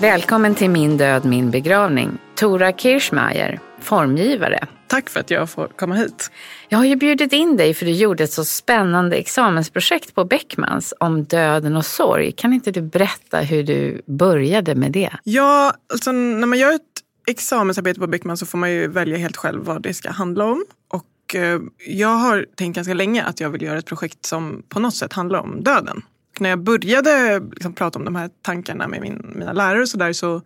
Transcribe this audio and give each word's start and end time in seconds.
Välkommen 0.00 0.54
till 0.54 0.70
Min 0.70 0.96
död, 0.96 1.24
min 1.24 1.50
begravning. 1.50 2.18
Tora 2.34 2.72
Kirschmeier, 2.72 3.60
formgivare. 3.80 4.66
Tack 4.86 5.10
för 5.10 5.20
att 5.20 5.30
jag 5.30 5.50
får 5.50 5.68
komma 5.68 5.94
hit. 5.94 6.30
Jag 6.68 6.78
har 6.78 6.84
ju 6.84 6.96
bjudit 6.96 7.32
in 7.32 7.56
dig 7.56 7.74
för 7.74 7.86
du 7.86 7.92
gjorde 7.92 8.24
ett 8.24 8.32
så 8.32 8.44
spännande 8.44 9.16
examensprojekt 9.16 10.14
på 10.14 10.24
Beckmans 10.24 10.94
om 11.00 11.24
döden 11.24 11.76
och 11.76 11.86
sorg. 11.86 12.32
Kan 12.32 12.52
inte 12.52 12.70
du 12.70 12.82
berätta 12.82 13.40
hur 13.40 13.62
du 13.62 14.02
började 14.06 14.74
med 14.74 14.92
det? 14.92 15.10
Ja, 15.24 15.74
alltså 15.92 16.12
när 16.12 16.46
man 16.46 16.58
gör 16.58 16.72
ett 16.74 16.82
examensarbete 17.26 18.00
på 18.00 18.06
Beckman 18.06 18.36
så 18.36 18.46
får 18.46 18.58
man 18.58 18.70
ju 18.70 18.88
välja 18.88 19.16
helt 19.16 19.36
själv 19.36 19.64
vad 19.64 19.82
det 19.82 19.94
ska 19.94 20.10
handla 20.10 20.44
om. 20.44 20.64
Och 20.92 21.34
eh, 21.34 21.60
jag 21.86 22.16
har 22.16 22.46
tänkt 22.56 22.76
ganska 22.76 22.94
länge 22.94 23.24
att 23.24 23.40
jag 23.40 23.50
vill 23.50 23.62
göra 23.62 23.78
ett 23.78 23.86
projekt 23.86 24.26
som 24.26 24.62
på 24.68 24.80
något 24.80 24.94
sätt 24.94 25.12
handlar 25.12 25.38
om 25.38 25.62
döden 25.62 26.02
när 26.40 26.50
jag 26.50 26.62
började 26.62 27.40
liksom 27.52 27.72
prata 27.74 27.98
om 27.98 28.04
de 28.04 28.16
här 28.16 28.30
tankarna 28.42 28.88
med 28.88 29.00
min, 29.00 29.32
mina 29.34 29.52
lärare 29.52 29.82
och 29.82 29.88
så 29.88 29.96
där 29.96 30.12
så 30.12 30.42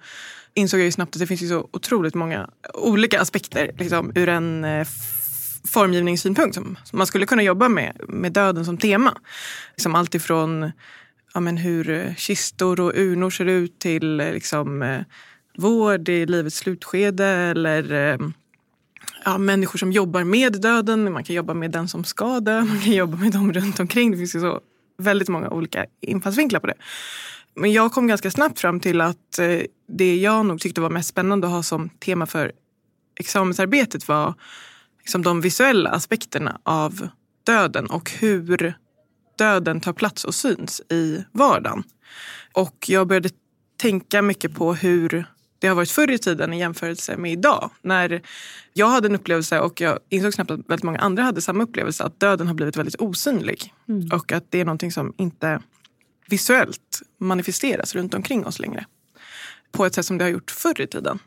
insåg 0.55 0.81
jag 0.81 0.85
ju 0.85 0.93
snabbt 0.93 1.17
att 1.17 1.21
det 1.21 1.27
finns 1.27 1.43
ju 1.43 1.49
så 1.49 1.69
otroligt 1.73 2.15
många 2.15 2.51
olika 2.75 3.21
aspekter 3.21 3.71
liksom, 3.79 4.13
ur 4.15 4.29
en 4.29 4.65
eh, 4.65 4.87
formgivningssynpunkt 5.69 6.55
som, 6.55 6.77
som, 6.85 6.99
man 6.99 7.07
skulle 7.07 7.27
kunna 7.27 7.43
jobba 7.43 7.69
med, 7.69 8.01
med 8.09 8.33
döden 8.33 8.65
som 8.65 8.79
tema. 8.79 9.15
Liksom 9.77 9.95
allt 9.95 10.15
ifrån 10.15 10.73
ja, 11.35 11.41
men 11.41 11.57
hur 11.57 11.91
eh, 11.91 12.15
kistor 12.15 12.81
och 12.81 12.93
urnor 12.95 13.31
ser 13.31 13.45
ut 13.45 13.79
till 13.79 14.21
eh, 14.21 14.33
liksom, 14.33 14.83
eh, 14.83 15.01
vård 15.57 16.09
i 16.09 16.27
livets 16.27 16.57
slutskede 16.57 17.27
eller 17.27 17.93
eh, 17.93 18.19
ja, 19.25 19.39
människor 19.39 19.79
som 19.79 19.93
jobbar 19.93 20.25
med 20.25 20.61
döden. 20.61 21.13
Man 21.13 21.25
kan 21.25 21.37
jobba 21.37 21.55
med 21.55 21.71
den 21.71 21.89
som 21.89 22.05
ska 22.05 22.41
dö, 22.41 22.61
man 22.65 22.81
kan 22.81 22.93
jobba 22.93 23.17
med 23.17 23.33
dem 23.33 23.53
runt 23.53 23.81
omkring. 23.81 24.11
Det 24.11 24.17
finns 24.17 24.37
ju 24.37 24.41
så 24.41 24.61
väldigt 24.99 25.29
många 25.29 25.51
olika 25.51 25.87
infallsvinklar 26.01 26.61
på 26.61 26.67
det. 26.67 26.75
Men 27.55 27.73
jag 27.73 27.93
kom 27.93 28.07
ganska 28.07 28.31
snabbt 28.31 28.61
fram 28.61 28.81
till 28.81 29.01
att 29.01 29.39
eh, 29.39 29.61
det 29.89 30.17
jag 30.17 30.47
nog 30.47 30.61
tyckte 30.61 30.81
var 30.81 30.91
mest 30.91 31.09
spännande 31.09 31.47
att 31.47 31.53
ha 31.53 31.63
som 31.63 31.89
tema 31.89 32.27
för 32.27 32.53
examensarbetet 33.21 34.09
var 34.09 34.35
liksom 34.99 35.23
de 35.23 35.41
visuella 35.41 35.91
aspekterna 35.91 36.61
av 36.63 37.09
döden 37.47 37.87
och 37.87 38.11
hur 38.11 38.75
döden 39.39 39.81
tar 39.81 39.93
plats 39.93 40.25
och 40.25 40.35
syns 40.35 40.81
i 40.81 41.25
vardagen. 41.33 41.83
Och 42.53 42.85
jag 42.89 43.07
började 43.07 43.31
tänka 43.77 44.23
mycket 44.23 44.55
på 44.55 44.75
hur 44.75 45.27
det 45.65 45.69
har 45.69 45.75
varit 45.75 45.91
förr 45.91 46.11
i 46.11 46.19
tiden 46.19 46.53
i 46.53 46.59
jämförelse 46.59 47.17
med 47.17 47.33
idag. 47.33 47.71
När 47.83 48.23
jag 48.73 48.89
hade 48.89 49.09
en 49.09 49.15
upplevelse 49.15 49.61
och 49.61 49.81
jag 49.81 49.99
insåg 50.09 50.35
snabbt 50.35 50.51
att 50.51 50.59
väldigt 50.59 50.83
många 50.83 50.99
andra 50.99 51.23
hade 51.23 51.41
samma 51.41 51.63
upplevelse 51.63 52.05
att 52.05 52.21
döden 52.21 52.47
har 52.47 52.55
blivit 52.55 52.77
väldigt 52.77 53.01
osynlig. 53.01 53.75
Mm. 53.89 54.09
Och 54.13 54.33
att 54.33 54.45
det 54.51 54.61
är 54.61 54.65
någonting 54.65 54.93
som 54.93 55.15
inte 55.17 55.61
visuellt 56.29 57.03
manifesteras 57.21 57.95
runt 57.95 58.15
omkring 58.15 58.47
oss 58.47 58.59
längre. 58.59 58.87
På 59.73 59.87
ett 59.87 59.95
sätt 59.95 60.07
som 60.07 60.19
det 60.19 60.25
har 60.25 60.31
gjort 60.31 60.51
förr 60.51 60.81
i 60.81 60.87
tiden. 60.87 61.19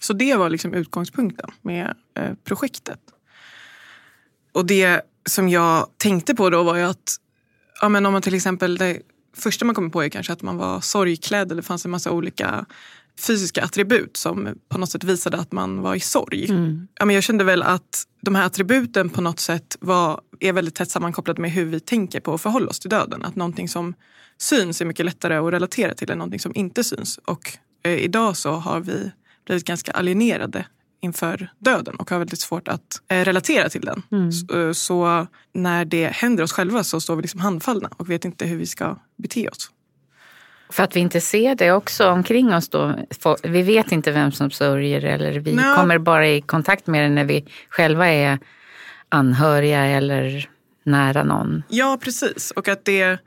Så 0.00 0.12
det 0.12 0.34
var 0.34 0.50
liksom 0.50 0.74
utgångspunkten 0.74 1.50
med 1.62 1.94
eh, 2.14 2.32
projektet. 2.44 3.00
Och 4.52 4.66
det 4.66 5.00
som 5.28 5.48
jag 5.48 5.86
tänkte 5.96 6.34
på 6.34 6.50
då 6.50 6.62
var 6.62 6.76
ju 6.76 6.82
att 6.82 7.16
ja, 7.80 7.88
men 7.88 8.06
om 8.06 8.12
man 8.12 8.22
till 8.22 8.34
exempel, 8.34 8.76
det 8.76 9.02
första 9.36 9.64
man 9.64 9.74
kommer 9.74 9.90
på 9.90 10.02
är 10.02 10.08
kanske 10.08 10.32
att 10.32 10.42
man 10.42 10.56
var 10.56 10.80
sorgklädd 10.80 11.46
eller 11.46 11.62
det 11.62 11.66
fanns 11.66 11.84
en 11.84 11.90
massa 11.90 12.10
olika 12.10 12.66
fysiska 13.20 13.64
attribut 13.64 14.16
som 14.16 14.48
på 14.68 14.78
något 14.78 14.90
sätt 14.90 15.04
visade 15.04 15.36
att 15.36 15.52
man 15.52 15.80
var 15.80 15.94
i 15.94 16.00
sorg. 16.00 16.50
Mm. 16.50 16.88
Ja, 16.98 17.04
men 17.04 17.14
jag 17.14 17.24
kände 17.24 17.44
väl 17.44 17.62
att 17.62 18.04
de 18.20 18.34
här 18.34 18.46
attributen 18.46 19.10
på 19.10 19.20
något 19.20 19.40
sätt 19.40 19.76
var, 19.80 20.20
är 20.40 20.52
väldigt 20.52 20.74
tätt 20.74 20.90
sammankopplade 20.90 21.40
med 21.40 21.50
hur 21.50 21.64
vi 21.64 21.80
tänker 21.80 22.20
på 22.20 22.34
att 22.34 22.40
förhålla 22.40 22.68
oss 22.68 22.80
till 22.80 22.90
döden. 22.90 23.24
Att 23.24 23.36
någonting 23.36 23.68
som 23.68 23.94
syns 24.38 24.80
är 24.80 24.84
mycket 24.84 25.06
lättare 25.06 25.36
att 25.36 25.52
relatera 25.52 25.94
till 25.94 26.10
än 26.10 26.18
någonting 26.18 26.40
som 26.40 26.52
inte 26.54 26.84
syns. 26.84 27.18
Och 27.24 27.58
eh, 27.84 27.92
idag 27.92 28.36
så 28.36 28.50
har 28.50 28.80
vi 28.80 29.10
blivit 29.46 29.64
ganska 29.64 29.92
alienerade 29.92 30.66
inför 31.02 31.52
döden 31.58 31.96
och 31.96 32.10
har 32.10 32.18
väldigt 32.18 32.40
svårt 32.40 32.68
att 32.68 33.02
eh, 33.08 33.24
relatera 33.24 33.68
till 33.68 33.80
den. 33.80 34.02
Mm. 34.12 34.32
Så, 34.32 34.60
eh, 34.60 34.72
så, 34.72 35.26
när 35.54 35.84
det 35.84 36.06
händer 36.06 36.44
oss 36.44 36.52
själva 36.52 36.84
så 36.84 37.00
står 37.00 37.16
vi 37.16 37.22
liksom 37.22 37.40
handfallna 37.40 37.90
och 37.96 38.10
vet 38.10 38.24
inte 38.24 38.46
hur 38.46 38.56
vi 38.56 38.66
ska 38.66 38.98
bete 39.18 39.48
oss. 39.48 39.70
För 40.72 40.82
att 40.82 40.96
vi 40.96 41.00
inte 41.00 41.20
ser 41.20 41.54
det 41.54 41.72
också 41.72 42.08
omkring 42.08 42.54
oss 42.54 42.68
då. 42.68 42.94
Vi 43.42 43.62
vet 43.62 43.92
inte 43.92 44.12
vem 44.12 44.32
som 44.32 44.50
sörjer 44.50 45.04
eller 45.04 45.32
vi 45.32 45.52
no. 45.52 45.74
kommer 45.76 45.98
bara 45.98 46.28
i 46.28 46.40
kontakt 46.40 46.86
med 46.86 47.04
det 47.04 47.08
när 47.08 47.24
vi 47.24 47.44
själva 47.68 48.08
är 48.08 48.38
anhöriga 49.08 49.84
eller 49.84 50.50
nära 50.82 51.24
någon. 51.24 51.62
Ja, 51.68 51.98
precis. 52.00 52.50
Och 52.50 52.68
att 52.68 52.84
det... 52.84 53.18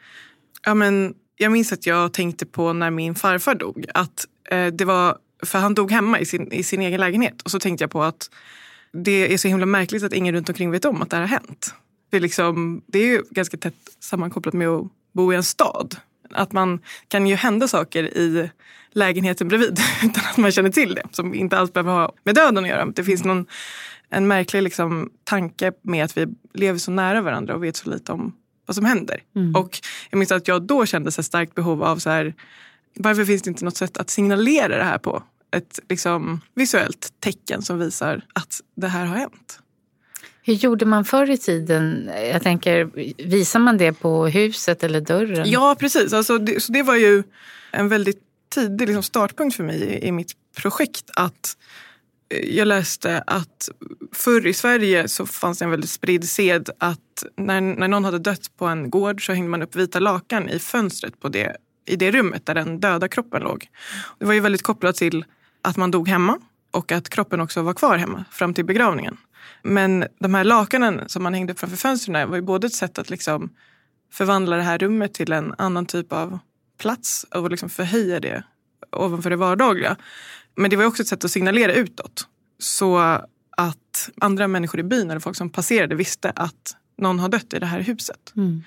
Ja, 0.66 0.74
men, 0.74 1.14
jag 1.38 1.52
minns 1.52 1.74
att 1.74 1.86
jag 1.86 2.14
tänkte 2.14 2.46
på 2.46 2.74
när 2.74 2.92
min 2.92 3.16
farfar 3.16 3.56
dog. 3.56 3.86
Att 3.94 4.26
eh, 4.50 4.68
det 4.68 4.86
var, 4.86 5.18
för 5.44 5.60
han 5.60 5.74
dog 5.74 5.92
hemma 5.92 6.20
i 6.20 6.26
sin, 6.26 6.52
i 6.52 6.64
sin 6.64 6.82
egen 6.82 7.00
lägenhet. 7.00 7.42
Och 7.42 7.52
så 7.52 7.60
tänkte 7.60 7.84
jag 7.84 7.92
på 7.92 8.04
att 8.04 8.30
det 8.92 9.34
är 9.34 9.38
så 9.38 9.48
himla 9.48 9.66
märkligt 9.66 10.04
att 10.04 10.14
ingen 10.14 10.36
runt 10.36 10.50
omkring 10.50 10.72
vet 10.72 10.86
om 10.86 11.02
att 11.02 11.10
det 11.10 11.16
här 11.16 11.24
har 11.24 11.30
hänt. 11.30 11.74
Det 12.10 12.18
är, 12.18 12.22
liksom, 12.22 12.82
det 12.88 13.00
är 13.00 13.06
ju 13.06 13.24
ganska 13.30 13.58
tätt 13.58 13.76
sammankopplat 14.00 14.54
med 14.54 14.68
att 14.68 14.88
bo 15.14 15.34
i 15.34 15.36
en 15.36 15.44
stad. 15.44 15.96
Att 16.30 16.52
man 16.52 16.80
kan 17.08 17.28
ju 17.28 17.36
hända 17.36 17.68
saker 17.68 18.04
i 18.04 18.50
lägenheten 18.92 19.48
bredvid 19.48 19.80
utan 20.04 20.24
att 20.32 20.38
man 20.38 20.52
känner 20.52 20.70
till 20.70 20.96
det. 20.96 21.04
Som 21.12 21.34
inte 21.34 21.58
alls 21.58 21.74
behöver 21.74 21.92
ha 21.92 22.14
med 22.24 22.36
döden 22.36 22.64
att 22.64 22.70
göra. 22.70 22.86
Det 22.86 23.04
finns 23.04 23.24
någon, 23.24 23.46
en 24.10 24.28
märklig 24.28 24.62
liksom, 24.62 25.10
tanke 25.24 25.72
med 25.82 26.06
att 26.06 26.18
vi 26.18 26.28
lever 26.54 26.80
så 26.80 26.92
nära 26.92 27.22
varandra 27.22 27.56
och 27.56 27.64
vet 27.64 27.76
så 27.76 27.90
lite 27.90 28.12
om 28.12 28.36
vad 28.66 28.76
som 28.76 28.86
händer. 28.86 29.24
Mm. 29.36 29.56
Och 29.56 29.80
jag 30.10 30.18
minns 30.18 30.32
att 30.32 30.48
jag 30.48 30.62
då 30.62 30.86
kände 30.86 31.08
ett 31.08 31.26
starkt 31.26 31.56
behov 31.56 31.84
av 31.84 31.98
så 31.98 32.10
här, 32.10 32.34
varför 32.96 33.26
finns 33.26 33.42
det 33.42 33.50
inte 33.50 33.66
något 33.66 33.78
sätt 33.78 33.98
att 33.98 34.10
signalera 34.10 34.78
det 34.78 34.84
här 34.84 34.98
på? 34.98 35.24
Ett 35.52 35.80
liksom, 35.90 36.42
visuellt 36.54 37.14
tecken 37.20 37.62
som 37.62 37.80
visar 37.80 38.22
att 38.34 38.62
det 38.76 38.88
här 38.88 39.06
har 39.06 39.16
hänt. 39.16 39.60
Hur 40.48 40.54
gjorde 40.54 40.86
man 40.86 41.06
förr 41.06 41.30
i 41.30 41.38
tiden? 41.38 42.12
Jag 42.32 42.44
tänker, 42.44 42.90
visar 43.28 43.60
man 43.60 43.78
det 43.78 43.94
på 43.94 44.28
huset 44.28 44.84
eller 44.84 45.02
dörren? 45.02 45.50
Ja, 45.50 45.76
precis. 45.80 46.14
Alltså, 46.14 46.38
det, 46.38 46.64
så 46.64 46.72
det 46.72 46.84
var 46.84 46.96
ju 46.96 47.24
en 47.72 47.90
väldigt 47.90 48.20
tidig 48.56 48.88
liksom, 48.88 49.04
startpunkt 49.04 49.56
för 49.56 49.64
mig 49.64 49.82
i, 49.82 50.08
i 50.08 50.12
mitt 50.12 50.32
projekt. 50.58 51.10
Att 51.16 51.58
eh, 52.30 52.56
jag 52.56 52.68
läste 52.68 53.24
att 53.28 53.70
förr 54.14 54.48
i 54.48 54.54
Sverige 54.54 55.08
så 55.08 55.26
fanns 55.26 55.60
det 55.60 55.66
en 55.66 55.72
väldigt 55.72 55.90
spridd 55.90 56.30
sed 56.30 56.70
att 56.78 57.24
när, 57.38 57.62
när 57.62 57.88
någon 57.88 58.06
hade 58.06 58.20
dött 58.20 58.58
på 58.58 58.66
en 58.66 58.90
gård 58.90 59.26
så 59.26 59.34
hängde 59.34 59.50
man 59.50 59.62
upp 59.62 59.76
vita 59.76 60.00
lakan 60.00 60.50
i 60.50 60.60
fönstret 60.60 61.20
på 61.20 61.30
det, 61.30 61.58
i 61.86 61.96
det 61.96 62.12
rummet 62.12 62.46
där 62.46 62.56
den 62.56 62.80
döda 62.80 63.08
kroppen 63.08 63.42
låg. 63.42 63.68
Det 64.20 64.26
var 64.26 64.34
ju 64.34 64.40
väldigt 64.40 64.64
kopplat 64.64 64.96
till 64.96 65.26
att 65.62 65.78
man 65.78 65.92
dog 65.92 66.08
hemma 66.08 66.38
och 66.76 66.92
att 66.92 67.10
kroppen 67.10 67.40
också 67.40 67.62
var 67.62 67.74
kvar 67.74 67.98
hemma 67.98 68.26
fram 68.32 68.54
till 68.54 68.66
begravningen. 68.66 69.18
Men 69.64 70.06
de 70.20 70.34
här 70.34 70.44
lakanen 70.44 71.10
som 71.10 71.24
man 71.24 71.34
hängde 71.34 71.54
upp 71.54 71.60
framför 71.60 71.78
fönstren 71.78 72.30
var 72.30 72.36
ju 72.36 72.42
både 72.42 72.68
ett 72.68 72.74
sätt 72.74 72.98
att 72.98 73.10
liksom 73.10 73.50
förvandla 74.12 74.56
det 74.56 74.62
här 74.62 74.78
rummet 74.78 75.14
till 75.14 75.32
en 75.32 75.54
annan 75.58 75.86
typ 75.86 76.14
av 76.14 76.40
plats 76.78 77.26
och 77.32 77.52
liksom 77.52 77.70
förhöja 77.70 78.20
det 78.20 78.44
ovanför 78.92 79.30
det 79.30 79.36
vardagliga. 79.36 79.96
Men 80.56 80.70
det 80.70 80.76
var 80.76 80.86
också 80.86 81.02
ett 81.02 81.08
sätt 81.08 81.26
att 81.26 81.32
signalera 81.32 81.74
utåt. 81.74 82.28
Så 82.60 82.98
att 83.58 84.10
andra 84.22 84.48
människor 84.48 84.80
i 84.80 84.84
byn 84.84 85.10
eller 85.10 85.20
folk 85.20 85.38
som 85.38 85.50
passerade 85.50 85.96
visste 85.96 86.32
att 86.36 86.76
någon 86.98 87.20
har 87.20 87.30
dött 87.30 87.54
i 87.54 87.60
det 87.60 87.66
här 87.66 87.80
huset. 87.80 88.34
Mm. 88.36 88.64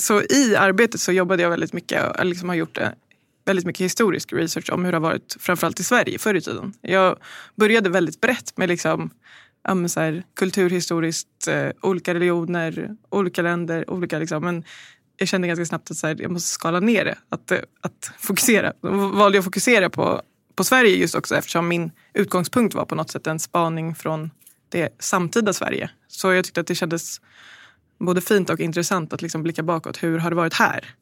Så 0.00 0.22
i 0.22 0.56
arbetet 0.56 1.00
så 1.00 1.12
jobbade 1.12 1.42
jag 1.42 1.50
väldigt 1.50 1.72
mycket, 1.72 2.18
och 2.18 2.24
liksom 2.24 2.48
har 2.48 2.56
gjort 2.56 2.78
väldigt 3.44 3.66
mycket 3.66 3.84
historisk 3.84 4.32
research 4.32 4.70
om 4.72 4.84
hur 4.84 4.92
det 4.92 4.96
har 4.96 5.02
varit 5.02 5.36
framförallt 5.40 5.80
i 5.80 5.84
Sverige 5.84 6.18
förr 6.18 6.34
i 6.34 6.40
tiden. 6.40 6.72
Jag 6.80 7.16
började 7.56 7.90
väldigt 7.90 8.20
brett 8.20 8.56
med 8.56 8.68
liksom 8.68 9.10
ja, 9.64 9.88
så 9.88 10.00
här, 10.00 10.22
kulturhistoriskt, 10.36 11.48
eh, 11.48 11.68
olika 11.82 12.14
religioner, 12.14 12.96
olika 13.10 13.42
länder. 13.42 13.90
Olika, 13.90 14.18
liksom, 14.18 14.44
men 14.44 14.64
jag 15.16 15.28
kände 15.28 15.48
ganska 15.48 15.66
snabbt 15.66 15.90
att 15.90 15.96
så 15.96 16.06
här, 16.06 16.16
jag 16.20 16.30
måste 16.30 16.48
skala 16.48 16.80
ner 16.80 17.04
det. 17.04 17.18
Att, 17.28 17.50
eh, 17.50 17.58
att 17.80 18.10
fokusera. 18.18 18.72
Då 18.82 18.90
valde 18.90 19.36
jag 19.36 19.40
att 19.40 19.44
fokusera 19.44 19.90
på 19.90 20.22
på 20.56 20.64
Sverige 20.64 20.96
just 20.96 21.14
också 21.14 21.36
eftersom 21.36 21.68
min 21.68 21.90
utgångspunkt 22.14 22.74
var 22.74 22.84
på 22.84 22.94
något 22.94 23.10
sätt 23.10 23.26
en 23.26 23.38
spaning 23.38 23.94
från 23.94 24.30
det 24.68 24.96
samtida 24.98 25.52
Sverige. 25.52 25.90
Så 26.08 26.32
jag 26.32 26.44
tyckte 26.44 26.60
att 26.60 26.66
det 26.66 26.74
kändes 26.74 27.20
både 27.98 28.20
fint 28.20 28.50
och 28.50 28.60
intressant 28.60 29.12
att 29.12 29.22
liksom 29.22 29.42
blicka 29.42 29.62
bakåt. 29.62 30.02
Hur 30.02 30.18
har 30.18 30.30
det 30.30 30.36
varit 30.36 30.54
här? 30.54 30.94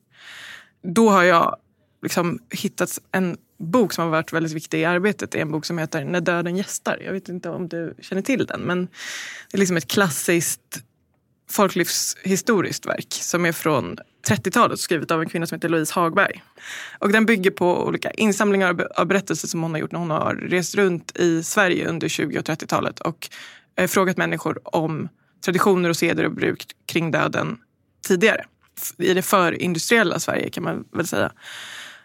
Då 0.82 1.10
har 1.10 1.22
jag 1.22 1.56
liksom 2.02 2.38
hittat 2.50 2.99
en 3.12 3.37
bok 3.58 3.93
som 3.93 4.05
har 4.05 4.11
varit 4.11 4.32
väldigt 4.32 4.52
viktig 4.52 4.81
i 4.81 4.85
arbetet. 4.85 5.31
Det 5.31 5.38
är 5.38 5.43
en 5.43 5.52
bok 5.52 5.64
som 5.64 5.79
heter 5.79 6.05
När 6.05 6.20
döden 6.20 6.56
gästar. 6.56 6.99
Jag 7.05 7.12
vet 7.12 7.29
inte 7.29 7.49
om 7.49 7.69
du 7.69 7.94
känner 8.00 8.23
till 8.23 8.47
den 8.47 8.61
men 8.61 8.87
det 9.50 9.56
är 9.56 9.58
liksom 9.58 9.76
ett 9.76 9.88
klassiskt 9.88 10.82
folklivshistoriskt 11.50 12.87
verk 12.87 13.12
som 13.12 13.47
är 13.47 13.52
från 13.52 13.99
30-talet 14.29 14.81
skrivet 14.81 15.11
av 15.11 15.23
en 15.23 15.29
kvinna 15.29 15.47
som 15.47 15.56
heter 15.56 15.69
Louise 15.69 15.94
Hagberg. 15.94 16.43
Och 16.99 17.12
den 17.12 17.26
bygger 17.26 17.50
på 17.50 17.87
olika 17.87 18.11
insamlingar 18.11 18.87
av 18.97 19.06
berättelser 19.06 19.49
som 19.49 19.62
hon 19.62 19.70
har 19.70 19.79
gjort 19.79 19.93
när 19.93 19.99
hon 19.99 20.11
har 20.11 20.35
rest 20.35 20.75
runt 20.75 21.19
i 21.19 21.43
Sverige 21.43 21.88
under 21.88 22.08
20 22.08 22.38
och 22.38 22.44
30-talet 22.44 23.00
och 23.00 23.29
eh, 23.76 23.87
frågat 23.87 24.17
människor 24.17 24.61
om 24.76 25.08
traditioner 25.44 25.88
och 25.88 25.97
seder 25.97 26.25
och 26.25 26.32
bruk 26.32 26.67
kring 26.87 27.11
döden 27.11 27.58
tidigare. 28.08 28.44
I 28.99 29.14
det 29.14 29.23
förindustriella 29.23 30.19
Sverige 30.19 30.50
kan 30.50 30.64
man 30.64 30.85
väl 30.93 31.06
säga. 31.06 31.32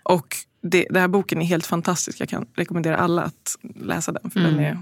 Och 0.06 0.36
det, 0.62 0.86
den 0.90 1.02
här 1.02 1.08
boken 1.08 1.42
är 1.42 1.46
helt 1.46 1.66
fantastisk. 1.66 2.22
Jag 2.22 2.30
kan 2.30 2.46
rekommendera 2.56 2.98
alla 2.98 3.22
att 3.22 3.58
läsa 3.76 4.12
den. 4.12 4.32
För 4.32 4.40
mm. 4.40 4.56
den 4.56 4.64
är 4.64 4.78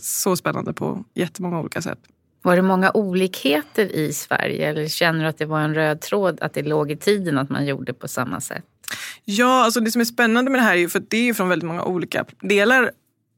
så 0.00 0.36
spännande 0.36 0.72
på 0.72 1.04
jättemånga 1.14 1.60
olika 1.60 1.82
sätt. 1.82 1.98
Var 2.42 2.56
det 2.56 2.62
många 2.62 2.90
olikheter 2.94 3.96
i 3.96 4.12
Sverige 4.12 4.68
eller 4.68 4.88
känner 4.88 5.22
du 5.22 5.26
att 5.26 5.38
det 5.38 5.46
var 5.46 5.60
en 5.60 5.74
röd 5.74 6.00
tråd 6.00 6.38
att 6.40 6.54
det 6.54 6.62
låg 6.62 6.90
i 6.90 6.96
tiden 6.96 7.38
att 7.38 7.50
man 7.50 7.66
gjorde 7.66 7.94
på 7.94 8.08
samma 8.08 8.40
sätt? 8.40 8.64
Ja, 9.24 9.64
alltså 9.64 9.80
det 9.80 9.90
som 9.90 10.00
är 10.00 10.04
spännande 10.04 10.50
med 10.50 10.60
det 10.60 10.64
här 10.64 10.74
är 10.74 10.78
ju 10.78 10.88
för 10.88 10.98
att 10.98 11.10
det 11.10 11.28
är 11.28 11.34
från 11.34 11.48
väldigt 11.48 11.66
många 11.66 11.84
olika 11.84 12.24
delar 12.40 12.90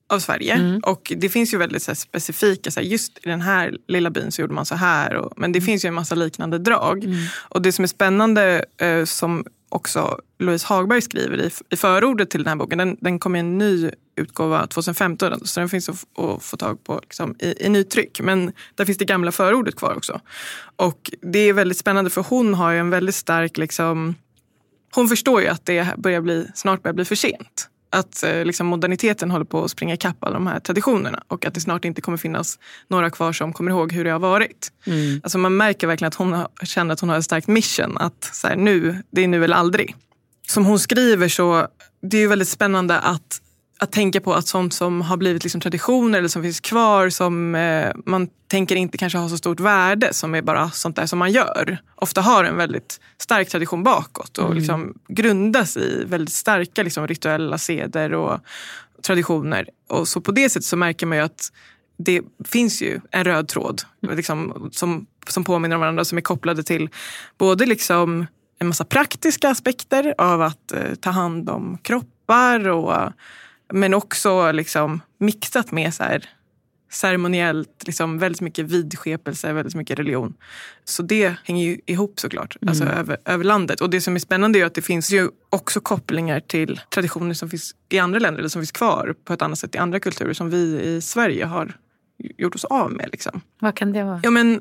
av 0.08 0.18
Sverige. 0.18 0.54
Mm. 0.54 0.80
Och 0.80 1.12
det 1.16 1.28
finns 1.28 1.54
ju 1.54 1.58
väldigt 1.58 1.82
så 1.82 1.90
här, 1.90 1.96
specifika, 1.96 2.70
så 2.70 2.80
här, 2.80 2.86
just 2.86 3.18
i 3.18 3.28
den 3.28 3.40
här 3.40 3.76
lilla 3.88 4.10
byn 4.10 4.32
så 4.32 4.40
gjorde 4.42 4.54
man 4.54 4.66
så 4.66 4.74
här. 4.74 5.14
Och, 5.14 5.32
men 5.36 5.52
det 5.52 5.58
mm. 5.58 5.66
finns 5.66 5.84
ju 5.84 5.88
en 5.88 5.94
massa 5.94 6.14
liknande 6.14 6.58
drag. 6.58 7.04
Mm. 7.04 7.16
Och 7.48 7.62
det 7.62 7.72
som 7.72 7.82
är 7.82 7.86
spännande 7.86 8.64
eh, 8.80 9.04
som 9.04 9.44
också 9.68 10.20
Louise 10.38 10.66
Hagberg 10.66 11.02
skriver 11.02 11.40
i, 11.40 11.50
i 11.70 11.76
förordet 11.76 12.30
till 12.30 12.40
den 12.40 12.48
här 12.48 12.56
boken. 12.56 12.78
Den, 12.78 12.96
den 13.00 13.18
kom 13.18 13.36
i 13.36 13.38
en 13.38 13.58
ny 13.58 13.90
utgåva 14.16 14.66
2015 14.66 15.46
så 15.46 15.60
den 15.60 15.68
finns 15.68 15.88
att, 15.88 16.18
att 16.18 16.42
få 16.42 16.56
tag 16.56 16.84
på 16.84 17.00
liksom, 17.02 17.34
i, 17.38 17.66
i 17.66 17.68
nytryck. 17.68 18.20
Men 18.20 18.52
där 18.74 18.84
finns 18.84 18.98
det 18.98 19.04
gamla 19.04 19.32
förordet 19.32 19.76
kvar 19.76 19.96
också. 19.96 20.20
Och 20.76 21.10
det 21.22 21.38
är 21.38 21.52
väldigt 21.52 21.78
spännande 21.78 22.10
för 22.10 22.24
hon 22.28 22.54
har 22.54 22.72
ju 22.72 22.78
en 22.78 22.90
väldigt 22.90 23.14
stark 23.14 23.56
liksom, 23.56 24.14
hon 24.94 25.08
förstår 25.08 25.42
ju 25.42 25.48
att 25.48 25.66
det 25.66 25.96
börjar 25.96 26.20
bli, 26.20 26.48
snart 26.54 26.82
börjar 26.82 26.94
bli 26.94 27.04
för 27.04 27.14
sent 27.14 27.68
att 27.90 28.22
eh, 28.22 28.44
liksom, 28.44 28.66
moderniteten 28.66 29.30
håller 29.30 29.44
på 29.44 29.64
att 29.64 29.70
springa 29.70 29.94
ikapp 29.94 30.24
alla 30.24 30.34
de 30.34 30.46
här 30.46 30.60
traditionerna 30.60 31.22
och 31.28 31.44
att 31.44 31.54
det 31.54 31.60
snart 31.60 31.84
inte 31.84 32.00
kommer 32.00 32.18
finnas 32.18 32.58
några 32.88 33.10
kvar 33.10 33.32
som 33.32 33.52
kommer 33.52 33.70
ihåg 33.70 33.92
hur 33.92 34.04
det 34.04 34.10
har 34.10 34.18
varit. 34.18 34.72
Mm. 34.86 35.20
Alltså, 35.22 35.38
man 35.38 35.56
märker 35.56 35.86
verkligen 35.86 36.08
att 36.08 36.14
hon 36.14 36.46
känner 36.62 36.92
att 36.92 37.00
hon 37.00 37.08
har 37.08 37.18
ett 37.18 37.24
starkt 37.24 37.48
mission. 37.48 37.98
Att 37.98 38.30
så 38.32 38.48
här, 38.48 38.56
nu, 38.56 39.02
det 39.10 39.24
är 39.24 39.28
nu 39.28 39.44
eller 39.44 39.56
aldrig. 39.56 39.94
Som 40.48 40.66
hon 40.66 40.78
skriver 40.78 41.28
så 41.28 41.66
det 42.02 42.18
är 42.18 42.28
väldigt 42.28 42.48
spännande 42.48 42.98
att 42.98 43.40
att 43.78 43.92
tänka 43.92 44.20
på 44.20 44.34
att 44.34 44.46
sånt 44.46 44.74
som 44.74 45.00
har 45.00 45.16
blivit 45.16 45.44
liksom 45.44 45.60
traditioner 45.60 46.18
eller 46.18 46.28
som 46.28 46.42
finns 46.42 46.60
kvar 46.60 47.10
som 47.10 47.54
eh, 47.54 47.92
man 48.06 48.28
tänker 48.48 48.76
inte 48.76 48.98
kanske 48.98 49.18
har 49.18 49.28
så 49.28 49.36
stort 49.36 49.60
värde 49.60 50.14
som 50.14 50.34
är 50.34 50.42
bara 50.42 50.70
sånt 50.70 50.96
där 50.96 51.06
som 51.06 51.18
man 51.18 51.32
gör. 51.32 51.78
Ofta 51.94 52.20
har 52.20 52.44
en 52.44 52.56
väldigt 52.56 53.00
stark 53.18 53.48
tradition 53.48 53.82
bakåt 53.82 54.38
och 54.38 54.44
mm. 54.44 54.56
liksom 54.56 54.94
grundas 55.08 55.76
i 55.76 56.04
väldigt 56.06 56.34
starka 56.34 56.82
liksom, 56.82 57.06
rituella 57.06 57.58
seder 57.58 58.14
och 58.14 58.40
traditioner. 59.02 59.68
Och 59.88 60.08
så 60.08 60.20
på 60.20 60.32
det 60.32 60.50
sättet 60.50 60.64
så 60.64 60.76
märker 60.76 61.06
man 61.06 61.18
ju 61.18 61.24
att 61.24 61.52
det 61.98 62.22
finns 62.44 62.82
ju 62.82 63.00
en 63.10 63.24
röd 63.24 63.48
tråd 63.48 63.82
liksom, 64.10 64.68
som, 64.72 65.06
som 65.28 65.44
påminner 65.44 65.76
om 65.76 65.80
varandra 65.80 66.04
som 66.04 66.18
är 66.18 66.22
kopplade 66.22 66.62
till 66.62 66.88
både 67.38 67.66
liksom 67.66 68.26
en 68.58 68.68
massa 68.68 68.84
praktiska 68.84 69.48
aspekter 69.48 70.14
av 70.18 70.42
att 70.42 70.72
eh, 70.72 70.94
ta 71.00 71.10
hand 71.10 71.50
om 71.50 71.78
kroppar 71.82 72.68
och 72.68 73.12
men 73.72 73.94
också 73.94 74.52
liksom 74.52 75.00
mixat 75.18 75.72
med 75.72 75.94
så 75.94 76.02
här 76.02 76.28
ceremoniellt, 76.90 77.82
liksom 77.86 78.18
väldigt 78.18 78.40
mycket 78.40 78.64
vidskepelse, 78.64 79.52
väldigt 79.52 79.74
mycket 79.74 79.98
religion. 79.98 80.34
Så 80.84 81.02
det 81.02 81.34
hänger 81.44 81.64
ju 81.64 81.80
ihop 81.86 82.20
såklart, 82.20 82.56
alltså 82.66 82.84
mm. 82.84 82.96
över, 82.96 83.16
över 83.24 83.44
landet. 83.44 83.80
Och 83.80 83.90
det 83.90 84.00
som 84.00 84.14
är 84.14 84.18
spännande 84.18 84.58
är 84.58 84.64
att 84.64 84.74
det 84.74 84.82
finns 84.82 85.10
ju 85.10 85.28
också 85.50 85.80
kopplingar 85.80 86.40
till 86.40 86.80
traditioner 86.90 87.34
som 87.34 87.50
finns 87.50 87.74
i 87.88 87.98
andra 87.98 88.18
länder, 88.18 88.38
eller 88.38 88.48
som 88.48 88.62
finns 88.62 88.72
kvar 88.72 89.14
på 89.24 89.32
ett 89.32 89.42
annat 89.42 89.58
sätt 89.58 89.74
i 89.74 89.78
andra 89.78 90.00
kulturer 90.00 90.32
som 90.32 90.50
vi 90.50 90.80
i 90.82 91.00
Sverige 91.00 91.44
har 91.44 91.76
gjort 92.18 92.54
oss 92.54 92.64
av 92.64 92.92
med. 92.92 93.08
Liksom. 93.12 93.40
Vad 93.60 93.74
kan 93.74 93.92
det 93.92 94.04
vara? 94.04 94.20
Ja, 94.22 94.30
men, 94.30 94.60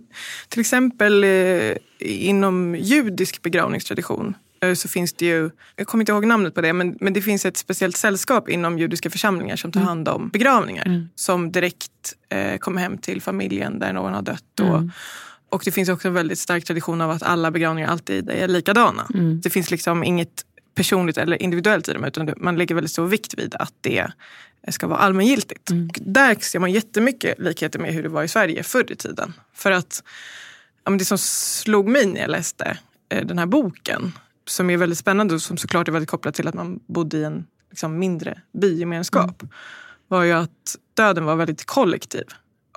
till 0.49 0.59
exempel 0.59 1.23
eh, 1.23 1.77
inom 1.99 2.75
judisk 2.75 3.41
begravningstradition 3.41 4.35
Eh, 4.69 4.73
så 4.73 4.87
finns 4.87 5.13
det 5.13 5.25
ju, 5.25 5.49
jag 5.75 5.87
kommer 5.87 6.01
inte 6.01 6.11
ihåg 6.11 6.25
namnet 6.25 6.55
på 6.55 6.61
det, 6.61 6.73
men, 6.73 6.97
men 6.99 7.13
det 7.13 7.21
finns 7.21 7.45
ett 7.45 7.57
speciellt 7.57 7.97
sällskap 7.97 8.49
inom 8.49 8.79
judiska 8.79 9.09
församlingar 9.09 9.55
som 9.55 9.71
tar 9.71 9.79
mm. 9.79 9.87
hand 9.87 10.07
om 10.07 10.29
begravningar. 10.29 10.85
Mm. 10.85 11.09
Som 11.15 11.51
direkt 11.51 12.13
eh, 12.29 12.57
kommer 12.57 12.81
hem 12.81 12.97
till 12.97 13.21
familjen 13.21 13.79
där 13.79 13.93
någon 13.93 14.13
har 14.13 14.21
dött. 14.21 14.59
Och, 14.59 14.77
mm. 14.77 14.91
och 15.49 15.61
det 15.65 15.71
finns 15.71 15.89
också 15.89 16.07
en 16.07 16.13
väldigt 16.13 16.39
stark 16.39 16.65
tradition 16.65 17.01
av 17.01 17.11
att 17.11 17.23
alla 17.23 17.51
begravningar 17.51 17.89
alltid 17.89 18.29
är 18.29 18.47
likadana. 18.47 19.07
Mm. 19.13 19.41
Det 19.41 19.49
finns 19.49 19.71
liksom 19.71 20.03
inget 20.03 20.45
personligt 20.75 21.17
eller 21.17 21.41
individuellt 21.41 21.89
i 21.89 21.93
dem 21.93 22.03
utan 22.03 22.33
man 22.37 22.57
lägger 22.57 22.75
väldigt 22.75 22.91
stor 22.91 23.07
vikt 23.07 23.33
vid 23.37 23.55
att 23.59 23.73
det 23.81 24.11
ska 24.69 24.87
vara 24.87 24.99
allmängiltigt. 24.99 25.71
Mm. 25.71 25.89
Där 25.95 26.35
ser 26.35 26.59
man 26.59 26.71
jättemycket 26.71 27.39
likheter 27.39 27.79
med 27.79 27.93
hur 27.93 28.03
det 28.03 28.09
var 28.09 28.23
i 28.23 28.27
Sverige 28.27 28.63
förr 28.63 28.91
i 28.91 28.95
tiden. 28.95 29.33
För 29.53 29.71
att 29.71 30.03
ja, 30.85 30.91
det 30.91 31.05
som 31.05 31.17
slog 31.17 31.87
mig 31.87 32.05
när 32.05 32.21
jag 32.21 32.29
läste 32.29 32.77
eh, 33.09 33.25
den 33.25 33.39
här 33.39 33.45
boken 33.45 34.13
som 34.47 34.69
är 34.69 34.77
väldigt 34.77 34.97
spännande 34.97 35.33
och 35.33 35.41
som 35.41 35.57
såklart 35.57 35.87
är 35.87 35.91
väldigt 35.91 36.09
kopplat 36.09 36.35
till 36.35 36.47
att 36.47 36.53
man 36.53 36.79
bodde 36.87 37.17
i 37.17 37.23
en 37.23 37.45
liksom, 37.69 37.99
mindre 37.99 38.41
bygemenskap 38.61 39.41
mm. 39.41 39.53
var 40.07 40.23
ju 40.23 40.31
att 40.31 40.75
döden 40.93 41.25
var 41.25 41.35
väldigt 41.35 41.65
kollektiv. 41.65 42.23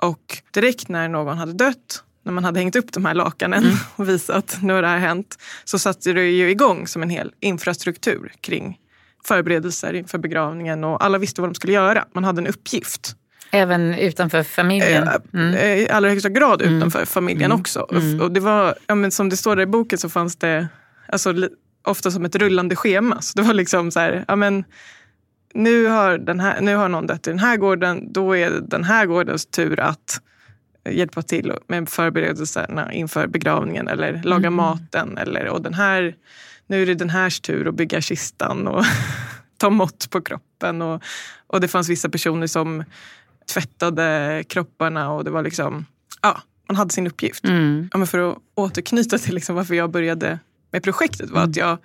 Och 0.01 0.37
direkt 0.51 0.89
när 0.89 1.07
någon 1.07 1.37
hade 1.37 1.53
dött, 1.53 2.03
när 2.23 2.31
man 2.31 2.45
hade 2.45 2.59
hängt 2.59 2.75
upp 2.75 2.93
de 2.93 3.05
här 3.05 3.13
lakanen 3.13 3.63
mm. 3.63 3.75
och 3.95 4.09
visat 4.09 4.57
nu 4.61 4.73
har 4.73 4.81
det 4.81 4.87
här 4.87 4.97
hänt, 4.97 5.37
så 5.63 5.79
satte 5.79 6.13
det 6.13 6.29
ju 6.29 6.49
igång 6.49 6.87
som 6.87 7.03
en 7.03 7.09
hel 7.09 7.31
infrastruktur 7.39 8.33
kring 8.41 8.79
förberedelser 9.25 9.93
inför 9.93 10.17
begravningen 10.17 10.83
och 10.83 11.05
alla 11.05 11.17
visste 11.17 11.41
vad 11.41 11.49
de 11.49 11.55
skulle 11.55 11.73
göra. 11.73 12.05
Man 12.13 12.23
hade 12.23 12.41
en 12.41 12.47
uppgift. 12.47 13.15
Även 13.51 13.95
utanför 13.95 14.43
familjen? 14.43 15.03
Eh, 15.07 15.13
mm. 15.33 15.55
I 15.55 15.89
allra 15.89 16.09
högsta 16.09 16.29
grad 16.29 16.61
mm. 16.61 16.77
utanför 16.77 17.05
familjen 17.05 17.51
mm. 17.51 17.59
också. 17.59 17.87
Mm. 17.91 18.21
Och 18.21 18.31
det 18.31 18.39
var, 18.39 18.75
ja, 18.87 18.95
men 18.95 19.11
som 19.11 19.29
det 19.29 19.37
står 19.37 19.61
i 19.61 19.65
boken 19.65 19.97
så 19.99 20.09
fanns 20.09 20.35
det 20.35 20.67
alltså, 21.11 21.33
ofta 21.83 22.11
som 22.11 22.25
ett 22.25 22.35
rullande 22.35 22.75
schema. 22.75 23.21
Så 23.21 23.39
det 23.39 23.47
var 23.47 23.53
liksom 23.53 23.91
så 23.91 23.99
här, 23.99 24.25
ja 24.27 24.35
men 24.35 24.63
nu 25.53 25.85
har, 25.85 26.17
den 26.17 26.39
här, 26.39 26.61
nu 26.61 26.75
har 26.75 26.89
någon 26.89 27.07
dött 27.07 27.27
i 27.27 27.29
den 27.29 27.39
här 27.39 27.57
gården, 27.57 28.13
då 28.13 28.37
är 28.37 28.49
det 28.49 28.61
den 28.61 28.83
här 28.83 29.05
gårdens 29.05 29.45
tur 29.45 29.79
att 29.79 30.21
hjälpa 30.89 31.21
till 31.21 31.53
med 31.67 31.89
förberedelserna 31.89 32.93
inför 32.93 33.27
begravningen 33.27 33.87
eller 33.87 34.21
laga 34.23 34.47
mm. 34.47 34.53
maten. 34.53 35.17
Eller, 35.17 35.47
och 35.47 35.61
den 35.61 35.73
här, 35.73 36.15
nu 36.67 36.81
är 36.81 36.85
det 36.85 36.95
den 36.95 37.09
här 37.09 37.41
tur 37.41 37.67
att 37.67 37.75
bygga 37.75 38.01
kistan 38.01 38.67
och 38.67 38.83
ta 39.57 39.69
mått 39.69 40.09
på 40.09 40.21
kroppen. 40.21 40.81
Och, 40.81 41.03
och 41.47 41.61
det 41.61 41.67
fanns 41.67 41.89
vissa 41.89 42.09
personer 42.09 42.47
som 42.47 42.83
tvättade 43.53 44.43
kropparna 44.49 45.11
och 45.11 45.23
det 45.23 45.31
var 45.31 45.43
liksom, 45.43 45.85
ja, 46.21 46.41
man 46.67 46.75
hade 46.75 46.93
sin 46.93 47.07
uppgift. 47.07 47.45
Mm. 47.45 47.89
Ja, 47.91 47.97
men 47.97 48.07
för 48.07 48.31
att 48.31 48.37
återknyta 48.55 49.17
till 49.17 49.35
liksom 49.35 49.55
varför 49.55 49.75
jag 49.75 49.91
började 49.91 50.39
med 50.71 50.83
projektet 50.83 51.29
var 51.29 51.39
mm. 51.39 51.49
att 51.49 51.55
jag, 51.55 51.77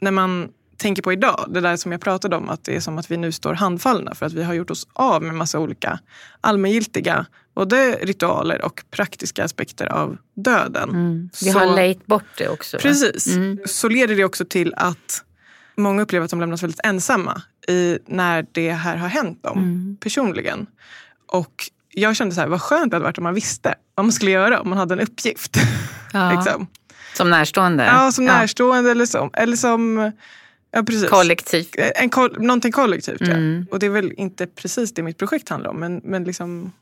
när 0.00 0.10
man 0.10 0.48
tänker 0.76 1.02
på 1.02 1.12
idag, 1.12 1.46
det 1.48 1.60
där 1.60 1.76
som 1.76 1.92
jag 1.92 2.00
pratade 2.00 2.36
om, 2.36 2.48
att 2.48 2.64
det 2.64 2.76
är 2.76 2.80
som 2.80 2.98
att 2.98 3.10
vi 3.10 3.16
nu 3.16 3.32
står 3.32 3.54
handfallna 3.54 4.14
för 4.14 4.26
att 4.26 4.32
vi 4.32 4.42
har 4.42 4.54
gjort 4.54 4.70
oss 4.70 4.88
av 4.92 5.22
med 5.22 5.34
massa 5.34 5.58
olika 5.58 5.98
allmängiltiga 6.40 7.26
både 7.54 7.92
ritualer 7.92 8.62
och 8.62 8.84
praktiska 8.90 9.44
aspekter 9.44 9.86
av 9.86 10.16
döden. 10.34 10.90
Mm. 10.90 11.30
Vi 11.42 11.50
så, 11.50 11.58
har 11.58 11.76
lejt 11.76 12.06
bort 12.06 12.38
det 12.38 12.48
också. 12.48 12.78
Precis. 12.78 13.26
Mm. 13.26 13.58
Så 13.66 13.88
leder 13.88 14.16
det 14.16 14.24
också 14.24 14.44
till 14.44 14.74
att 14.76 15.24
många 15.76 16.02
upplever 16.02 16.24
att 16.24 16.30
de 16.30 16.40
lämnas 16.40 16.62
väldigt 16.62 16.80
ensamma 16.84 17.42
i, 17.68 17.98
när 18.06 18.46
det 18.52 18.72
här 18.72 18.96
har 18.96 19.08
hänt 19.08 19.42
dem 19.42 19.58
mm. 19.58 19.96
personligen. 20.00 20.66
Och 21.26 21.70
jag 21.90 22.16
kände 22.16 22.34
så 22.34 22.40
här, 22.40 22.48
vad 22.48 22.62
skönt 22.62 22.90
det 22.90 22.96
hade 22.96 23.04
varit 23.04 23.18
om 23.18 23.24
man 23.24 23.34
visste 23.34 23.74
vad 23.94 24.06
man 24.06 24.12
skulle 24.12 24.30
göra, 24.30 24.60
om 24.60 24.68
man 24.68 24.78
hade 24.78 24.94
en 24.94 25.00
uppgift. 25.00 25.56
Ja. 26.12 26.32
liksom. 26.36 26.66
Som 27.16 27.30
närstående? 27.30 27.84
Ja, 27.84 28.12
som 28.12 28.24
närstående 28.24 28.90
eller 28.90 29.06
som, 29.06 29.30
eller 29.32 29.56
som 29.56 30.12
ja, 30.70 30.82
precis. 30.82 31.10
kollektivt. 31.10 31.76
En, 31.94 32.10
någonting 32.38 32.72
kollektivt, 32.72 33.20
mm. 33.20 33.58
ja. 33.60 33.74
Och 33.74 33.78
det 33.78 33.86
är 33.86 33.90
väl 33.90 34.12
inte 34.12 34.46
precis 34.46 34.94
det 34.94 35.02
mitt 35.02 35.18
projekt 35.18 35.48
handlar 35.48 35.70
om. 35.70 35.80
Men, 35.80 36.00
men 36.04 36.24
liksom, 36.24 36.72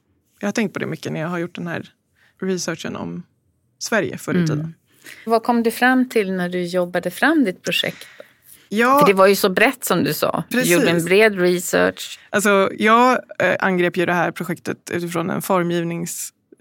jag 0.40 0.48
har 0.48 0.52
tänkt 0.52 0.72
på 0.72 0.78
det 0.78 0.86
mycket 0.86 1.12
när 1.12 1.20
jag 1.20 1.28
har 1.28 1.38
gjort 1.38 1.54
den 1.54 1.66
här 1.66 1.92
researchen 2.40 2.96
om 2.96 3.22
Sverige 3.78 4.18
förr 4.18 4.34
i 4.34 4.36
mm. 4.36 4.48
tiden. 4.48 4.74
Vad 5.26 5.42
kom 5.42 5.62
du 5.62 5.70
fram 5.70 6.08
till 6.08 6.32
när 6.32 6.48
du 6.48 6.62
jobbade 6.62 7.10
fram 7.10 7.44
ditt 7.44 7.62
projekt? 7.62 8.06
Ja, 8.68 8.98
För 8.98 9.06
det 9.06 9.14
var 9.14 9.26
ju 9.26 9.36
så 9.36 9.48
brett 9.48 9.84
som 9.84 10.04
du 10.04 10.14
sa. 10.14 10.44
Du 10.48 10.56
Precis. 10.56 10.72
gjorde 10.72 10.90
en 10.90 11.04
bred 11.04 11.38
research. 11.38 12.18
alltså, 12.30 12.70
jag 12.78 13.20
eh, 13.38 13.56
angrep 13.58 13.96
ju 13.96 14.06
det 14.06 14.12
här 14.12 14.30
projektet 14.30 14.90
utifrån 14.90 15.30
en 15.30 15.42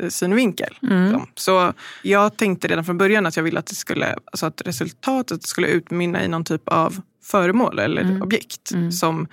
formgivningssynvinkel. 0.02 0.78
Mm. 0.84 1.22
Så 1.36 1.74
jag 2.02 2.38
tänkte 2.38 2.68
redan 2.68 2.86
från 2.86 2.98
början 2.98 3.26
att 3.26 3.36
jag 3.36 3.44
ville 3.44 3.60
att, 3.60 3.66
det 3.66 3.76
skulle, 3.76 4.16
alltså 4.26 4.46
att 4.46 4.62
resultatet 4.66 5.44
skulle 5.44 5.68
utmynna 5.68 6.24
i 6.24 6.28
någon 6.28 6.44
typ 6.44 6.68
av 6.70 7.02
föremål 7.24 7.80
eller 7.80 8.02
Mm. 8.02 8.22
objekt 8.22 8.72
Mm. 8.72 8.92
som 8.92 9.28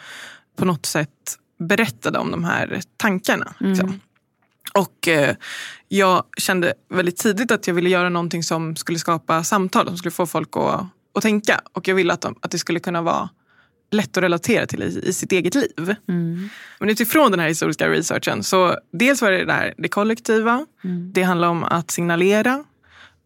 på 0.57 0.65
något 0.65 0.87
sätt 0.87 1.39
berättade 1.59 2.19
om 2.19 2.31
de 2.31 2.45
här 2.45 2.81
tankarna. 2.97 3.55
Liksom. 3.61 4.01
Och 4.75 5.09
eh, 5.09 5.37
jag 5.89 6.25
kände 6.37 6.75
väldigt 6.91 7.17
tidigt 7.17 7.51
att 7.51 7.67
jag 7.67 7.75
ville 7.75 7.89
göra 7.91 8.09
någonting 8.09 8.43
som 8.43 8.77
skulle 8.77 8.99
skapa 8.99 9.45
samtal, 9.45 9.87
som 9.87 9.97
skulle 9.97 10.13
få 10.13 10.27
folk 10.27 10.57
att, 10.57 10.87
att 11.15 11.23
tänka. 11.23 11.61
Och 11.73 11.89
jag 11.89 11.95
ville 11.95 12.13
att, 12.13 12.21
de, 12.21 12.35
att 12.41 12.51
det 12.51 12.59
skulle 12.59 12.81
kunna 12.81 13.03
vara 13.03 13.29
lätt 13.91 14.17
att 14.17 14.23
relatera 14.25 14.67
till 14.67 14.83
i, 14.83 15.01
i 15.09 15.13
sitt 15.13 15.33
eget 15.33 15.55
liv. 15.55 15.95
Mm. 16.09 16.49
Men 16.81 16.89
utifrån 16.91 17.31
den 17.31 17.41
här 17.41 17.49
historiska 17.49 17.89
researchen, 17.89 18.43
så 18.43 18.77
dels 18.93 19.23
var 19.23 19.31
det 19.31 19.53
här 19.53 19.75
det 19.79 19.89
kollektiva, 19.89 20.67
Mm. 20.85 21.13
det 21.13 21.23
handlar 21.23 21.49
om 21.49 21.65
att 21.65 21.91
signalera. 21.91 22.65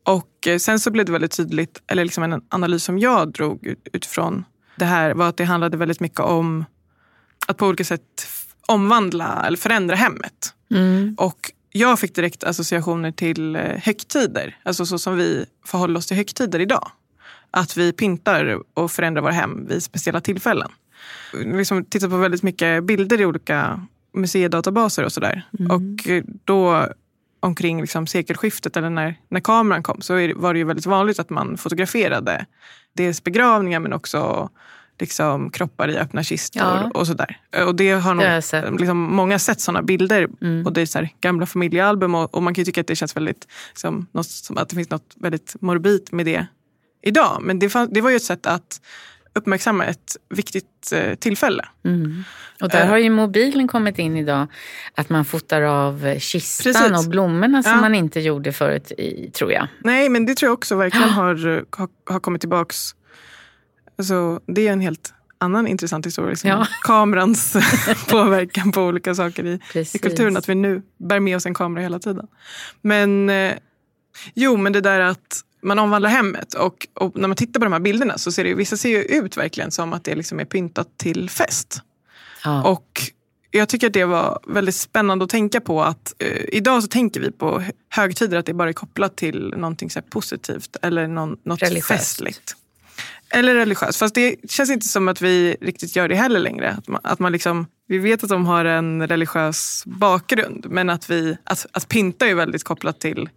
Och 0.04 0.46
eh, 0.46 0.58
sen 0.58 0.80
så 0.80 0.90
blev 0.90 1.06
det 1.06 1.12
väldigt 1.12 1.36
tydligt, 1.36 1.82
eller 1.86 2.04
liksom 2.04 2.22
en 2.24 2.42
analys 2.48 2.84
som 2.84 2.98
jag 2.98 3.32
drog 3.32 3.66
ut- 3.66 3.88
utifrån 3.92 4.44
det 4.76 4.84
här 4.84 5.14
var 5.14 5.28
att 5.28 5.36
det 5.36 5.44
handlade 5.44 5.76
väldigt 5.76 6.00
mycket 6.00 6.20
om 6.20 6.64
att 7.46 7.56
på 7.56 7.66
olika 7.66 7.84
sätt 7.84 8.28
omvandla 8.68 9.44
eller 9.46 9.58
förändra 9.58 9.96
hemmet. 9.96 10.54
Mm. 10.70 11.14
Och 11.18 11.50
jag 11.72 11.98
fick 11.98 12.14
direkt 12.14 12.44
associationer 12.44 13.12
till 13.12 13.56
eh, 13.56 13.62
högtider, 13.62 14.56
alltså 14.62 14.86
så 14.86 14.98
som 14.98 15.16
vi 15.16 15.44
förhåller 15.66 15.98
oss 15.98 16.06
till 16.06 16.16
högtider 16.16 16.58
idag. 16.60 16.90
Att 17.52 17.76
vi 17.76 17.92
pyntar 17.92 18.58
och 18.74 18.90
förändrar 18.92 19.22
våra 19.22 19.32
hem 19.32 19.66
vid 19.66 19.82
speciella 19.82 20.20
tillfällen. 20.20 20.68
Liksom 21.32 21.84
tittat 21.84 22.10
på 22.10 22.16
väldigt 22.16 22.42
mycket 22.42 22.84
bilder 22.84 23.20
i 23.20 23.26
olika 23.26 23.86
museidatabaser 24.14 25.04
och 25.04 25.12
sådär. 25.12 25.42
Och 25.70 26.08
eh, 26.08 26.24
då 26.44 26.86
omkring 27.40 27.80
liksom 27.80 28.06
sekelskiftet 28.06 28.76
eller 28.76 28.90
när, 28.90 29.14
när 29.28 29.40
kameran 29.40 29.82
kom 29.82 30.00
så 30.00 30.14
var 30.36 30.52
det 30.52 30.58
ju 30.58 30.64
väldigt 30.64 30.86
vanligt 30.86 31.18
att 31.18 31.30
man 31.30 31.56
fotograferade 31.56 32.46
dels 32.96 33.24
begravningar 33.24 33.80
men 33.80 33.92
också 33.92 34.50
liksom 35.00 35.50
kroppar 35.50 35.88
i 35.88 35.98
öppna 35.98 36.22
kistor 36.22 36.62
Ja. 36.62 36.90
och 36.94 37.06
sådär. 37.06 37.40
Och 37.66 37.74
det 37.74 37.90
har 37.92 38.14
nog 38.14 38.24
Det 38.24 38.70
liksom, 38.78 38.98
många 38.98 39.38
sett 39.38 39.60
sådana 39.60 39.82
bilder 39.82 40.28
Mm. 40.40 40.66
och 40.66 40.72
det 40.72 40.80
är 40.80 40.86
så 40.86 40.98
här, 40.98 41.08
gamla 41.20 41.46
familjealbum 41.46 42.14
och, 42.14 42.34
och 42.34 42.42
man 42.42 42.54
kan 42.54 42.62
ju 42.62 42.64
tycka 42.66 42.80
att 42.80 42.86
det 42.86 42.96
känns 42.96 43.16
väldigt 43.16 43.48
som, 43.74 44.06
något, 44.12 44.26
som 44.26 44.58
att 44.58 44.68
det 44.68 44.76
finns 44.76 44.90
något 44.90 45.14
väldigt 45.16 45.54
morbid 45.60 46.08
med 46.12 46.26
det 46.26 46.46
idag. 47.02 47.38
Men 47.42 47.58
det, 47.58 47.68
fann, 47.70 47.88
det 47.90 48.00
var 48.00 48.10
ju 48.10 48.16
ett 48.16 48.22
sätt 48.22 48.46
att 48.46 48.80
uppmärksamma 49.34 49.84
ett 49.84 50.16
viktigt 50.30 50.92
eh, 50.94 51.14
tillfälle. 51.14 51.64
Mm. 51.84 52.24
Och 52.60 52.68
där 52.68 52.80
Eh. 52.82 52.88
har 52.88 52.98
ju 52.98 53.10
mobilen 53.10 53.68
kommit 53.68 53.98
in 53.98 54.16
idag. 54.16 54.46
Att 54.94 55.08
man 55.08 55.24
fotar 55.24 55.62
av 55.62 56.06
eh, 56.06 56.18
kistan 56.18 56.72
Precis. 56.72 57.04
och 57.06 57.10
blommorna 57.10 57.62
som 57.62 57.72
Ja. 57.72 57.80
man 57.80 57.94
inte 57.94 58.20
gjorde 58.20 58.52
förut, 58.52 58.92
i, 58.92 59.30
tror 59.30 59.52
jag. 59.52 59.68
Nej, 59.78 60.08
men 60.08 60.26
det 60.26 60.34
tror 60.34 60.46
jag 60.48 60.54
också 60.54 60.76
verkligen 60.76 61.08
har, 61.08 61.34
har, 61.78 61.88
har 62.12 62.20
kommit 62.20 62.40
tillbaks. 62.40 62.94
Alltså, 63.98 64.40
det 64.46 64.68
är 64.68 64.72
en 64.72 64.80
helt 64.80 65.14
annan 65.38 65.66
intressant 65.66 66.06
historia. 66.06 66.30
Liksom. 66.30 66.50
Ja. 66.50 66.66
Kamerans 66.82 67.56
påverkan 68.10 68.72
på 68.72 68.82
olika 68.82 69.14
saker 69.14 69.46
i, 69.46 69.58
Precis. 69.72 69.94
i 69.94 69.98
kulturen. 69.98 70.36
Att 70.36 70.48
vi 70.48 70.54
nu 70.54 70.82
bär 70.98 71.20
med 71.20 71.36
oss 71.36 71.46
en 71.46 71.54
kamera 71.54 71.82
hela 71.82 71.98
tiden. 71.98 72.26
Men 72.82 73.30
eh, 73.30 73.52
jo, 74.34 74.56
men 74.56 74.72
det 74.72 74.80
där 74.80 75.00
att 75.00 75.40
man 75.62 75.78
omvandlar 75.78 76.10
hemmet 76.10 76.54
och, 76.54 76.86
och 76.94 77.16
när 77.16 77.28
man 77.28 77.36
tittar 77.36 77.60
på 77.60 77.64
de 77.64 77.72
här 77.72 77.80
bilderna 77.80 78.18
så 78.18 78.32
ser 78.32 78.44
det 78.44 78.54
vissa 78.54 78.76
ser 78.76 78.88
ju 78.88 79.02
ut 79.02 79.36
verkligen 79.36 79.70
som 79.70 79.92
att 79.92 80.04
det 80.04 80.14
liksom 80.14 80.40
är 80.40 80.44
pyntat 80.44 80.98
till 80.98 81.30
fest. 81.30 81.82
Ja. 82.44 82.62
Och 82.62 83.02
jag 83.50 83.68
tycker 83.68 83.86
att 83.86 83.92
det 83.92 84.04
var 84.04 84.40
väldigt 84.46 84.74
spännande 84.74 85.24
att 85.24 85.30
tänka 85.30 85.60
på 85.60 85.82
att 85.82 86.14
eh, 86.18 86.44
idag 86.48 86.82
så 86.82 86.88
tänker 86.88 87.20
vi 87.20 87.32
på 87.32 87.62
högtider 87.88 88.38
att 88.38 88.46
det 88.46 88.54
bara 88.54 88.68
är 88.68 88.72
kopplat 88.72 89.16
till 89.16 89.54
någonting 89.56 89.90
så 89.90 90.02
positivt 90.02 90.76
eller 90.82 91.06
någon, 91.06 91.36
något 91.44 91.62
Religiöst. 91.62 91.88
festligt. 91.88 92.56
Eller 93.34 93.54
religiöst. 93.54 93.98
Fast 93.98 94.14
det 94.14 94.36
känns 94.50 94.70
inte 94.70 94.88
som 94.88 95.08
att 95.08 95.20
vi 95.20 95.56
riktigt 95.60 95.96
gör 95.96 96.08
det 96.08 96.14
heller 96.14 96.40
längre. 96.40 96.70
Att 96.70 96.88
man, 96.88 97.00
att 97.04 97.18
man 97.18 97.32
liksom, 97.32 97.66
vi 97.88 97.98
vet 97.98 98.22
att 98.22 98.30
de 98.30 98.46
har 98.46 98.64
en 98.64 99.08
religiös 99.08 99.82
bakgrund 99.86 100.66
men 100.70 100.90
att, 100.90 101.10
vi, 101.10 101.36
att, 101.44 101.66
att 101.72 101.88
pynta 101.88 102.26
är 102.26 102.34
väldigt 102.34 102.64
kopplat 102.64 103.00
till 103.00 103.28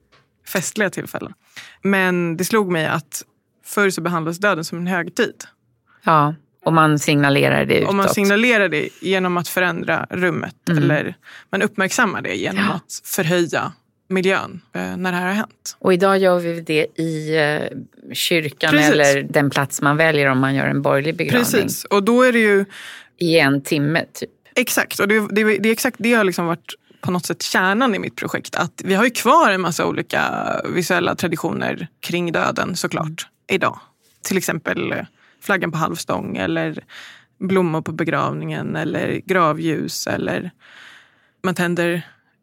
festliga 0.48 0.90
tillfällen. 0.90 1.34
Men 1.82 2.38
det 2.38 2.46
slog 2.46 2.72
mig 2.72 2.86
att 2.86 3.24
förr 3.66 3.90
så 3.90 4.02
behandlades 4.02 4.38
döden 4.40 4.64
som 4.64 4.78
en 4.78 4.88
högtid. 4.88 5.44
ja, 6.04 6.36
och 6.66 6.74
man 6.74 7.00
signalerar 7.00 7.66
det 7.66 7.78
utåt. 7.78 7.90
Om 7.90 7.98
man 7.98 8.10
signalerar 8.10 8.70
det 8.70 8.90
genom 9.02 9.38
att 9.38 9.48
förändra 9.48 10.08
rummet 10.10 10.56
Mm. 10.70 10.84
eller 10.84 11.16
man 11.52 11.62
uppmärksammar 11.62 12.22
det 12.22 12.36
genom 12.36 12.64
Ja. 12.70 12.74
att 12.74 13.02
förhöja 13.04 13.72
miljön 14.08 14.62
eh, 14.74 14.98
när 14.98 15.12
det 15.12 15.18
här 15.18 15.26
har 15.28 15.34
hänt. 15.34 15.78
Och 15.80 15.94
idag 15.94 16.18
gör 16.18 16.40
vi 16.40 16.62
det 16.62 16.88
i 17.02 17.36
eh, 17.38 17.78
kyrkan 18.14 18.72
Precis. 18.72 18.92
eller 18.92 19.24
den 19.24 19.50
plats 19.50 19.82
man 19.82 19.98
väljer 19.98 20.28
om 20.30 20.40
man 20.40 20.56
gör 20.56 20.66
en 20.68 20.82
borgerlig 20.82 21.16
begravning. 21.16 21.44
Precis, 21.46 21.84
och 21.86 22.04
då 22.04 22.24
är 22.24 22.32
det 22.34 22.40
ju 22.40 22.66
I 23.18 23.40
en 23.40 23.62
timme 23.62 24.06
typ. 24.14 24.30
exakt, 24.56 25.00
och 25.00 25.08
det, 25.08 25.20
det, 25.32 25.44
det 25.58 25.70
är 25.70 25.74
exakt 25.74 25.96
det 26.00 26.14
har 26.14 26.24
liksom 26.24 26.46
varit 26.46 26.74
på 27.06 27.12
något 27.12 27.26
sätt 27.26 27.42
kärnan 27.42 27.96
i 27.96 28.00
mitt 28.00 28.16
projekt. 28.16 28.56
Att 28.56 28.82
vi 28.84 28.94
har 28.94 29.04
ju 29.04 29.10
kvar 29.10 29.52
en 29.52 29.62
massa 29.62 29.86
olika 29.86 30.22
visuella 30.70 31.16
traditioner 31.16 31.88
kring 32.00 32.32
döden 32.32 32.76
såklart 32.76 33.28
idag. 33.52 33.80
Till 34.24 34.38
exempel 34.38 34.92
eh, 34.92 35.06
flaggan 35.42 35.72
på 35.72 35.78
halvstång 35.78 36.38
eller 36.38 36.84
blommor 37.40 37.82
på 37.82 37.92
begravningen 37.92 38.76
eller 38.76 39.22
gravljus 39.26 40.08
eller 40.08 40.52
man 41.44 41.56
tänder, 41.56 42.02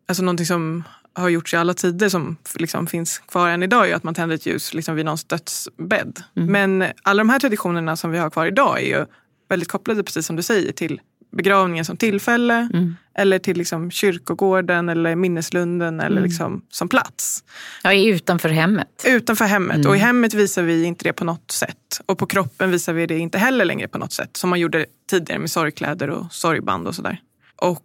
alltså 0.08 0.22
någonting 0.22 0.46
som 0.46 0.84
har 1.14 1.28
gjorts 1.28 1.54
i 1.54 1.56
alla 1.56 1.74
tider 1.74 2.08
som 2.08 2.36
liksom 2.54 2.86
finns 2.86 3.18
kvar 3.18 3.48
än 3.48 3.62
idag 3.62 3.90
är 3.90 3.94
att 3.94 4.02
man 4.02 4.14
tänder 4.14 4.36
ett 4.36 4.46
ljus 4.46 4.74
liksom 4.74 4.94
vid 4.94 5.04
någons 5.04 5.24
dödsbädd. 5.24 6.22
Men 6.34 6.84
alla 7.02 7.18
de 7.18 7.28
här 7.28 7.38
traditionerna 7.38 7.96
som 7.96 8.10
vi 8.10 8.18
har 8.18 8.30
kvar 8.30 8.46
idag 8.46 8.80
är 8.80 8.86
ju 8.86 9.06
väldigt 9.48 9.68
kopplade, 9.68 10.02
precis 10.02 10.26
som 10.26 10.36
du 10.36 10.42
säger, 10.42 10.72
till 10.72 11.00
begravningen 11.32 11.84
som 11.84 11.96
tillfälle 11.96 12.68
eller 13.14 13.38
till 13.38 13.56
liksom 13.56 13.90
kyrkogården 13.90 14.88
eller 14.88 15.16
minneslunden 15.16 16.00
eller 16.00 16.20
liksom 16.20 16.62
som 16.70 16.88
plats. 16.88 17.44
Ja, 17.82 17.94
utanför 17.94 18.48
hemmet. 18.48 19.04
Utanför 19.06 19.44
hemmet. 19.44 19.86
Och 19.86 19.96
i 19.96 19.98
hemmet 19.98 20.34
visar 20.34 20.62
vi 20.62 20.84
inte 20.84 21.04
det 21.04 21.12
på 21.12 21.24
något 21.24 21.50
sätt. 21.50 22.00
Och 22.06 22.18
på 22.18 22.26
kroppen 22.26 22.70
visar 22.70 22.92
vi 22.92 23.06
det 23.06 23.18
inte 23.18 23.38
heller 23.38 23.64
längre 23.64 23.88
på 23.88 23.98
något 23.98 24.12
sätt. 24.12 24.36
Som 24.36 24.50
man 24.50 24.60
gjorde 24.60 24.86
tidigare 25.10 25.38
med 25.38 25.50
sorgkläder 25.50 26.10
och 26.10 26.32
sorgband 26.32 26.88
och 26.88 26.94
sådär. 26.94 27.20
Och 27.56 27.84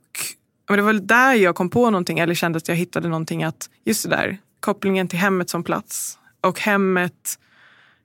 men 0.70 0.78
det 0.78 0.84
var 0.84 0.94
väl 0.94 1.08
där 1.08 1.34
jag 1.34 1.56
kom 1.56 1.70
på 1.70 1.90
någonting, 1.90 2.20
eller 2.20 2.34
kände 2.34 2.58
att 2.58 2.68
jag 2.68 2.76
hittade 2.76 3.08
någonting 3.08 3.44
att 3.44 3.70
just 3.86 4.04
det 4.04 4.10
där, 4.10 4.38
kopplingen 4.60 5.08
till 5.08 5.20
hemmet 5.20 5.50
som 5.50 5.64
plats. 5.64 6.20
Och 6.42 6.60
hemmet 6.60 7.40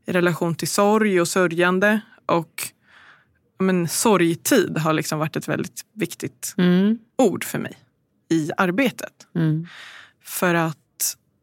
i 0.06 0.12
relation 0.12 0.54
till 0.54 0.68
sorg 0.68 1.20
och 1.20 1.28
sörjande. 1.28 2.00
Och 2.26 2.68
men, 3.62 3.88
sorgtid 3.88 4.78
har 4.78 4.92
liksom 4.92 5.18
varit 5.18 5.36
ett 5.36 5.48
väldigt 5.48 5.80
viktigt 5.94 6.54
Mm. 6.58 6.98
ord 7.18 7.44
för 7.44 7.58
mig 7.58 7.72
i 8.30 8.50
arbetet. 8.56 9.12
Mm. 9.34 9.66
För 10.24 10.54
att 10.54 10.76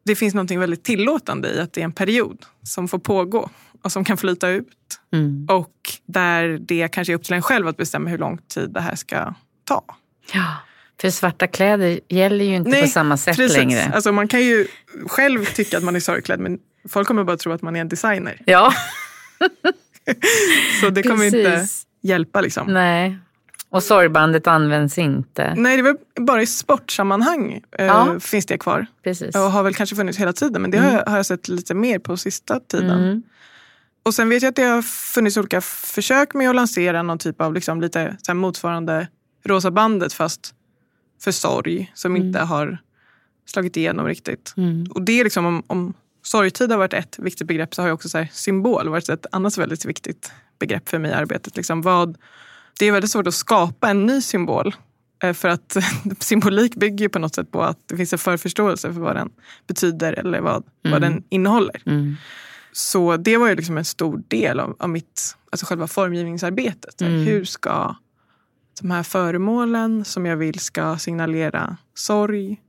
det 0.04 0.16
finns 0.16 0.34
något 0.34 0.50
väldigt 0.50 0.84
tillåtande 0.84 1.48
i 1.54 1.60
att 1.60 1.72
det 1.72 1.80
är 1.80 1.84
en 1.84 1.92
period 1.92 2.44
som 2.62 2.88
får 2.88 2.98
pågå 2.98 3.50
och 3.82 3.92
som 3.92 4.04
kan 4.04 4.16
flyta 4.16 4.48
ut. 4.48 4.66
Mm. 5.12 5.46
Och 5.50 5.74
där 6.06 6.58
det 6.60 6.88
kanske 6.88 7.12
är 7.12 7.14
upp 7.14 7.24
till 7.24 7.34
en 7.34 7.42
själv 7.42 7.68
att 7.68 7.76
bestämma 7.76 8.10
hur 8.10 8.18
lång 8.18 8.38
tid 8.38 8.70
det 8.70 8.80
här 8.80 8.94
ska 8.94 9.34
ta. 9.64 9.84
Ja, 10.32 10.56
för 11.00 11.10
svarta 11.10 11.46
kläder 11.46 12.00
gäller 12.08 12.44
ju 12.44 12.56
inte 12.56 12.82
på 12.82 12.88
samma 12.88 13.16
sätt 13.16 13.36
precis. 13.36 13.56
längre. 13.58 13.92
Alltså 13.94 14.12
man 14.12 14.28
kan 14.28 14.40
ju 14.40 14.66
själv 15.06 15.44
tycka 15.44 15.78
att 15.78 15.84
man 15.84 15.96
är 15.96 16.00
sorgklädd 16.00 16.40
men 16.40 16.58
folk 16.88 17.08
kommer 17.08 17.24
bara 17.24 17.36
tro 17.36 17.52
att 17.52 17.62
man 17.62 17.76
är 17.76 17.80
en 17.80 17.88
designer. 17.88 18.42
Ja, 18.46 18.74
Så 20.80 20.90
det 20.90 21.02
kommer 21.02 21.24
inte 21.24 21.44
Precis. 21.44 21.86
Hjälpa. 22.00 22.40
Liksom. 22.40 22.66
nej. 22.72 23.18
Och 23.72 23.82
sorgbandet 23.82 24.46
används 24.46 24.98
inte. 24.98 25.54
Nej, 25.56 25.76
det 25.76 25.82
var 25.82 25.96
bara 26.20 26.42
i 26.42 26.46
sportsammanhang 26.46 27.60
eh, 27.78 27.86
Ja. 27.86 28.20
finns 28.20 28.46
det 28.46 28.58
kvar. 28.58 28.86
Precis. 29.04 29.34
Och 29.34 29.40
har 29.40 29.62
väl 29.62 29.74
kanske 29.74 29.96
funnits 29.96 30.18
hela 30.18 30.32
tiden 30.32 30.62
men 30.62 30.70
det 30.70 30.78
har, 30.78 30.92
jag, 30.92 31.06
har 31.06 31.16
jag 31.16 31.26
sett 31.26 31.48
lite 31.48 31.74
mer 31.74 31.98
på 31.98 32.16
sista 32.16 32.60
tiden. 32.60 33.04
Mm. 33.04 33.22
Och 34.02 34.14
sen 34.14 34.28
vet 34.28 34.42
jag 34.42 34.50
att 34.50 34.56
det 34.56 34.62
har 34.62 34.82
funnits 34.82 35.36
olika 35.36 35.60
försök 35.60 36.34
med 36.34 36.50
att 36.50 36.56
lansera 36.56 37.02
någon 37.02 37.18
typ 37.18 37.40
av 37.40 37.54
liksom 37.54 37.80
lite 37.80 38.16
så 38.22 38.34
motsvarande 38.34 39.08
Rosa 39.44 39.70
bandet 39.70 40.12
fast 40.12 40.54
för 41.22 41.32
sorg 41.32 41.92
som 41.94 42.16
inte 42.16 42.38
har 42.38 42.78
slagit 43.46 43.76
igenom 43.76 44.06
riktigt. 44.06 44.54
Mm. 44.56 44.86
Och 44.90 45.02
det 45.02 45.20
är 45.20 45.24
liksom 45.24 45.46
om, 45.46 45.62
om 45.66 45.94
sorgtid 46.22 46.70
har 46.70 46.78
varit 46.78 46.94
ett 46.94 47.18
viktigt 47.18 47.46
begrepp 47.46 47.74
så 47.74 47.82
har 47.82 47.86
ju 47.86 47.92
också 47.92 48.08
så 48.08 48.26
symbol 48.32 48.88
varit 48.88 49.08
ett 49.08 49.26
annat 49.32 49.58
väldigt 49.58 49.84
viktigt 49.84 50.32
begrepp 50.60 50.88
för 50.88 50.98
mig 50.98 51.10
i 51.10 51.14
arbetet. 51.14 51.56
Liksom 51.56 51.82
vad, 51.82 52.18
det 52.78 52.86
är 52.86 52.92
väldigt 52.92 53.10
svårt 53.10 53.26
att 53.26 53.34
skapa 53.34 53.90
en 53.90 54.06
ny 54.06 54.20
symbol. 54.20 54.74
eh, 55.22 55.32
För 55.32 55.48
att 55.48 55.76
symbolik 56.18 56.74
bygger 56.74 57.04
ju 57.04 57.08
på 57.08 57.18
något 57.18 57.34
sätt 57.34 57.50
på 57.50 57.62
att 57.62 57.78
det 57.86 57.96
finns 57.96 58.12
en 58.12 58.18
förförståelse 58.18 58.92
för 58.92 59.00
vad 59.00 59.16
den 59.16 59.30
betyder 59.66 60.12
eller 60.12 60.40
vad, 60.40 60.64
vad 60.82 61.00
den 61.00 61.24
innehåller. 61.28 61.82
Mm. 61.86 62.16
så 62.72 63.16
det 63.16 63.36
var 63.36 63.48
ju 63.48 63.54
liksom 63.54 63.78
en 63.78 63.84
stor 63.84 64.22
del 64.28 64.60
av, 64.60 64.76
av 64.78 64.88
mitt, 64.88 65.36
alltså 65.52 65.66
själva 65.66 65.86
formgivningsarbetet. 65.86 67.00
Mm. 67.00 67.22
Hur 67.26 67.44
ska 67.44 67.94
de 68.80 68.90
här 68.90 69.02
föremålen 69.02 70.04
som 70.04 70.26
jag 70.26 70.36
vill 70.36 70.58
ska 70.60 70.98
signalera 70.98 71.76
sorg, 71.94 72.60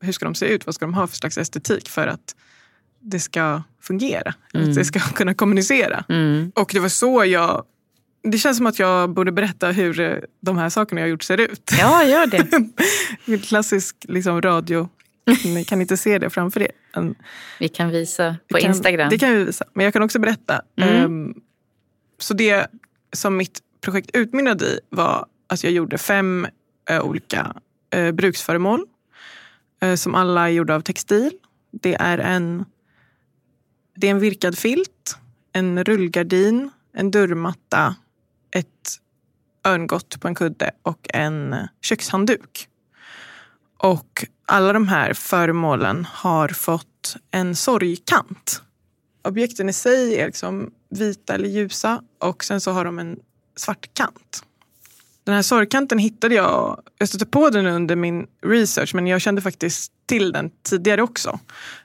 hur 0.00 0.12
ska 0.12 0.24
de 0.24 0.34
se 0.34 0.46
ut? 0.46 0.66
Vad 0.66 0.74
ska 0.74 0.84
de 0.86 0.94
ha 0.94 1.06
för 1.06 1.16
slags 1.16 1.38
estetik 1.38 1.88
för 1.88 2.06
att 2.06 2.36
det 3.10 3.20
ska 3.20 3.62
fungera? 3.82 4.34
Mm. 4.54 4.68
Att 4.68 4.74
det 4.74 4.84
ska 4.84 4.98
kunna 5.14 5.34
kommunicera. 5.34 6.04
Mm. 6.08 6.52
Och 6.54 6.70
det 6.72 6.80
var 6.80 6.88
så 6.88 7.24
jag... 7.24 7.64
Det 8.22 8.38
känns 8.38 8.56
som 8.56 8.66
att 8.66 8.78
jag 8.78 9.10
borde 9.10 9.32
berätta 9.32 9.70
hur 9.70 10.00
eh, 10.00 10.16
de 10.40 10.58
här 10.58 10.68
sakerna 10.68 11.00
jag 11.00 11.10
gjort 11.10 11.22
ser 11.22 11.40
ut. 11.40 11.70
Ja, 11.78 12.04
gör 12.04 12.26
det. 12.26 13.38
Klassisk 13.46 13.96
liksom, 14.08 14.42
radio. 14.42 14.88
Ni 15.44 15.64
kan 15.64 15.80
inte 15.80 15.96
se 15.96 16.18
det 16.18 16.30
framför 16.30 16.62
er. 16.62 16.70
En- 16.92 17.14
Vi 17.60 17.68
kan 17.68 17.90
visa 17.90 18.36
på 18.52 18.58
kan, 18.58 18.70
Instagram. 18.70 19.10
Det 19.10 19.18
kan 19.18 19.30
vi 19.32 19.44
visa. 19.44 19.64
Men 19.74 19.84
jag 19.84 19.92
kan 19.92 20.02
också 20.02 20.18
berätta. 20.18 20.60
Mm. 20.80 20.94
Ehm, 21.04 21.34
så 22.18 22.34
det 22.34 22.66
som 23.12 23.36
mitt 23.36 23.60
projekt 23.80 24.10
utmynnade 24.16 24.64
i 24.66 24.78
var 24.90 25.26
att 25.48 25.64
jag 25.64 25.72
gjorde 25.72 25.98
fem 25.98 26.46
eh, 26.90 27.00
olika 27.02 27.54
eh, 27.94 28.12
bruksföremål. 28.12 28.84
eh, 29.82 29.94
som 29.94 30.14
alla 30.14 30.44
är 30.44 30.48
gjorda 30.52 30.74
av 30.74 30.80
textil. 30.80 31.30
Det 31.82 31.94
är 31.94 32.18
en, 32.18 32.64
det 33.96 34.06
är 34.06 34.10
en 34.10 34.20
virkad 34.20 34.58
filt, 34.58 35.16
en 35.52 35.84
rullgardin, 35.84 36.70
en 36.92 37.10
dörrmatta, 37.10 37.96
ett 38.50 39.00
örngott 39.64 40.20
på 40.20 40.28
en 40.28 40.34
kudde 40.34 40.70
och 40.82 41.06
en 41.14 41.56
kökshandduk. 41.82 42.68
Och 43.78 44.26
alla 44.46 44.72
de 44.72 44.88
här 44.88 45.14
föremålen 45.14 46.06
har 46.10 46.48
fått 46.48 47.16
en 47.30 47.56
sorgkant. 47.56 48.62
Objekten 49.24 49.68
i 49.68 49.72
sig 49.72 50.16
är 50.16 50.26
liksom 50.26 50.70
vita 50.88 51.34
eller 51.34 51.48
ljusa 51.48 52.02
och 52.18 52.44
sen 52.44 52.60
så 52.60 52.70
har 52.70 52.84
de 52.84 52.98
en 52.98 53.20
svart 53.56 53.94
kant. 53.94 54.44
Den 55.24 55.34
här 55.34 55.42
sorgkanten 55.42 55.98
hittade 55.98 56.34
jag, 56.34 56.82
jag 56.98 57.08
stötte 57.08 57.26
på 57.26 57.50
den 57.50 57.66
under 57.66 57.96
min 57.96 58.26
research 58.42 58.94
men 58.94 59.06
jag 59.06 59.20
kände 59.20 59.42
faktiskt 59.42 59.92
till 60.06 60.32
den 60.32 60.50
tidigare 60.62 61.02
också. 61.02 61.38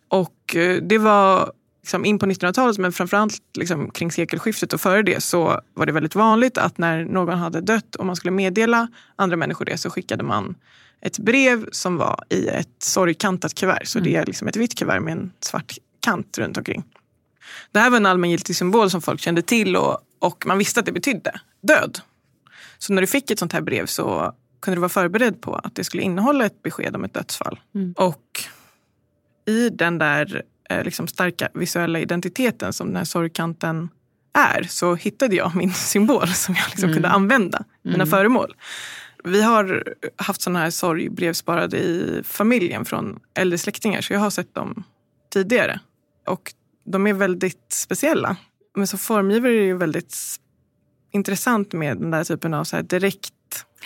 Och 0.07 0.55
eh, 0.55 0.81
det 0.81 0.97
var 0.97 1.51
liksom 1.81 2.05
in 2.05 2.19
på 2.19 2.25
1900-talet 2.25 2.77
men 2.77 2.91
framförallt 2.91 3.41
liksom 3.57 3.91
kring 3.91 4.11
sekelskiftet 4.11 4.73
och 4.73 4.81
före 4.81 5.01
det 5.01 5.23
så 5.23 5.61
var 5.73 5.85
det 5.85 5.91
väldigt 5.91 6.15
vanligt 6.15 6.57
att 6.57 6.77
när 6.77 7.05
någon 7.05 7.39
hade 7.39 7.61
dött 7.61 7.95
och 7.95 8.05
man 8.05 8.15
skulle 8.15 8.31
meddela 8.31 8.87
andra 9.15 9.37
människor 9.37 9.65
det 9.65 9.77
så 9.77 9.89
skickade 9.89 10.23
man 10.23 10.55
ett 11.01 11.19
brev 11.19 11.65
som 11.71 11.97
var 11.97 12.23
i 12.29 12.47
ett 12.47 12.83
sorgkantat 12.83 13.53
kuvert. 13.53 13.85
Så 13.85 13.99
det 13.99 14.15
är 14.15 14.25
liksom 14.25 14.47
ett 14.47 14.55
vitt 14.55 14.77
kuvert 14.77 14.99
med 14.99 15.11
en 15.11 15.31
svart 15.39 15.77
kant 15.99 16.37
runt 16.37 16.57
omkring. 16.57 16.83
Det 17.71 17.79
här 17.79 17.89
var 17.89 17.97
en 17.97 18.05
allmängiltig 18.05 18.55
symbol 18.55 18.89
som 18.89 19.01
folk 19.01 19.21
kände 19.21 19.41
till 19.41 19.75
och, 19.75 19.97
och 20.19 20.45
man 20.45 20.57
visste 20.57 20.79
att 20.79 20.85
det 20.85 20.91
betydde 20.91 21.39
död. 21.61 21.99
Så 22.77 22.93
när 22.93 23.01
du 23.01 23.07
fick 23.07 23.31
ett 23.31 23.39
sånt 23.39 23.53
här 23.53 23.61
brev 23.61 23.85
så 23.85 24.35
kunde 24.59 24.75
du 24.75 24.79
vara 24.79 24.89
förberedd 24.89 25.41
på 25.41 25.55
att 25.55 25.75
det 25.75 25.83
skulle 25.83 26.03
innehålla 26.03 26.45
ett 26.45 26.63
besked 26.63 26.95
om 26.95 27.03
ett 27.03 27.13
dödsfall. 27.13 27.59
Mm. 27.75 27.93
Och 27.97 28.43
i 29.45 29.69
den 29.69 29.97
där 29.97 30.43
liksom 30.83 31.07
starka 31.07 31.49
visuella 31.53 31.99
identiteten 31.99 32.73
som 32.73 32.87
den 32.87 32.95
här 32.95 33.03
sorgkanten 33.03 33.89
är 34.33 34.63
så 34.63 34.95
hittade 34.95 35.35
jag 35.35 35.55
min 35.55 35.73
symbol 35.93 36.27
som 36.27 36.55
jag 36.55 36.65
liksom 36.69 36.83
Mm. 36.89 36.93
kunde 36.93 37.09
använda 37.09 37.63
mina 37.81 37.95
Mm. 37.95 38.07
föremål. 38.07 38.55
Vi 39.23 39.41
har 39.41 39.83
haft 40.15 40.41
sådana 40.41 40.59
här 40.59 40.69
sorgbrev 40.69 41.33
sparade 41.33 41.77
i 41.77 42.21
familjen 42.25 42.85
från 42.85 43.19
äldre 43.33 43.57
släktingar 43.57 44.01
så 44.01 44.13
jag 44.13 44.19
har 44.19 44.29
sett 44.29 44.55
dem 44.55 44.83
tidigare. 45.33 45.79
Och 46.27 46.53
de 46.85 47.07
är 47.07 47.13
väldigt 47.13 47.65
speciella. 47.73 48.35
Men 48.75 48.87
som 48.87 48.99
formgivare 48.99 49.51
är 49.51 49.57
det 49.57 49.65
ju 49.65 49.77
väldigt 49.77 50.15
intressant 51.11 51.73
med 51.73 51.97
den 51.97 52.11
där 52.11 52.23
typen 52.23 52.53
av 52.53 52.63
så 52.63 52.81
direkt... 52.81 53.33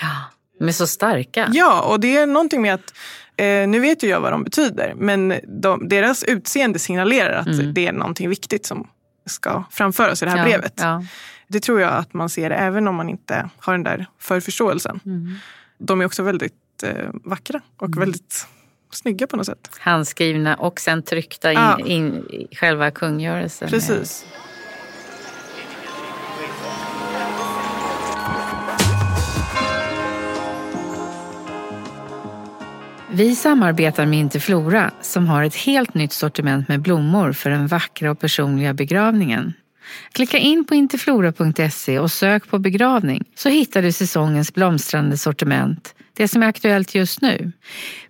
Ja, 0.02 0.24
de 0.60 0.68
är 0.68 0.72
så 0.72 0.88
starka. 0.88 1.50
Ja, 1.54 1.82
och 1.82 2.00
det 2.00 2.18
är 2.18 2.26
någonting 2.28 2.62
med 2.62 2.74
att 2.74 2.94
eh, 3.38 3.68
nu 3.68 3.80
vet 3.80 4.04
ju 4.04 4.08
jag 4.08 4.20
vad 4.22 4.32
de 4.32 4.44
betyder 4.44 4.94
men 4.96 5.34
de, 5.62 5.88
deras 5.90 6.24
utseende 6.24 6.80
signalerar 6.80 7.34
att 7.40 7.48
Mm. 7.48 7.74
det 7.74 7.88
är 7.88 7.92
någonting 7.94 8.30
viktigt 8.30 8.66
som 8.66 8.88
ska 9.26 9.64
framföras 9.72 10.22
i 10.22 10.26
det 10.26 10.32
här 10.32 10.38
ja, 10.38 10.44
brevet. 10.44 10.74
Ja. 10.78 11.04
Det 11.48 11.60
tror 11.60 11.82
jag 11.82 11.94
att 11.94 12.14
man 12.14 12.30
ser 12.30 12.52
även 12.52 12.88
om 12.88 12.96
man 12.96 13.10
inte 13.10 13.50
har 13.60 13.74
den 13.74 13.84
där 13.84 14.06
förförståelsen. 14.20 15.00
Mm. 15.06 15.34
De 15.78 16.02
är 16.02 16.06
också 16.06 16.24
väldigt 16.24 16.84
eh, 16.84 16.90
vackra 17.24 17.62
och 17.78 18.02
väldigt 18.02 18.48
snygga 18.92 19.28
på 19.28 19.38
något 19.38 19.46
sätt. 19.46 19.70
Handskrivna 19.80 20.56
och 20.56 20.80
sen 20.80 21.04
tryckta 21.04 21.52
in, 21.52 21.58
Ja. 21.60 21.80
in 21.86 22.14
i 22.30 22.56
själva 22.56 22.92
kungörelsen. 22.92 23.70
Precis. 23.70 24.26
Vi 33.18 33.36
samarbetar 33.36 34.06
med 34.06 34.20
Interflora 34.20 34.92
som 35.02 35.28
har 35.28 35.44
ett 35.44 35.56
helt 35.56 35.94
nytt 35.94 36.12
sortiment 36.12 36.68
med 36.68 36.82
blommor 36.82 37.32
för 37.32 37.50
den 37.50 37.68
vackra 37.68 38.12
och 38.12 38.20
personliga 38.20 38.74
begravningen. 38.74 39.54
Klicka 40.12 40.38
in 40.38 40.66
på 40.66 40.76
interflora.se 40.76 42.00
och 42.00 42.12
sök 42.12 42.48
på 42.48 42.60
begravning 42.60 43.24
så 43.36 43.50
hittar 43.50 43.82
du 43.82 43.92
säsongens 43.92 44.54
blomstrande 44.54 45.18
sortiment, 45.18 45.96
det 46.16 46.28
som 46.28 46.44
är 46.44 46.48
aktuellt 46.48 46.96
just 46.96 47.22
nu. 47.22 47.52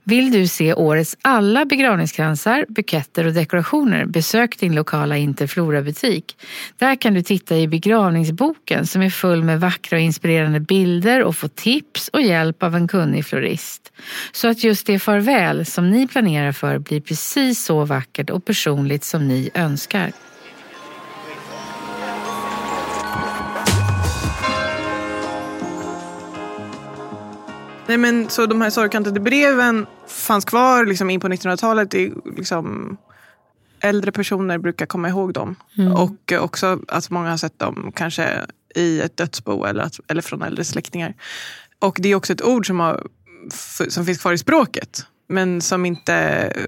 Vill 0.03 0.31
du 0.31 0.47
se 0.47 0.73
årets 0.73 1.17
alla 1.21 1.65
begravningskransar, 1.65 2.65
buketter 2.69 3.27
och 3.27 3.33
dekorationer, 3.33 4.05
besök 4.05 4.59
din 4.59 4.75
lokala 4.75 5.17
Interflora-butik. 5.17 6.37
Där 6.77 6.95
kan 6.95 7.13
du 7.13 7.21
titta 7.21 7.57
i 7.57 7.67
begravningsboken 7.67 8.87
som 8.87 9.01
är 9.01 9.09
full 9.09 9.43
med 9.43 9.59
vackra 9.59 9.97
och 9.97 10.01
inspirerande 10.01 10.59
bilder 10.59 11.23
och 11.23 11.35
få 11.35 11.47
tips 11.47 12.07
och 12.07 12.21
hjälp 12.21 12.63
av 12.63 12.75
en 12.75 12.87
kunnig 12.87 13.25
florist. 13.25 13.91
Så 14.31 14.47
att 14.47 14.63
just 14.63 14.87
det 14.87 14.99
farväl 14.99 15.65
som 15.65 15.91
ni 15.91 16.07
planerar 16.07 16.51
för 16.51 16.77
blir 16.79 17.01
precis 17.01 17.65
så 17.65 17.85
vackert 17.85 18.29
och 18.29 18.45
personligt 18.45 19.03
som 19.03 19.27
ni 19.27 19.49
önskar. 19.53 20.11
Nej, 27.87 27.97
men, 27.97 28.29
så 28.29 28.45
de 28.45 28.61
här 28.61 28.69
sorgkantade 28.69 29.19
breven 29.19 29.85
fanns 30.07 30.45
kvar 30.45 30.85
liksom, 30.85 31.09
in 31.09 31.19
på 31.19 31.27
1900-talet. 31.27 31.91
Det, 31.91 32.05
är 32.05 32.11
liksom, 32.37 32.97
äldre 33.79 34.11
personer 34.11 34.57
brukar 34.57 34.85
komma 34.85 35.09
ihåg 35.09 35.33
dem. 35.33 35.55
Och 35.95 36.31
eh, 36.31 36.43
också 36.43 36.79
att 36.87 37.09
många 37.09 37.29
har 37.29 37.37
sett 37.37 37.59
dem 37.59 37.91
kanske 37.95 38.45
i 38.75 39.01
ett 39.01 39.17
dödsbo 39.17 39.63
eller, 39.63 39.83
att, 39.83 39.99
eller 40.07 40.21
från 40.21 40.41
äldre 40.41 40.63
släktingar. 40.63 41.13
Och 41.79 41.97
det 42.01 42.09
är 42.09 42.15
också 42.15 42.33
ett 42.33 42.41
ord 42.41 42.67
som, 42.67 42.79
har, 42.79 43.07
som 43.89 44.05
finns 44.05 44.17
kvar 44.17 44.33
i 44.33 44.37
språket. 44.37 45.05
Men 45.27 45.61
som 45.61 45.85
inte 45.85 46.13
eh, 46.15 46.65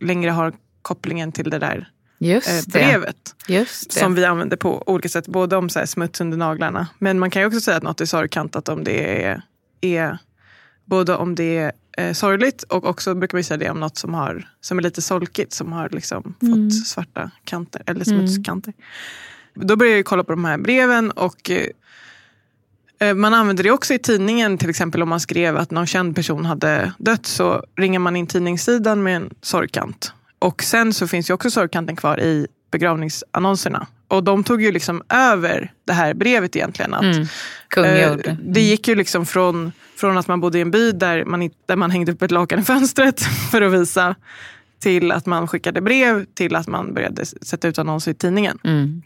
längre 0.00 0.30
har 0.30 0.52
kopplingen 0.82 1.32
till 1.32 1.50
det 1.50 1.58
där 1.58 1.90
eh, 2.20 2.28
Just 2.28 2.72
det. 2.72 2.78
brevet. 2.78 3.34
Just 3.48 3.90
det. 3.90 4.00
Som 4.00 4.14
vi 4.14 4.24
använder 4.24 4.56
på 4.56 4.82
olika 4.86 5.08
sätt. 5.08 5.28
Både 5.28 5.56
om 5.56 5.68
så 5.68 5.86
smuts 5.86 6.20
under 6.20 6.36
naglarna. 6.36 6.88
Men 6.98 7.18
man 7.18 7.30
kan 7.30 7.42
ju 7.42 7.46
också 7.46 7.60
säga 7.60 7.76
att 7.76 7.82
något 7.82 8.00
är 8.00 8.06
sorgkantat 8.06 8.68
om 8.68 8.84
det 8.84 9.24
är, 9.24 9.42
är 9.80 10.18
både 10.84 11.14
om 11.16 11.34
det 11.34 11.56
är 11.58 11.72
eh, 11.98 12.12
sorgligt 12.12 12.62
och 12.62 12.86
också 12.86 13.14
brukar 13.14 13.38
vi 13.38 13.44
säga 13.44 13.58
det 13.58 13.70
om 13.70 13.80
något 13.80 13.98
som, 13.98 14.14
har, 14.14 14.48
som 14.60 14.78
är 14.78 14.82
lite 14.82 15.02
solkigt. 15.02 15.52
Som 15.52 15.72
har 15.72 15.88
liksom 15.92 16.34
Mm. 16.42 16.70
fått 16.70 16.86
svarta 16.86 17.30
kanter 17.44 17.82
eller 17.86 18.04
smutskanter. 18.04 18.74
Då 19.54 19.76
började 19.76 19.96
jag 19.96 20.04
kolla 20.06 20.24
på 20.24 20.32
de 20.32 20.44
här 20.44 20.58
breven 20.58 21.10
och 21.10 21.50
eh, 21.50 21.66
eh, 23.08 23.14
man 23.14 23.34
använder 23.34 23.64
det 23.64 23.70
också 23.70 23.94
i 23.94 23.98
tidningen. 23.98 24.58
Till 24.58 24.70
exempel 24.70 25.02
om 25.02 25.08
man 25.08 25.20
skrev 25.20 25.56
att 25.56 25.70
någon 25.70 25.86
känd 25.86 26.14
person 26.16 26.44
hade 26.44 26.92
dött 26.98 27.26
så 27.26 27.64
ringer 27.76 27.98
man 27.98 28.16
in 28.16 28.26
tidningssidan 28.26 29.02
med 29.02 29.16
en 29.16 29.30
sorgkant. 29.40 30.12
Och 30.38 30.62
sen 30.62 30.94
så 30.94 31.08
finns 31.08 31.30
ju 31.30 31.34
också 31.34 31.50
sorgkanten 31.50 31.96
kvar 31.96 32.20
i 32.20 32.46
begravningsannonserna. 32.70 33.86
Och 34.08 34.24
de 34.24 34.44
tog 34.44 34.62
ju 34.62 34.72
liksom 34.72 35.02
över 35.08 35.72
det 35.84 35.92
här 35.92 36.14
brevet 36.14 36.56
egentligen. 36.56 36.94
Att, 36.94 37.02
Mm. 37.02 37.26
Kungjord. 37.68 38.26
Eh, 38.26 38.34
det 38.44 38.60
gick 38.60 38.88
ju 38.88 38.94
liksom 38.94 39.26
från, 39.26 39.72
från 40.02 40.18
att 40.18 40.28
man 40.28 40.40
bodde 40.40 40.58
i 40.58 40.60
en 40.60 40.70
by 40.70 40.92
där 40.92 41.24
man, 41.24 41.50
där 41.66 41.76
man 41.76 41.90
hängde 41.90 42.12
upp 42.12 42.22
ett 42.22 42.30
lakan 42.30 42.58
i 42.58 42.62
fönstret 42.62 43.20
för 43.50 43.62
att 43.62 43.72
visa 43.72 44.14
till 44.80 45.12
att 45.12 45.26
man 45.26 45.48
skickade 45.48 45.80
brev 45.80 46.24
till 46.34 46.56
att 46.56 46.66
man 46.68 46.94
började 46.94 47.26
sätta 47.26 47.68
ut 47.68 47.78
annonser 47.78 48.10
i 48.10 48.14
tidningen. 48.14 48.58
Mm. 48.64 49.02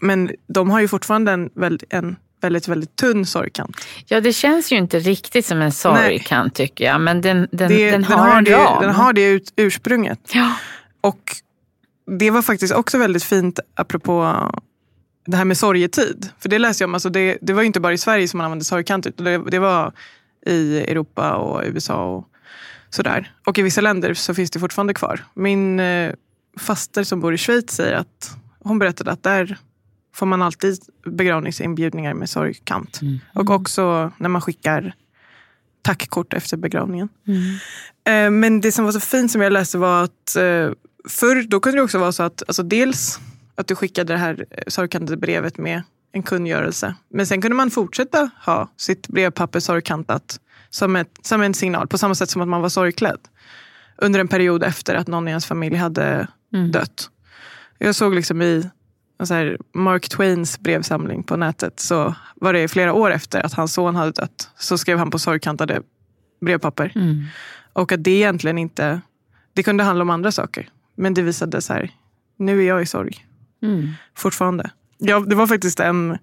Men 0.00 0.30
de 0.48 0.70
har 0.70 0.80
ju 0.80 0.88
fortfarande 0.88 1.32
en, 1.32 1.50
en 1.90 2.16
väldigt, 2.42 2.68
väldigt 2.68 2.96
tunn 2.96 3.26
sorgkant. 3.26 3.76
Ja, 4.06 4.20
det 4.20 4.32
känns 4.32 4.72
ju 4.72 4.76
inte 4.76 4.98
riktigt 4.98 5.46
som 5.46 5.60
en 5.62 5.72
sorgkant 5.72 6.54
tycker 6.54 6.84
jag. 6.84 7.00
Men 7.00 7.20
den, 7.20 7.48
den, 7.52 7.68
Det- 7.68 7.90
den 7.90 8.04
har 8.04 8.38
en 8.38 8.44
det, 8.44 8.52
ram. 8.56 8.82
den 8.82 8.94
har 8.94 9.12
det 9.12 9.24
ut, 9.30 9.52
ursprunget. 9.56 10.20
Ja. 10.34 10.52
Och 11.00 11.20
det 12.18 12.30
var 12.30 12.42
faktiskt 12.42 12.74
också 12.74 12.98
väldigt 12.98 13.24
fint 13.24 13.60
apropå 13.74 14.34
det 15.26 15.36
här 15.36 15.44
med 15.44 15.58
sorgetid. 15.58 16.28
För 16.38 16.48
det 16.48 16.58
läste 16.58 16.82
jag 16.82 16.88
om, 16.88 16.94
alltså 16.94 17.08
det, 17.10 17.38
det 17.40 17.52
var 17.52 17.62
inte 17.62 17.80
bara 17.80 17.92
i 17.92 17.98
Sverige 17.98 18.28
som 18.28 18.38
man 18.38 18.44
använde 18.44 18.64
sorgkant. 18.64 19.06
Det, 19.16 19.38
det 19.50 19.58
var 19.58 19.92
i 20.46 20.78
Europa 20.78 21.34
och 21.34 21.62
USA 21.64 22.16
och 22.16 22.28
sådär. 22.90 23.32
Och 23.46 23.58
i 23.58 23.62
vissa 23.62 23.80
länder 23.80 24.14
så 24.14 24.34
finns 24.34 24.50
det 24.50 24.60
fortfarande 24.60 24.94
kvar. 24.94 25.24
Min 25.34 25.80
eh, 25.80 26.12
faster 26.58 27.04
som 27.04 27.20
bor 27.20 27.34
i 27.34 27.38
Schweiz 27.38 27.70
säger 27.70 27.96
att 27.96 28.36
hon 28.58 28.78
berättade 28.78 29.10
att 29.10 29.22
där 29.22 29.58
får 30.14 30.26
man 30.26 30.42
alltid 30.42 30.78
begravningsinbjudningar 31.04 32.14
med 32.14 32.30
sorgkant. 32.30 33.00
Mm. 33.02 33.18
Och 33.34 33.50
också 33.50 34.12
när 34.18 34.28
man 34.28 34.42
skickar 34.42 34.94
tackkort 35.82 36.32
efter 36.32 36.56
begravningen. 36.56 37.08
Mm. 37.26 37.54
Eh, 38.04 38.30
Men 38.40 38.60
det 38.60 38.72
som 38.72 38.84
var 38.84 38.92
så 38.92 39.00
fint 39.00 39.32
som 39.32 39.40
jag 39.40 39.52
läste 39.52 39.78
var 39.78 40.04
att 40.04 40.36
eh, 40.36 40.70
förr 41.08 41.48
då 41.48 41.60
kunde 41.60 41.78
det 41.78 41.82
också 41.82 41.98
vara 41.98 42.12
så 42.12 42.22
att 42.22 42.42
alltså 42.46 42.62
dels 42.62 43.20
att 43.54 43.66
du 43.66 43.74
skickade 43.74 44.12
det 44.12 44.18
här 44.18 44.44
sorgkantade 44.66 45.16
brevet 45.16 45.58
med 45.58 45.82
en 46.12 46.22
kungörelse. 46.22 46.94
Men 47.08 47.26
sen 47.26 47.42
kunde 47.42 47.54
man 47.56 47.70
fortsätta 47.70 48.30
ha 48.46 48.68
sitt 48.76 49.08
brevpapper 49.08 49.60
sorgkantat 49.60 50.40
som, 50.70 50.96
ett, 50.96 51.18
som 51.22 51.42
en 51.42 51.54
signal 51.54 51.86
på 51.88 51.98
samma 51.98 52.14
sätt 52.14 52.30
som 52.30 52.42
att 52.42 52.48
man 52.48 52.60
var 52.62 52.68
sorgklädd. 52.68 53.18
Under 53.96 54.20
en 54.20 54.28
period 54.28 54.62
efter 54.64 54.94
att 54.94 55.08
någon 55.08 55.28
i 55.28 55.30
ens 55.30 55.46
familj 55.46 55.76
hade 55.76 56.26
Mm. 56.52 56.70
dött. 56.72 57.10
Jag 57.78 57.94
såg 57.94 58.14
liksom 58.14 58.42
i 58.42 58.70
så 59.22 59.34
här, 59.34 59.58
Mark 59.74 60.08
Twains 60.08 60.58
brevsamling 60.60 61.22
på 61.22 61.36
nätet 61.36 61.80
så 61.80 62.14
var 62.34 62.52
det 62.52 62.68
flera 62.68 62.92
år 62.92 63.10
efter 63.10 63.40
att 63.46 63.52
hans 63.52 63.72
son 63.74 63.96
hade 63.96 64.10
dött 64.10 64.50
så 64.58 64.78
skrev 64.78 64.98
han 64.98 65.10
på 65.10 65.18
sorgkantade 65.18 65.82
brevpapper. 66.40 66.92
Mm. 66.94 67.24
Och 67.72 67.92
att 67.92 68.04
det 68.04 68.10
egentligen 68.10 68.58
inte, 68.58 69.00
det 69.54 69.62
kunde 69.62 69.84
handla 69.84 70.02
om 70.02 70.10
andra 70.10 70.32
saker. 70.32 70.68
Men 70.94 71.14
det 71.14 71.22
visade 71.22 71.62
så 71.62 71.72
här, 71.72 71.90
nu 72.36 72.60
är 72.62 72.68
jag 72.68 72.82
i 72.82 72.86
sorg 72.86 73.26
Mm. 73.62 73.88
fortfarande. 74.16 74.70
Ja, 75.00 75.20
det 75.20 75.34
var 75.34 75.46
faktiskt 75.46 75.80
en 75.80 76.18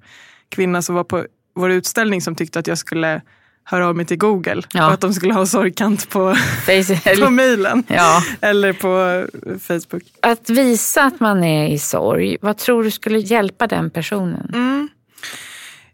kvinna 0.49 0.81
som 0.81 0.95
var 0.95 1.03
på 1.03 1.25
vår 1.55 1.71
utställning 1.71 2.21
som 2.21 2.35
tyckte 2.35 2.59
att 2.59 2.67
jag 2.67 2.77
skulle 2.77 3.21
höra 3.63 3.87
av 3.87 3.95
mig 3.95 4.05
till 4.05 4.17
Google 4.17 4.61
Ja. 4.73 4.87
och 4.87 4.93
att 4.93 5.01
de 5.01 5.13
skulle 5.13 5.33
ha 5.33 5.45
sorgkant 5.45 6.09
på, 6.09 6.35
på 7.19 7.29
mejlen 7.29 7.83
ja. 7.87 8.23
eller 8.41 8.73
på 8.73 9.25
Facebook. 9.59 10.03
Att 10.21 10.49
visa 10.49 11.03
att 11.03 11.19
man 11.19 11.43
är 11.43 11.67
i 11.73 11.79
sorg, 11.79 12.37
vad 12.41 12.57
tror 12.57 12.83
du 12.83 12.91
skulle 12.91 13.19
hjälpa 13.19 13.67
den 13.67 13.89
personen? 13.89 14.51
Mm. 14.53 14.89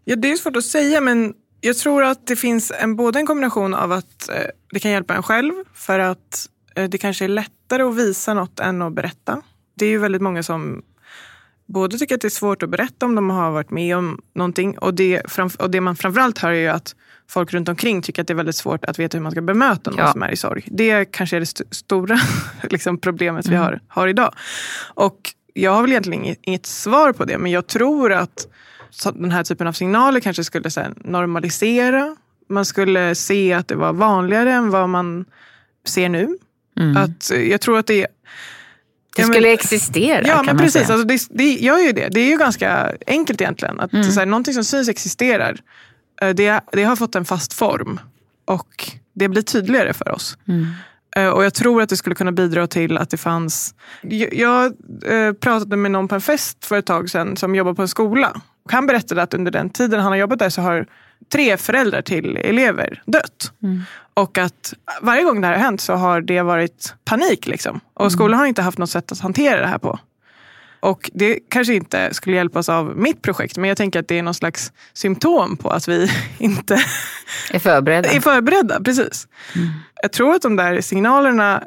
Ja, 0.04 0.16
det 0.16 0.32
är 0.32 0.36
svårt 0.36 0.56
att 0.56 0.64
säga 0.64 1.00
men 1.00 1.34
jag 1.60 1.76
tror 1.76 2.04
att 2.04 2.26
det 2.26 2.36
finns 2.36 2.72
en, 2.80 2.96
både 2.96 3.18
en 3.18 3.26
kombination 3.26 3.74
av 3.74 3.92
att 3.92 4.28
eh, 4.28 4.34
det 4.72 4.80
kan 4.80 4.90
hjälpa 4.90 5.14
en 5.14 5.22
själv 5.22 5.52
för 5.74 5.98
att 5.98 6.48
eh, 6.76 6.84
det 6.84 6.98
kanske 6.98 7.24
är 7.24 7.28
lättare 7.28 7.82
att 7.82 7.96
visa 7.96 8.34
något 8.34 8.60
än 8.60 8.82
att 8.82 8.92
berätta. 8.92 9.42
Det 9.78 9.86
är 9.86 9.90
ju 9.90 9.98
väldigt 9.98 10.22
många 10.22 10.42
som 10.42 10.82
både 11.66 11.98
tycker 11.98 12.14
att 12.14 12.20
det 12.20 12.28
är 12.28 12.30
svårt 12.30 12.62
att 12.62 12.68
berätta 12.70 13.06
om 13.06 13.14
de 13.14 13.30
har 13.30 13.50
varit 13.50 13.70
med 13.70 13.96
om 13.96 14.20
någonting 14.34 14.78
och 14.78 14.94
det, 14.94 15.22
och 15.58 15.70
det 15.70 15.80
man 15.80 15.96
framförallt 15.96 16.38
hör 16.38 16.50
är 16.50 16.54
ju 16.60 16.68
att 16.68 16.94
folk 17.28 17.52
runt 17.52 17.68
omkring 17.68 18.02
tycker 18.02 18.22
att 18.22 18.28
det 18.28 18.32
är 18.32 18.36
väldigt 18.36 18.56
svårt 18.56 18.84
att 18.84 18.98
veta 18.98 19.16
hur 19.18 19.22
man 19.22 19.32
ska 19.32 19.40
bemöta 19.40 19.90
någon 19.90 19.98
Ja. 20.00 20.12
som 20.12 20.22
är 20.22 20.30
i 20.30 20.36
sorg. 20.36 20.64
Det 20.66 21.04
kanske 21.04 21.36
är 21.36 21.40
det 21.40 21.44
st- 21.44 21.64
stora 21.70 22.18
liksom, 22.70 22.98
problemet 22.98 23.46
vi 23.46 23.56
har, 23.56 23.80
har 23.88 24.08
idag. 24.08 24.34
Och 24.94 25.18
jag 25.54 25.70
har 25.74 25.82
väl 25.82 25.90
egentligen 25.90 26.24
inget, 26.24 26.38
inget 26.42 26.66
svar 26.66 27.12
på 27.12 27.24
det 27.24 27.38
men 27.38 27.50
jag 27.50 27.66
tror 27.66 28.12
att 28.12 28.46
den 29.14 29.30
här 29.30 29.44
typen 29.44 29.66
av 29.66 29.72
signaler 29.72 30.20
kanske 30.20 30.44
skulle 30.44 30.70
så 30.70 30.80
här, 30.80 30.92
normalisera. 30.96 32.16
Man 32.48 32.64
skulle 32.64 33.14
se 33.14 33.52
att 33.52 33.68
det 33.68 33.74
var 33.76 33.92
vanligare 33.92 34.52
än 34.52 34.70
vad 34.70 34.88
man 34.88 35.24
ser 35.86 36.08
nu. 36.08 36.38
Mm. 36.80 36.96
Att, 36.96 37.30
eh, 37.30 37.42
jag 37.50 37.60
tror 37.60 37.78
att 37.78 37.86
det 37.86 38.02
är... 38.02 38.06
det 39.16 39.22
Ja, 39.22 39.26
men- 39.26 39.34
skulle 39.34 39.52
existera 39.52 40.22
Ja, 40.26 40.42
men 40.42 40.58
precis. 40.58 40.90
Alltså 40.90 41.06
det, 41.06 41.26
det 41.30 41.52
gör 41.52 41.78
ju 41.78 41.92
det. 41.92 42.08
Det 42.08 42.20
är 42.20 42.28
ju 42.30 42.38
ganska 42.38 42.92
enkelt 43.06 43.40
egentligen. 43.40 43.80
Att 43.80 43.92
Mm. 43.92 44.04
så 44.12 44.18
här, 44.20 44.26
någonting 44.26 44.54
som 44.54 44.64
syns 44.64 44.88
existerar, 44.88 45.56
eh, 46.22 46.28
det, 46.28 46.60
det 46.72 46.84
har 46.84 46.96
fått 46.96 47.14
en 47.14 47.24
fast 47.24 47.52
form. 47.52 48.00
Och 48.44 48.90
det 49.14 49.28
blir 49.28 49.42
tydligare 49.42 49.92
för 49.92 50.10
oss. 50.12 50.38
Mm. 50.48 50.66
Eh, 51.16 51.28
Och 51.28 51.44
jag 51.44 51.54
tror 51.54 51.82
att 51.82 51.88
det 51.88 51.96
skulle 51.96 52.14
kunna 52.14 52.32
bidra 52.32 52.66
till 52.66 52.98
att 52.98 53.10
det 53.10 53.16
fanns... 53.16 53.74
Jag, 54.32 54.64
eh, 55.06 55.32
pratade 55.32 55.76
med 55.76 55.90
någon 55.90 56.08
på 56.08 56.14
en 56.14 56.20
fest 56.20 56.64
för 56.66 56.78
ett 56.78 56.86
tag 56.86 57.10
sedan 57.10 57.36
som 57.36 57.54
jobbar 57.54 57.74
på 57.74 57.82
en 57.82 57.88
skola. 57.88 58.40
Och 58.64 58.72
han 58.72 58.86
berättade 58.86 59.22
att 59.22 59.34
under 59.34 59.50
den 59.52 59.70
tiden 59.70 60.00
han 60.00 60.12
har 60.12 60.16
jobbat 60.16 60.38
där 60.38 60.50
så 60.50 60.62
har 60.62 60.86
tre 61.32 61.56
föräldrar 61.56 62.02
till 62.02 62.36
elever 62.36 63.02
dött. 63.06 63.52
Mm. 63.62 63.82
Och 64.14 64.38
att 64.38 64.74
varje 65.02 65.22
gång 65.22 65.40
det 65.40 65.46
här 65.46 65.54
har 65.54 65.62
hänt 65.64 65.80
så 65.80 65.92
har 65.94 66.20
det 66.20 66.42
varit 66.42 66.94
panik. 67.04 67.46
Liksom. 67.46 67.80
Och 67.94 68.12
skolan 68.12 68.38
har 68.38 68.46
inte 68.46 68.62
haft 68.62 68.78
något 68.78 68.90
sätt 68.90 69.12
att 69.12 69.20
hantera 69.20 69.60
det 69.60 69.66
här 69.66 69.78
på. 69.78 69.98
Och 70.80 71.10
det 71.14 71.38
kanske 71.50 71.74
inte 71.74 72.14
skulle 72.14 72.36
hjälpas 72.36 72.68
av 72.68 72.96
mitt 72.98 73.22
projekt 73.22 73.56
men 73.56 73.68
jag 73.68 73.76
tänker 73.76 74.00
att 74.00 74.08
det 74.08 74.18
är 74.18 74.22
någon 74.22 74.34
slags 74.34 74.72
symptom 74.92 75.56
på 75.56 75.70
att 75.70 75.88
vi 75.88 76.10
inte 76.38 76.78
Är 77.52 77.58
förberedda. 77.58 78.08
är 78.10 78.20
förberedda. 78.20 78.80
Precis. 78.80 79.28
Jag 80.02 80.12
tror 80.12 80.34
att 80.34 80.42
de 80.42 80.56
där 80.56 80.80
signalerna 80.80 81.62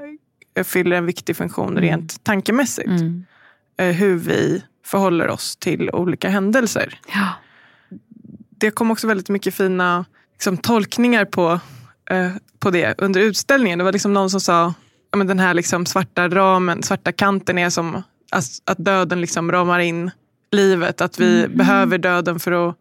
fyller 0.63 0.95
en 0.97 1.05
viktig 1.05 1.37
funktion 1.37 1.77
rent 1.77 2.23
tankemässigt. 2.23 2.87
Mm. 2.87 3.25
Eh, 3.79 3.85
Hur 3.95 4.15
vi 4.15 4.63
förhåller 4.85 5.27
oss 5.29 5.55
till 5.55 5.89
olika 5.93 6.29
händelser. 6.29 6.99
Ja. 7.13 7.29
Det 8.57 8.71
kom 8.71 8.91
också 8.91 9.07
väldigt 9.07 9.29
mycket 9.29 9.55
fina 9.55 10.05
liksom, 10.33 10.57
tolkningar 10.57 11.25
på, 11.25 11.59
eh, 12.09 12.31
på 12.59 12.69
det 12.69 12.95
under 12.97 13.21
utställningen. 13.21 13.79
Det 13.79 13.85
var 13.85 13.91
liksom 13.91 14.13
någon 14.13 14.29
som 14.29 14.41
sa 14.41 14.73
ja, 15.11 15.17
men 15.17 15.27
den 15.27 15.39
här 15.39 15.53
liksom 15.53 15.85
svarta 15.85 16.29
ramen, 16.29 16.83
svarta 16.83 17.11
kanten 17.11 17.57
är 17.57 17.69
som 17.69 18.03
att, 18.31 18.45
att 18.65 18.77
döden 18.77 19.21
liksom 19.21 19.51
ramar 19.51 19.79
in 19.79 20.11
livet. 20.51 21.01
Att 21.01 21.19
vi 21.19 21.47
behöver 21.47 21.97
döden 21.97 22.39
för 22.39 22.69
att 22.69 22.75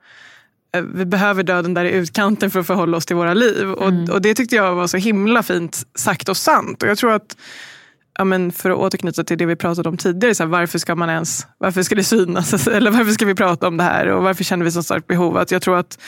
eh, 0.74 0.82
vi 0.82 1.04
behöver 1.04 1.42
döden 1.42 1.74
där 1.74 1.84
i 1.84 1.92
utkanten 1.92 2.50
för 2.50 2.60
att 2.60 2.66
förhålla 2.66 2.96
oss 2.96 3.06
till 3.06 3.16
våra 3.16 3.34
liv. 3.34 3.70
Och, 3.70 3.92
och 4.10 4.22
det 4.22 4.34
tyckte 4.34 4.56
jag 4.56 4.74
var 4.74 4.86
så 4.86 4.96
himla 4.96 5.42
fint 5.42 5.86
sagt 5.94 6.28
och 6.28 6.36
sant. 6.36 6.82
Och 6.82 6.88
jag 6.88 6.98
tror 6.98 7.12
att 7.12 7.36
ja, 8.18 8.24
men 8.24 8.52
för 8.52 8.70
att 8.70 8.76
återknyta 8.76 9.24
till 9.24 9.38
det 9.38 9.46
vi 9.46 9.56
pratade 9.56 9.88
om 9.88 9.96
tidigare, 9.96 10.34
så 10.34 10.42
här, 10.42 10.50
varför 10.50 10.78
ska 10.78 10.94
man 10.94 11.10
ens, 11.10 11.46
varför 11.58 11.82
ska 11.82 11.94
det 11.94 12.04
synas? 12.04 12.66
Eller 12.68 12.90
varför 12.90 13.12
ska 13.12 13.26
vi 13.26 13.34
prata 13.34 13.68
om 13.68 13.76
det 13.76 13.84
här? 13.84 14.06
Och 14.06 14.22
varför 14.22 14.44
känner 14.44 14.64
vi 14.64 14.70
så 14.70 14.82
starkt 14.82 15.06
behov? 15.06 15.36
Att 15.36 15.50
jag, 15.50 15.62
tror 15.62 15.78
att, 15.78 15.98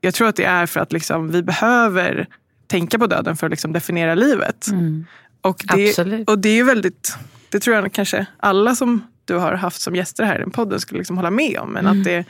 jag 0.00 0.14
tror 0.14 0.28
att 0.28 0.36
det 0.36 0.44
är 0.44 0.66
för 0.66 0.80
att 0.80 0.92
liksom, 0.92 1.30
vi 1.30 1.42
behöver 1.42 2.26
tänka 2.66 2.98
på 2.98 3.06
döden 3.06 3.36
för 3.36 3.46
att 3.46 3.50
liksom, 3.50 3.72
definiera 3.72 4.14
livet. 4.14 4.66
Mm. 4.66 5.06
Och 5.40 5.64
det, 5.76 5.88
Absolut. 5.88 6.28
och 6.28 6.38
det 6.38 6.58
är 6.58 6.64
väldigt, 6.64 7.16
det 7.48 7.60
tror 7.60 7.76
jag 7.76 7.92
kanske 7.92 8.26
alla 8.36 8.74
som 8.74 9.06
du 9.24 9.34
har 9.34 9.52
haft 9.52 9.80
som 9.80 9.96
gäster 9.96 10.24
här 10.24 10.36
i 10.36 10.38
den 10.38 10.50
podden 10.50 10.80
skulle 10.80 10.98
liksom 10.98 11.16
hålla 11.16 11.30
med 11.30 11.58
om. 11.58 11.72
Men 11.72 11.86
att, 11.86 12.04
det, 12.04 12.24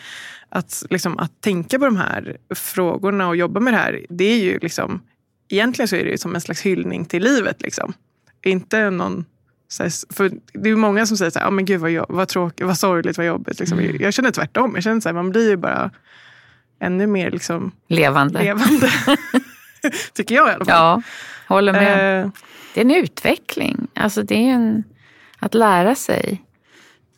att, 0.48 0.82
liksom, 0.90 1.18
att 1.18 1.40
tänka 1.40 1.78
på 1.78 1.84
de 1.84 1.96
här 1.96 2.36
frågorna 2.54 3.28
och 3.28 3.36
jobba 3.36 3.60
med 3.60 3.72
det 3.72 3.78
här, 3.78 4.06
det 4.08 4.24
är 4.24 4.38
ju 4.38 4.58
liksom, 4.58 5.02
egentligen 5.48 5.88
så 5.88 5.96
är 5.96 6.04
det 6.04 6.20
som 6.20 6.34
en 6.34 6.40
slags 6.40 6.60
hyllning 6.60 7.04
till 7.04 7.22
livet. 7.22 7.62
Liksom. 7.62 7.94
Inte 8.44 8.90
någon 8.90 9.24
här, 9.78 10.14
för 10.14 10.30
det 10.52 10.70
är 10.70 10.76
många 10.76 11.06
som 11.06 11.16
säger 11.16 11.30
så 11.30 11.38
här, 11.38 11.46
ah, 11.46 11.50
men 11.50 11.64
gud 11.64 11.80
vad, 11.80 11.90
jobb, 11.90 12.06
vad 12.08 12.28
tråkigt, 12.28 12.66
vad 12.66 12.78
sorgligt, 12.78 13.16
vad 13.16 13.26
jobbigt. 13.26 13.60
Liksom. 13.60 13.80
Jag 14.00 14.14
känner 14.14 14.30
tvärtom. 14.30 14.72
Jag 14.74 14.84
känner 14.84 15.00
så 15.00 15.08
här, 15.08 15.14
man 15.14 15.30
blir 15.30 15.50
ju 15.50 15.56
bara 15.56 15.90
ännu 16.80 17.06
mer 17.06 17.30
liksom, 17.30 17.72
Levande. 17.88 18.42
levande. 18.42 18.90
Tycker 20.14 20.34
jag 20.34 20.48
i 20.48 20.52
alla 20.52 20.64
fall. 20.64 20.74
Ja, 20.74 21.02
håller 21.48 21.72
med. 21.72 22.22
Eh, 22.24 22.30
Det 22.74 22.80
är 22.80 22.84
en 22.84 22.90
utveckling. 22.90 23.86
Alltså 23.94 24.22
det 24.22 24.34
är 24.34 24.52
en, 24.52 24.84
att 25.38 25.54
lära 25.54 25.94
sig. 25.94 26.42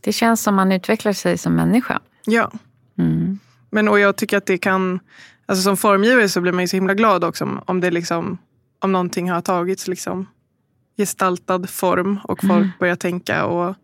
Det 0.01 0.13
känns 0.13 0.43
som 0.43 0.55
man 0.55 0.73
utvecklar 0.73 1.13
sig 1.13 1.39
som 1.39 1.55
människa. 1.55 2.01
ja. 2.25 2.53
Mm. 2.99 3.39
Men 3.71 3.89
och 3.89 3.99
jag 4.01 4.17
tycker 4.17 4.37
att 4.37 4.47
det 4.47 4.59
kan, 4.59 5.01
alltså 5.47 5.63
som 5.63 5.77
formgivare 5.77 6.29
så 6.29 6.41
blir 6.41 6.53
man 6.53 6.65
ju 6.65 6.69
så 6.69 6.77
himla 6.77 6.95
glad 6.95 7.25
också 7.25 7.45
om, 7.45 7.61
om 7.67 7.81
det 7.81 7.91
liksom, 7.91 8.39
om 8.79 8.93
någonting 8.93 9.31
har 9.31 9.41
tagits 9.41 9.89
liksom 9.89 10.27
gestaltad 10.97 11.67
form 11.67 12.21
och 12.25 12.41
folk 12.47 12.79
börjar 12.79 12.97
tänka 12.97 13.45
och, 13.45 13.75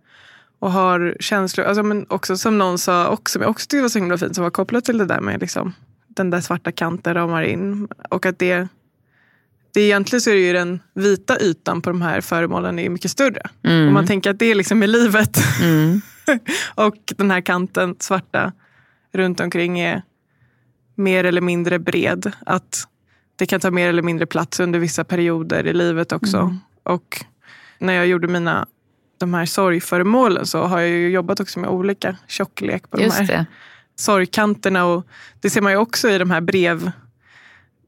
och 0.58 0.72
har 0.72 1.16
känslor. 1.20 1.66
Alltså, 1.66 1.82
men 1.82 2.06
också 2.08 2.36
som 2.36 2.58
någon 2.58 2.78
sa, 2.78 3.08
också, 3.08 3.32
som 3.32 3.42
jag 3.42 3.50
också 3.50 3.66
tyckte 3.66 3.82
var 3.82 3.88
så 3.88 3.98
himla 3.98 4.18
fint, 4.18 4.34
som 4.34 4.44
var 4.44 4.50
kopplat 4.50 4.84
till 4.84 4.98
det 4.98 5.06
där 5.06 5.20
med 5.20 5.40
liksom, 5.40 5.72
den 6.08 6.30
där 6.30 6.40
svarta 6.40 6.72
kanten 6.72 7.14
ramar 7.14 7.42
in. 7.42 7.88
Och 8.08 8.26
att 8.26 8.38
det, 8.38 8.68
det 9.74 9.80
egentligen 9.80 10.20
så 10.20 10.30
är 10.30 10.34
det 10.34 10.40
ju 10.40 10.52
den 10.52 10.80
vita 10.94 11.40
ytan 11.40 11.82
på 11.82 11.90
de 11.90 12.02
här 12.02 12.20
föremålen 12.20 12.78
är 12.78 12.88
mycket 12.88 13.10
större. 13.10 13.42
Mm. 13.62 13.88
Om 13.88 13.94
man 13.94 14.06
tänker 14.06 14.30
att 14.30 14.38
det 14.38 14.46
är 14.46 14.54
liksom 14.54 14.82
i 14.82 14.86
livet. 14.86 15.38
Mm. 15.62 16.00
och 16.74 16.96
den 17.16 17.30
här 17.30 17.40
kanten, 17.40 17.96
svarta, 17.98 18.52
runt 19.12 19.40
omkring 19.40 19.80
är 19.80 20.02
mer 20.94 21.24
eller 21.24 21.40
mindre 21.40 21.78
bred. 21.78 22.32
Att 22.46 22.86
det 23.36 23.46
kan 23.46 23.60
ta 23.60 23.70
mer 23.70 23.88
eller 23.88 24.02
mindre 24.02 24.26
plats 24.26 24.60
under 24.60 24.78
vissa 24.78 25.04
perioder 25.04 25.66
i 25.66 25.72
livet 25.72 26.12
också. 26.12 26.36
Mm. 26.36 26.58
Och 26.82 27.24
när 27.78 27.92
jag 27.92 28.06
gjorde 28.06 28.28
mina 28.28 28.66
de 29.18 29.34
här 29.34 29.46
sorgföremålen 29.46 30.46
så 30.46 30.62
har 30.62 30.80
jag 30.80 30.88
ju 30.88 31.10
jobbat 31.10 31.40
också 31.40 31.60
med 31.60 31.70
olika 31.70 32.16
tjocklek 32.26 32.90
på 32.90 32.96
de 32.96 33.02
Just 33.02 33.18
här 33.18 33.26
det. 33.26 33.46
sorgkanterna. 33.96 34.86
Och 34.86 35.06
det 35.40 35.50
ser 35.50 35.60
man 35.60 35.72
ju 35.72 35.78
också 35.78 36.10
i 36.10 36.18
de 36.18 36.30
här 36.30 36.40
brev. 36.40 36.90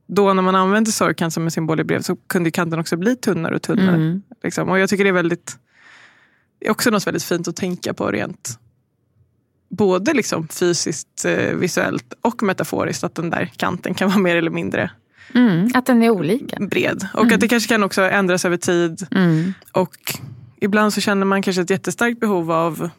Då 0.07 0.35
när 0.35 0.43
man 0.43 0.55
använder 0.55 0.93
sorgkant 0.93 1.33
som 1.33 1.45
en 1.45 1.51
symbol 1.51 1.81
i 1.81 1.85
brev 1.85 2.01
så 2.01 2.17
kunde 2.17 2.51
kanten 2.51 2.79
också 2.79 2.97
bli 2.97 3.17
tunnare 3.17 3.55
och 3.55 3.63
tunnare. 3.63 3.97
Mm. 3.97 4.23
Liksom. 4.43 4.69
Och 4.69 4.79
jag 4.79 4.89
tycker 4.89 5.05
det 5.05 5.11
är 5.11 5.15
väldigt 5.15 5.59
det 6.59 6.67
är 6.67 6.71
också 6.71 6.91
något 6.91 7.07
väldigt 7.07 7.25
fint 7.25 7.49
att 7.49 7.57
tänka 7.57 7.95
på 7.95 8.11
rent 8.11 8.59
både 9.77 10.13
liksom 10.13 10.49
fysiskt, 10.49 11.25
eh, 11.25 11.55
visuellt 11.55 12.15
och 12.21 12.43
metaforiskt. 12.43 13.05
Att 13.05 13.15
den 13.15 13.31
där 13.31 13.53
kanten 13.57 13.95
kan 13.95 14.09
vara 14.09 14.19
mer 14.19 14.37
eller 14.37 14.51
mindre 14.51 14.91
Mm. 15.35 15.71
Att 15.75 15.87
den 15.87 16.03
är 16.03 16.11
olika. 16.11 16.57
bred. 16.61 17.09
Och 17.15 17.33
att 17.33 17.41
det 17.41 17.49
kanske 17.49 17.69
kan 17.69 17.83
också 17.83 18.03
ändras 18.03 18.45
över 18.45 18.57
tid. 18.57 19.07
Mm. 19.11 19.55
Och 19.73 19.97
ibland 20.61 20.93
så 20.95 21.01
känner 21.01 21.27
man 21.27 21.43
kanske 21.43 21.63
ett 21.63 21.71
jättestarkt 21.71 22.21
behov 22.21 22.53
av, 22.53 22.91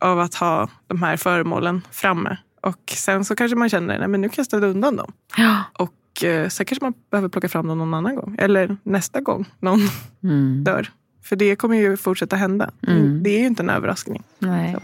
av 0.00 0.20
att 0.20 0.34
ha 0.34 0.68
de 0.86 1.02
här 1.02 1.16
föremålen 1.16 1.82
framme. 1.90 2.36
Och 2.60 2.92
sen 2.96 3.24
så 3.24 3.34
kanske 3.36 3.56
man 3.56 3.68
känner, 3.68 3.98
nej 3.98 4.08
men 4.08 4.20
nu 4.20 4.28
kastar 4.28 4.60
jag 4.60 4.70
undan 4.70 4.96
dem. 4.96 5.12
Ja. 5.36 5.62
Och 5.72 6.24
eh, 6.24 6.48
sen 6.48 6.66
kanske 6.66 6.84
man 6.84 6.94
behöver 7.10 7.28
plocka 7.28 7.48
fram 7.48 7.66
dem 7.68 7.78
någon 7.78 7.94
annan 7.94 8.16
gång. 8.16 8.36
Eller 8.38 8.76
nästa 8.82 9.20
gång 9.20 9.44
någon 9.60 9.80
Mm. 10.22 10.64
dör. 10.64 10.90
För 11.22 11.36
det 11.36 11.56
kommer 11.56 11.76
ju 11.76 11.96
fortsätta 11.96 12.36
hända. 12.36 12.70
Mm. 12.88 13.22
Det 13.22 13.30
är 13.30 13.40
ju 13.40 13.46
inte 13.46 13.62
en 13.62 13.70
överraskning. 13.70 14.22
Nej. 14.38 14.74
Så. 14.74 14.80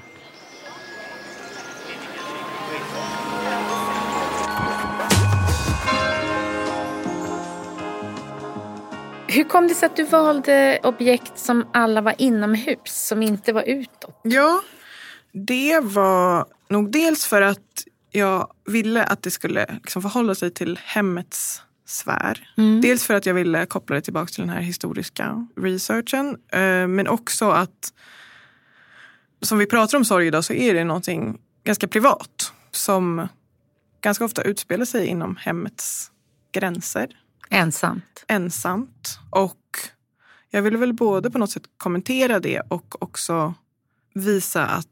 Hur 9.33 9.45
kom 9.45 9.68
det 9.68 9.75
sig 9.75 9.87
att 9.87 9.97
du 9.97 10.05
valde 10.05 10.81
objekt 10.83 11.38
som 11.38 11.66
alla 11.73 12.01
var 12.01 12.14
inomhus, 12.18 12.79
som 12.85 13.23
inte 13.23 13.53
var 13.53 13.62
utåt? 13.62 14.21
Ja, 14.23 14.61
det 15.33 15.81
var 15.81 16.47
nog 16.68 16.92
dels 16.92 17.27
för 17.27 17.42
att 17.42 17.85
jag 18.11 18.53
ville 18.66 19.05
att 19.05 19.23
det 19.23 19.31
skulle 19.31 19.66
liksom 19.75 20.03
förhålla 20.03 20.35
sig 20.35 20.51
till 20.51 20.79
hemmets 20.83 21.62
sfär. 21.87 22.49
Dels 22.83 23.07
för 23.07 23.14
att 23.14 23.27
jag 23.27 23.35
ville 23.35 23.66
koppla 23.66 23.97
det 23.97 24.03
tillbaka 24.03 24.27
till 24.27 24.40
den 24.40 24.51
här 24.51 24.61
historiska 24.61 25.47
researchen. 25.57 26.37
eh, 26.53 26.87
Men 26.87 27.09
också 27.09 27.51
att, 27.51 27.92
som 29.42 29.59
vi 29.59 29.66
pratar 29.66 29.99
om 29.99 30.05
sorg 30.05 30.27
idag, 30.27 30.45
så 30.45 30.53
är 30.53 30.75
det 30.75 30.85
någonting 30.85 31.38
ganska 31.64 31.88
privat. 31.88 32.53
Som 32.71 33.29
ganska 34.01 34.25
ofta 34.25 34.42
utspelar 34.42 34.85
sig 34.85 35.07
inom 35.07 35.37
hemmets 35.37 36.11
gränser 36.53 37.09
Ensamt. 37.53 38.25
ensamt. 38.29 39.19
Och 39.31 39.59
jag 40.51 40.62
ville 40.62 40.79
väl 40.79 40.93
både 40.93 41.31
på 41.31 41.38
något 41.38 41.51
sätt 41.51 41.62
kommentera 41.77 42.41
det 42.41 42.61
och 42.69 43.03
också 43.03 43.55
visa 44.15 44.67
att... 44.67 44.87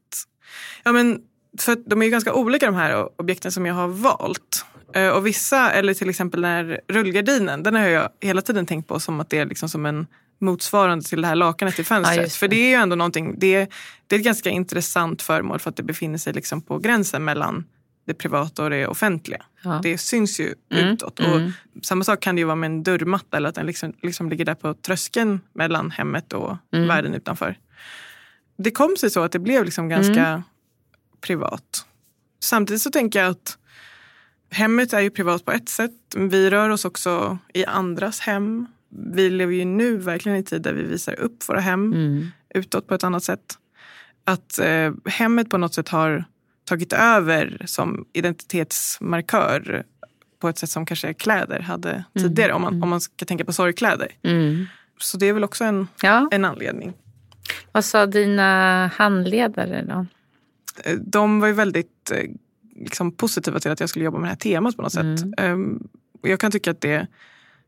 Ja 0.82 0.92
men, 0.92 1.20
för 1.58 1.76
de 1.86 2.02
är 2.02 2.06
ju 2.06 2.10
ganska 2.10 2.34
olika 2.34 2.66
de 2.66 2.74
här 2.74 3.20
objekten 3.20 3.52
som 3.52 3.66
jag 3.66 3.74
har 3.74 3.88
valt. 3.88 4.64
Eh, 4.94 5.08
Och 5.08 5.26
vissa, 5.26 5.70
eller 5.70 5.94
till 5.94 6.10
exempel 6.10 6.42
den 6.42 6.50
här 6.50 6.80
rullgardinen, 6.88 7.62
den 7.62 7.74
har 7.74 7.86
jag 7.86 8.08
hela 8.20 8.42
tiden 8.42 8.66
tänkt 8.66 8.88
på 8.88 9.00
som 9.00 9.20
att 9.20 9.30
det 9.30 9.38
är 9.38 9.46
liksom 9.46 9.68
som 9.68 9.86
en 9.86 10.06
motsvarande 10.38 11.04
till 11.04 11.22
det 11.22 11.28
här 11.28 11.34
lakanet 11.36 11.78
i 11.78 11.82
Ja, 11.82 11.84
fönstret. 11.84 12.20
just 12.20 12.36
för 12.36 12.48
det. 12.48 12.56
det 12.56 12.62
är 12.62 12.68
ju 12.68 12.74
ändå 12.74 12.96
någonting, 12.96 13.34
det 13.38 13.54
är, 13.54 13.68
det 14.06 14.14
är 14.16 14.18
ett 14.18 14.24
ganska 14.24 14.50
intressant 14.50 15.22
föremål 15.22 15.58
för 15.58 15.70
att 15.70 15.76
det 15.76 15.82
befinner 15.82 16.18
sig 16.18 16.32
liksom 16.32 16.62
på 16.62 16.78
gränsen 16.78 17.24
mellan 17.24 17.64
det 18.04 18.14
privata 18.14 18.64
och 18.64 18.70
det 18.70 18.86
offentliga. 18.86 19.42
Ja. 19.62 19.80
Det 19.82 19.98
syns 19.98 20.40
ju 20.40 20.54
Mm, 20.72 20.86
utåt. 20.88 21.20
Och 21.20 21.26
mm. 21.36 21.52
Samma 21.82 22.04
sak 22.04 22.20
kan 22.20 22.34
det 22.34 22.38
ju 22.40 22.44
vara 22.44 22.56
med 22.56 22.66
en 22.66 22.82
dörrmatta 22.82 23.36
eller 23.36 23.48
att 23.48 23.54
den 23.54 23.66
liksom, 23.66 23.92
liksom 24.02 24.30
ligger 24.30 24.44
där 24.44 24.54
på 24.54 24.74
tröskeln 24.74 25.40
mellan 25.52 25.90
hemmet 25.90 26.32
och 26.32 26.56
Mm. 26.72 26.88
världen 26.88 27.14
utanför. 27.14 27.58
Det 28.56 28.70
kom 28.70 28.96
sig 28.96 29.10
så 29.10 29.20
att 29.22 29.32
det 29.32 29.38
blev 29.38 29.64
liksom 29.64 29.88
ganska 29.88 30.26
Mm. 30.26 30.42
privat. 31.20 31.86
Samtidigt 32.40 32.82
så 32.82 32.90
tänker 32.90 33.20
jag 33.22 33.30
att 33.30 33.58
hemmet 34.50 34.92
är 34.92 35.00
ju 35.00 35.10
privat 35.10 35.44
på 35.44 35.52
ett 35.52 35.68
sätt. 35.68 35.92
Vi 36.16 36.50
rör 36.50 36.68
oss 36.70 36.84
också 36.84 37.38
i 37.54 37.64
andras 37.64 38.20
hem. 38.20 38.66
Vi 39.14 39.30
lever 39.30 39.52
ju 39.54 39.64
nu 39.64 39.96
verkligen 39.96 40.38
i 40.38 40.42
tid 40.44 40.62
där 40.62 40.72
vi 40.72 40.82
visar 40.82 41.20
upp 41.20 41.48
våra 41.48 41.60
hem 41.60 41.92
Mm. 41.92 42.26
utåt 42.54 42.86
på 42.86 42.94
ett 42.94 43.04
annat 43.04 43.24
sätt. 43.24 43.58
Att 44.24 44.58
eh, 44.58 44.92
hemmet 45.06 45.50
på 45.50 45.58
något 45.58 45.74
sätt 45.74 45.88
har 45.88 46.24
tagit 46.64 46.92
över 46.92 47.62
som 47.66 48.04
identitetsmarkör 48.12 49.84
på 50.40 50.48
ett 50.48 50.58
sätt 50.58 50.70
som 50.70 50.86
kanske 50.86 51.14
kläder 51.14 51.60
hade 51.60 52.04
tidigare 52.18 52.52
om, 52.52 52.62
man, 52.62 52.82
om 52.82 52.88
man 52.88 53.00
ska 53.00 53.24
tänka 53.26 53.44
på 53.44 53.52
sorgkläder. 53.52 54.08
Mm. 54.22 54.66
Så 54.98 55.16
det 55.16 55.26
är 55.28 55.32
väl 55.32 55.44
också 55.44 55.64
en, 55.64 55.88
Ja. 56.02 56.28
en 56.30 56.44
anledning. 56.44 56.92
Vad 57.72 57.84
sa 57.84 58.06
dina 58.06 58.86
handledare 58.94 59.84
då? 59.88 60.06
Eh, 60.84 60.96
De 60.96 61.40
var 61.40 61.48
ju 61.48 61.54
väldigt 61.54 62.10
eh, 62.10 62.30
liksom, 62.76 63.12
positiva 63.12 63.60
till 63.60 63.70
att 63.70 63.80
jag 63.80 63.88
skulle 63.88 64.04
jobba 64.04 64.18
med 64.18 64.26
det 64.26 64.30
här 64.30 64.36
temat 64.36 64.76
på 64.76 64.82
något 64.82 64.92
sätt. 64.92 65.20
Ehm, 65.36 65.88
Jag 66.22 66.40
kan 66.40 66.50
tycka 66.50 66.70
att 66.70 66.80
det 66.80 67.06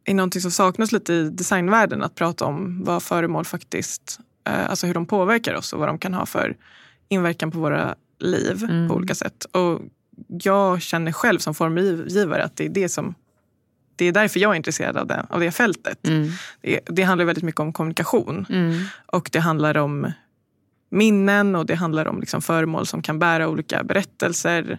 är 0.05 0.14
någonting 0.14 0.42
som 0.42 0.50
saknas 0.50 0.92
lite 0.92 1.12
i 1.12 1.31
designvärlden. 1.31 2.02
Att 2.02 2.14
prata 2.14 2.44
om 2.44 2.85
vad 2.85 3.02
föremål 3.02 3.44
faktiskt, 3.44 4.20
eh, 4.48 4.70
alltså 4.70 4.87
hur 4.87 4.94
de 4.94 5.07
påverkar 5.07 5.55
oss 5.55 5.72
och 5.72 5.78
vad 5.78 5.88
de 5.88 5.98
kan 5.98 6.14
ha 6.14 6.26
för 6.26 6.57
inverkan 7.09 7.50
på 7.50 7.59
våra 7.59 7.94
liv 8.22 8.64
Mm. 8.64 8.88
på 8.88 8.94
olika 8.94 9.14
sätt. 9.14 9.44
Och 9.44 9.80
jag 10.28 10.82
känner 10.82 11.12
själv 11.12 11.38
som 11.38 11.54
formgivare 11.54 12.44
att 12.44 12.56
det 12.56 12.64
är 12.64 12.68
det 12.68 12.88
som 12.88 13.14
det 13.96 14.04
är 14.04 14.12
därför 14.12 14.40
jag 14.40 14.52
är 14.52 14.56
intresserad 14.56 14.96
av 14.96 15.06
det, 15.06 15.26
av 15.30 15.40
det 15.40 15.50
fältet. 15.50 16.08
Mm. 16.08 16.30
Det, 16.61 16.80
det 16.87 17.02
handlar 17.02 17.24
väldigt 17.24 17.44
mycket 17.44 17.61
om 17.61 17.72
kommunikation. 17.72 18.46
Mm. 18.48 18.85
Och 19.06 19.28
det 19.32 19.38
handlar 19.38 19.76
om 19.76 20.12
minnen 20.90 21.54
och 21.56 21.66
det 21.66 21.74
handlar 21.74 22.08
om 22.08 22.20
liksom 22.20 22.42
föremål 22.42 22.87
som 22.87 23.02
kan 23.02 23.18
bära 23.18 23.48
olika 23.48 23.85
berättelser. 23.85 24.78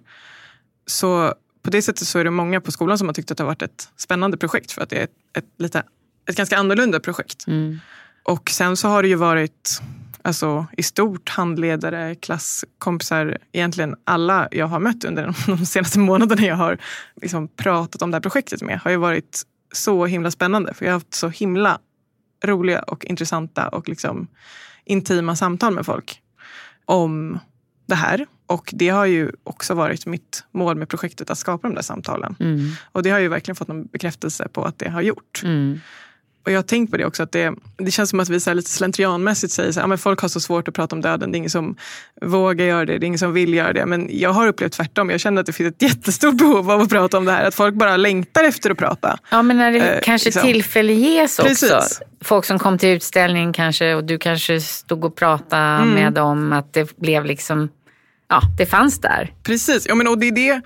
Så 0.86 1.34
på 1.62 1.70
det 1.70 1.82
sättet 1.82 2.08
så 2.08 2.20
är 2.20 2.24
det 2.24 2.32
många 2.32 2.62
på 2.62 2.72
skolan 2.72 2.98
som 2.98 3.08
har 3.08 3.14
tyckt 3.14 3.32
att 3.32 3.38
det 3.38 3.44
har 3.44 3.48
varit 3.48 3.62
ett 3.62 3.90
spännande 3.98 4.38
projekt 4.38 4.72
för 4.72 4.82
att 4.82 4.90
det 4.90 4.96
är 5.00 5.04
ett, 5.04 5.38
ett, 5.38 5.46
lite, 5.58 5.84
ett 6.30 6.36
ganska 6.36 6.58
annorlunda 6.58 7.00
projekt. 7.00 7.48
Mm. 7.48 7.80
Och 8.24 8.50
sen 8.50 8.78
så 8.78 8.88
har 8.88 9.02
det 9.04 9.10
ju 9.10 9.16
varit 9.16 9.82
alltså, 10.24 10.66
i 10.78 10.84
stort 10.84 11.30
handledare, 11.30 12.16
klasskompisar, 12.16 13.38
egentligen 13.52 13.96
alla 14.04 14.48
jag 14.52 14.68
har 14.68 14.80
mött 14.80 15.06
under 15.06 15.36
de 15.58 15.66
senaste 15.66 16.00
månaderna 16.00 16.42
jag 16.42 16.56
har 16.56 16.78
liksom 17.22 17.48
pratat 17.48 18.02
om 18.02 18.12
det 18.12 18.16
här 18.16 18.22
projektet 18.22 18.62
med 18.62 18.80
har 18.80 18.92
ju 18.92 18.98
varit 18.98 19.42
så 19.72 20.06
himla 20.06 20.32
spännande. 20.32 20.74
För 20.74 20.86
jag 20.86 20.92
har 20.92 21.00
haft 21.00 21.14
så 21.14 21.30
himla 21.30 21.80
roliga 22.46 22.80
och 22.82 23.06
intressanta 23.06 23.68
och 23.68 23.90
liksom 23.90 24.28
intima 24.86 25.36
samtal 25.36 25.74
med 25.74 25.86
folk 25.86 26.22
om 26.86 27.40
det 27.86 27.96
här. 27.96 28.26
Och 28.46 28.70
det 28.74 28.90
har 28.90 29.06
ju 29.06 29.32
också 29.44 29.74
varit 29.74 30.06
mitt 30.06 30.44
mål 30.52 30.76
med 30.76 30.90
projektet, 30.90 31.30
att 31.30 31.38
skapa 31.38 31.68
de 31.68 31.76
där 31.76 31.82
samtalen. 31.82 32.36
Mm. 32.40 32.72
Och 32.92 33.04
det 33.04 33.10
har 33.10 33.20
ju 33.20 33.28
verkligen 33.28 33.56
fått 33.56 33.70
en 33.70 33.86
bekräftelse 33.86 34.48
på 34.48 34.66
att 34.66 34.80
det 34.80 34.90
har 34.90 35.02
gjort. 35.02 35.42
Mm. 35.44 35.80
Och 36.46 36.52
jag 36.52 36.58
har 36.58 36.64
tänkt 36.64 36.92
på 36.92 36.98
det 36.98 37.06
också, 37.06 37.24
att 37.24 37.32
det, 37.32 37.54
det 37.78 37.92
känns 37.92 38.10
som 38.10 38.20
att 38.20 38.30
vi 38.30 38.40
så 38.40 38.50
här 38.50 38.56
lite 38.56 38.70
slentrianmässigt 38.70 39.54
säger 39.54 39.70
att 39.70 39.76
ja, 39.76 39.88
men 39.88 39.98
folk 39.98 40.20
har 40.20 40.30
så 40.30 40.40
svårt 40.40 40.68
att 40.68 40.74
prata 40.74 40.96
om 40.96 41.02
döden. 41.02 41.32
Det 41.32 41.36
är 41.36 41.38
ingen 41.38 41.50
som 41.50 41.76
vågar 42.22 42.66
göra 42.66 42.86
det, 42.86 42.98
det 42.98 43.06
är 43.06 43.08
ingen 43.08 43.20
som 43.20 43.34
vill 43.34 43.54
göra 43.54 43.74
det. 43.74 43.86
Men 43.86 44.10
jag 44.12 44.30
har 44.34 44.48
upplevt 44.48 44.72
tvärtom. 44.72 45.10
Jag 45.10 45.20
känner 45.20 45.40
att 45.40 45.46
det 45.46 45.54
finns 45.54 45.74
ett 45.76 45.82
jättestort 45.82 46.38
behov 46.38 46.72
av 46.72 46.82
att 46.82 46.90
prata 46.90 47.18
om 47.18 47.26
det 47.26 47.32
här. 47.32 47.46
Att 47.48 47.56
folk 47.56 47.76
bara 47.76 47.98
längtar 47.98 48.44
efter 48.44 48.70
att 48.70 48.78
prata. 48.78 49.18
Ja, 49.32 49.42
men 49.42 49.58
när 49.58 49.72
det 49.72 49.80
Eh, 49.80 50.00
kanske 50.04 50.28
liksom. 50.28 50.42
tillfälle 50.44 50.94
ges 50.94 51.40
också. 51.40 51.68
Precis. 51.68 52.02
Folk 52.22 52.46
som 52.46 52.60
kom 52.60 52.78
till 52.78 52.90
utställningen 52.90 53.54
kanske 53.54 53.96
och 53.96 54.04
du 54.04 54.18
kanske 54.18 54.62
stod 54.62 55.06
och 55.06 55.16
pratade 55.16 55.64
Mm. 55.64 55.90
med 55.90 56.14
dem. 56.14 56.54
Att 56.54 56.74
det 56.74 56.98
blev 56.98 57.26
liksom, 57.26 57.70
ja, 58.30 58.42
det 58.58 58.66
fanns 58.66 59.00
där. 59.02 59.34
Precis, 59.44 59.86
ja, 59.90 59.96
men, 59.96 60.08
och 60.08 60.18
det 60.18 60.28
är 60.28 60.32
det, 60.32 60.62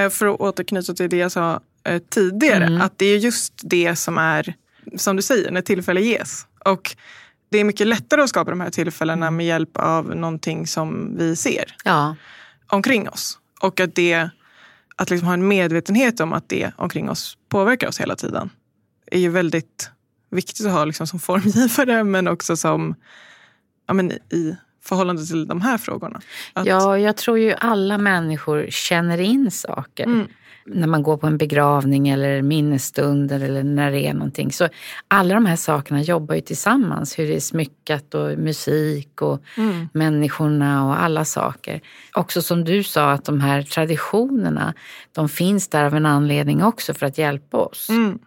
eh, 0.00 0.08
för 0.10 0.26
att 0.26 0.40
återknyta 0.40 0.94
till 0.94 1.10
det 1.10 1.16
jag 1.16 1.32
sa 1.32 1.60
eh, 1.88 1.98
tidigare, 2.10 2.80
att 2.82 2.92
det 2.98 3.06
är 3.06 3.18
just 3.18 3.52
det 3.62 3.96
som 3.96 4.18
är, 4.18 4.54
som 4.96 5.16
du 5.16 5.22
säger, 5.22 5.50
när 5.50 5.60
tillfälle 5.60 6.00
ges. 6.00 6.46
Och 6.64 6.96
det 7.50 7.58
är 7.58 7.64
mycket 7.64 7.86
lättare 7.86 8.22
att 8.22 8.28
skapa 8.28 8.50
de 8.50 8.60
här 8.60 8.70
tillfällena 8.70 9.30
med 9.30 9.46
hjälp 9.46 9.76
av 9.76 10.16
någonting 10.16 10.66
som 10.66 11.16
vi 11.16 11.36
ser. 11.36 11.76
Ja. 11.84 12.16
omkring 12.66 13.08
oss. 13.08 13.38
Och 13.60 13.80
att, 13.80 13.94
det, 13.94 14.30
att 14.96 15.10
liksom 15.10 15.26
ha 15.26 15.34
en 15.34 15.48
medvetenhet 15.48 16.20
om 16.20 16.32
att 16.32 16.48
det 16.48 16.72
omkring 16.76 17.10
oss 17.10 17.38
påverkar 17.48 17.88
oss 17.88 18.00
hela 18.00 18.16
tiden 18.16 18.50
är 19.06 19.18
ju 19.18 19.28
väldigt 19.28 19.90
viktigt 20.30 20.66
att 20.66 20.72
ha 20.72 20.84
liksom 20.84 21.06
som 21.06 21.18
formgivare 21.18 22.04
men 22.14 22.28
också 22.28 22.56
som 22.56 22.94
ja, 23.86 23.94
men 23.94 24.12
i 24.12 24.56
förhållande 24.84 25.26
till 25.26 25.46
de 25.48 25.60
här 25.60 25.78
frågorna. 25.78 26.20
Att, 26.52 26.66
ja, 26.66 26.98
jag 26.98 27.16
tror 27.16 27.38
ju 27.38 27.54
alla 27.58 27.98
människor 27.98 28.66
känner 28.70 29.20
in 29.20 29.50
saker. 29.50 30.04
Mm. 30.04 30.26
När 30.66 30.86
man 30.86 31.02
går 31.02 31.16
på 31.16 31.26
en 31.26 31.38
begravning 31.38 32.08
eller 32.08 32.42
minnesstunder 32.42 33.40
eller 33.40 33.62
när 33.62 33.90
det 33.90 34.00
är 34.06 34.14
någonting. 34.14 34.52
Så 34.52 34.68
alla 35.08 35.34
de 35.34 35.46
här 35.46 35.56
sakerna 35.56 36.02
jobbar 36.02 36.34
ju 36.34 36.40
tillsammans. 36.40 37.18
Hur 37.18 37.26
det 37.26 37.36
är 37.36 37.40
smyckat 37.40 38.14
och 38.14 38.38
musik 38.38 39.22
och 39.22 39.42
Mm. 39.56 39.88
människorna 39.92 40.86
och 40.86 41.02
alla 41.02 41.24
saker. 41.24 41.80
Också 42.12 42.42
som 42.42 42.64
du 42.64 42.82
sa 42.82 43.12
att 43.12 43.24
de 43.24 43.40
här 43.40 43.62
traditionerna, 43.62 44.74
de 45.12 45.28
finns 45.28 45.68
där 45.68 45.84
av 45.84 45.94
en 45.94 46.06
anledning 46.06 46.64
också 46.64 46.94
för 46.94 47.06
att 47.06 47.18
hjälpa 47.18 47.56
oss. 47.58 47.88
Mm. 47.88 48.18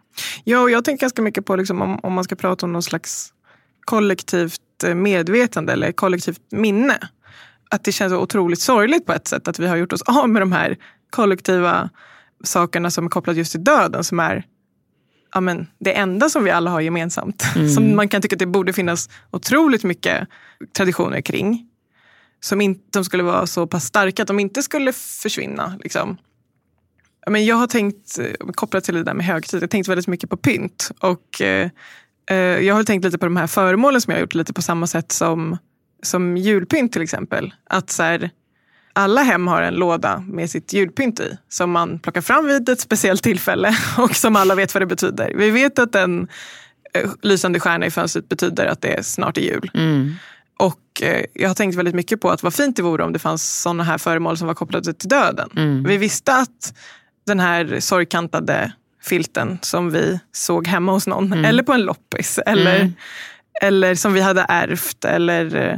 Ja, 0.44 0.60
och 0.62 0.72
jag 0.72 0.86
tänker 0.86 1.02
ganska 1.02 1.22
mycket 1.22 1.46
på 1.46 1.56
liksom, 1.56 1.82
om, 1.82 2.00
om 2.04 2.14
man 2.14 2.24
ska 2.24 2.36
prata 2.36 2.66
om 2.66 2.74
någon 2.74 2.84
slags 2.84 3.34
kollektivt 3.86 4.62
medvetande 4.84 5.74
eller 5.74 5.92
kollektivt 5.92 6.42
minne. 6.52 6.98
Att 7.70 7.84
det 7.84 7.92
känns 7.92 8.14
otroligt 8.14 8.62
sorgligt 8.62 9.06
på 9.06 9.14
ett 9.14 9.28
sätt 9.28 9.48
att 9.48 9.60
vi 9.60 9.68
har 9.68 9.76
gjort 9.76 9.94
oss 9.94 10.02
av 10.06 10.30
med 10.30 10.42
de 10.42 10.52
här 10.52 10.78
kollektiva 11.10 11.90
sakerna 12.44 12.92
som 12.92 13.06
är 13.06 13.10
kopplade 13.10 13.40
just 13.40 13.52
till 13.52 13.64
döden 13.64 14.04
som 14.04 14.20
är 14.20 14.46
ja, 15.36 15.42
men, 15.42 15.68
det 15.80 15.94
enda 15.94 16.30
som 16.30 16.44
vi 16.44 16.52
alla 16.52 16.72
har 16.72 16.82
gemensamt. 16.82 17.44
Som 17.76 17.96
man 17.96 18.08
kan 18.08 18.22
tycka 18.22 18.36
att 18.36 18.40
det 18.40 18.46
borde 18.46 18.74
finnas 18.74 19.10
otroligt 19.32 19.84
mycket 19.84 20.28
traditioner 20.78 21.22
kring. 21.22 21.70
Som 22.40 22.62
inte 22.62 23.04
skulle 23.04 23.24
vara 23.24 23.48
så 23.48 23.68
pass 23.68 23.86
starka 23.86 24.22
att 24.22 24.28
de 24.28 24.40
inte 24.40 24.64
skulle 24.64 24.94
försvinna. 24.94 25.80
Liksom. 25.84 26.18
Men 27.28 27.46
jag 27.46 27.56
har 27.56 27.68
tänkt, 27.68 28.20
eh, 28.20 28.52
kopplat 28.56 28.84
till 28.84 28.96
det 28.96 29.04
där 29.04 29.14
med 29.14 29.26
högtid, 29.26 29.58
jag 29.58 29.62
har 29.62 29.68
tänkt 29.68 29.88
väldigt 29.88 30.08
mycket 30.08 30.30
på 30.30 30.38
pynt. 30.38 30.92
Och 31.00 31.42
eh, 31.42 31.70
jag 32.62 32.76
har 32.76 32.84
tänkt 32.84 33.04
lite 33.04 33.18
på 33.18 33.26
de 33.26 33.38
här 33.38 33.48
föremålen 33.48 34.02
som 34.02 34.12
jag 34.12 34.18
har 34.18 34.22
gjort 34.22 34.36
lite 34.36 34.54
på 34.54 34.62
samma 34.62 34.88
sätt 34.88 35.12
som, 35.12 35.58
som 36.04 36.38
julpynt 36.38 36.92
till 36.92 37.02
exempel. 37.02 37.54
Att 37.70 37.90
så 37.90 38.04
här, 38.04 38.30
alla 38.94 39.22
hem 39.22 39.48
har 39.48 39.62
en 39.62 39.74
låda 39.74 40.24
med 40.28 40.50
sitt 40.50 40.74
julpynt 40.74 41.20
i 41.20 41.38
som 41.50 41.72
man 41.72 42.00
plockar 42.00 42.22
fram 42.22 42.46
vid 42.46 42.70
ett 42.70 42.80
speciellt 42.80 43.24
tillfälle 43.24 43.78
och 43.98 44.16
som 44.16 44.36
alla 44.36 44.56
vet 44.56 44.74
vad 44.74 44.82
det 44.82 44.86
betyder. 44.86 45.34
Vi 45.36 45.50
vet 45.50 45.80
att 45.80 45.96
en 45.96 46.28
eh, 46.94 47.10
lysande 47.22 47.60
stjärna 47.60 47.86
i 47.86 47.92
fönstret 47.92 48.30
betyder 48.30 48.66
att 48.66 48.82
det 48.82 49.06
snart 49.06 49.38
är 49.38 49.42
jul. 49.42 49.72
Mm. 49.74 50.14
Och 50.58 51.02
eh, 51.02 51.26
jag 51.34 51.50
har 51.50 51.56
tänkt 51.56 51.76
väldigt 51.76 51.96
mycket 51.96 52.22
på 52.22 52.30
att 52.30 52.44
vad 52.44 52.54
fint 52.54 52.76
det 52.76 52.82
vore 52.82 53.04
om 53.04 53.14
det 53.14 53.20
fanns 53.20 53.62
sådana 53.62 53.84
här 53.84 53.98
föremål 53.98 54.38
som 54.38 54.48
var 54.48 54.54
kopplade 54.54 54.94
till 54.94 55.10
döden. 55.10 55.50
Mm. 55.56 55.84
Vi 55.84 55.98
visste 55.98 56.36
att 56.36 56.74
den 57.26 57.40
här 57.40 57.80
sorgkantade 57.80 58.74
filten 59.06 59.60
som 59.62 59.92
vi 59.92 60.20
såg 60.32 60.68
hemma 60.68 60.92
hos 60.92 61.08
någon 61.08 61.26
Mm. 61.34 61.46
eller 61.46 61.64
på 61.64 61.74
en 61.74 61.82
loppis 61.82 62.40
eller, 62.46 62.76
Mm. 62.80 62.94
eller 63.62 63.96
som 63.96 64.14
vi 64.14 64.22
hade 64.22 64.46
ärvt 64.50 65.06
eller 65.06 65.56
eh, 65.56 65.78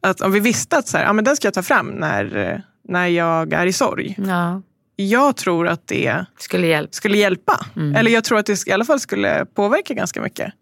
att 0.00 0.20
om 0.20 0.32
vi 0.32 0.40
visste 0.40 0.76
att 0.78 0.88
så 0.88 0.96
här, 0.96 1.04
ja, 1.04 1.12
men 1.12 1.24
den 1.24 1.36
ska 1.36 1.46
jag 1.46 1.54
ta 1.54 1.62
fram 1.62 1.86
när, 1.88 2.36
eh, 2.36 2.58
när 2.88 3.06
jag 3.06 3.52
är 3.52 3.66
i 3.66 3.72
sorg. 3.72 4.14
Ja, 4.26 4.62
Jag 4.96 5.36
tror 5.36 5.68
att 5.68 5.86
det 5.86 6.24
skulle 6.38 6.66
hjälpa. 6.66 6.92
skulle 6.92 7.18
hjälpa. 7.18 7.66
Mm. 7.76 7.96
Eller 7.96 8.10
jag 8.10 8.24
tror 8.24 8.38
att 8.38 8.46
det 8.46 8.66
i 8.66 8.72
alla 8.72 8.84
fall 8.84 9.00
skulle 9.00 9.46
påverka 9.54 9.94
ganska 9.94 10.20
mycket. 10.22 10.52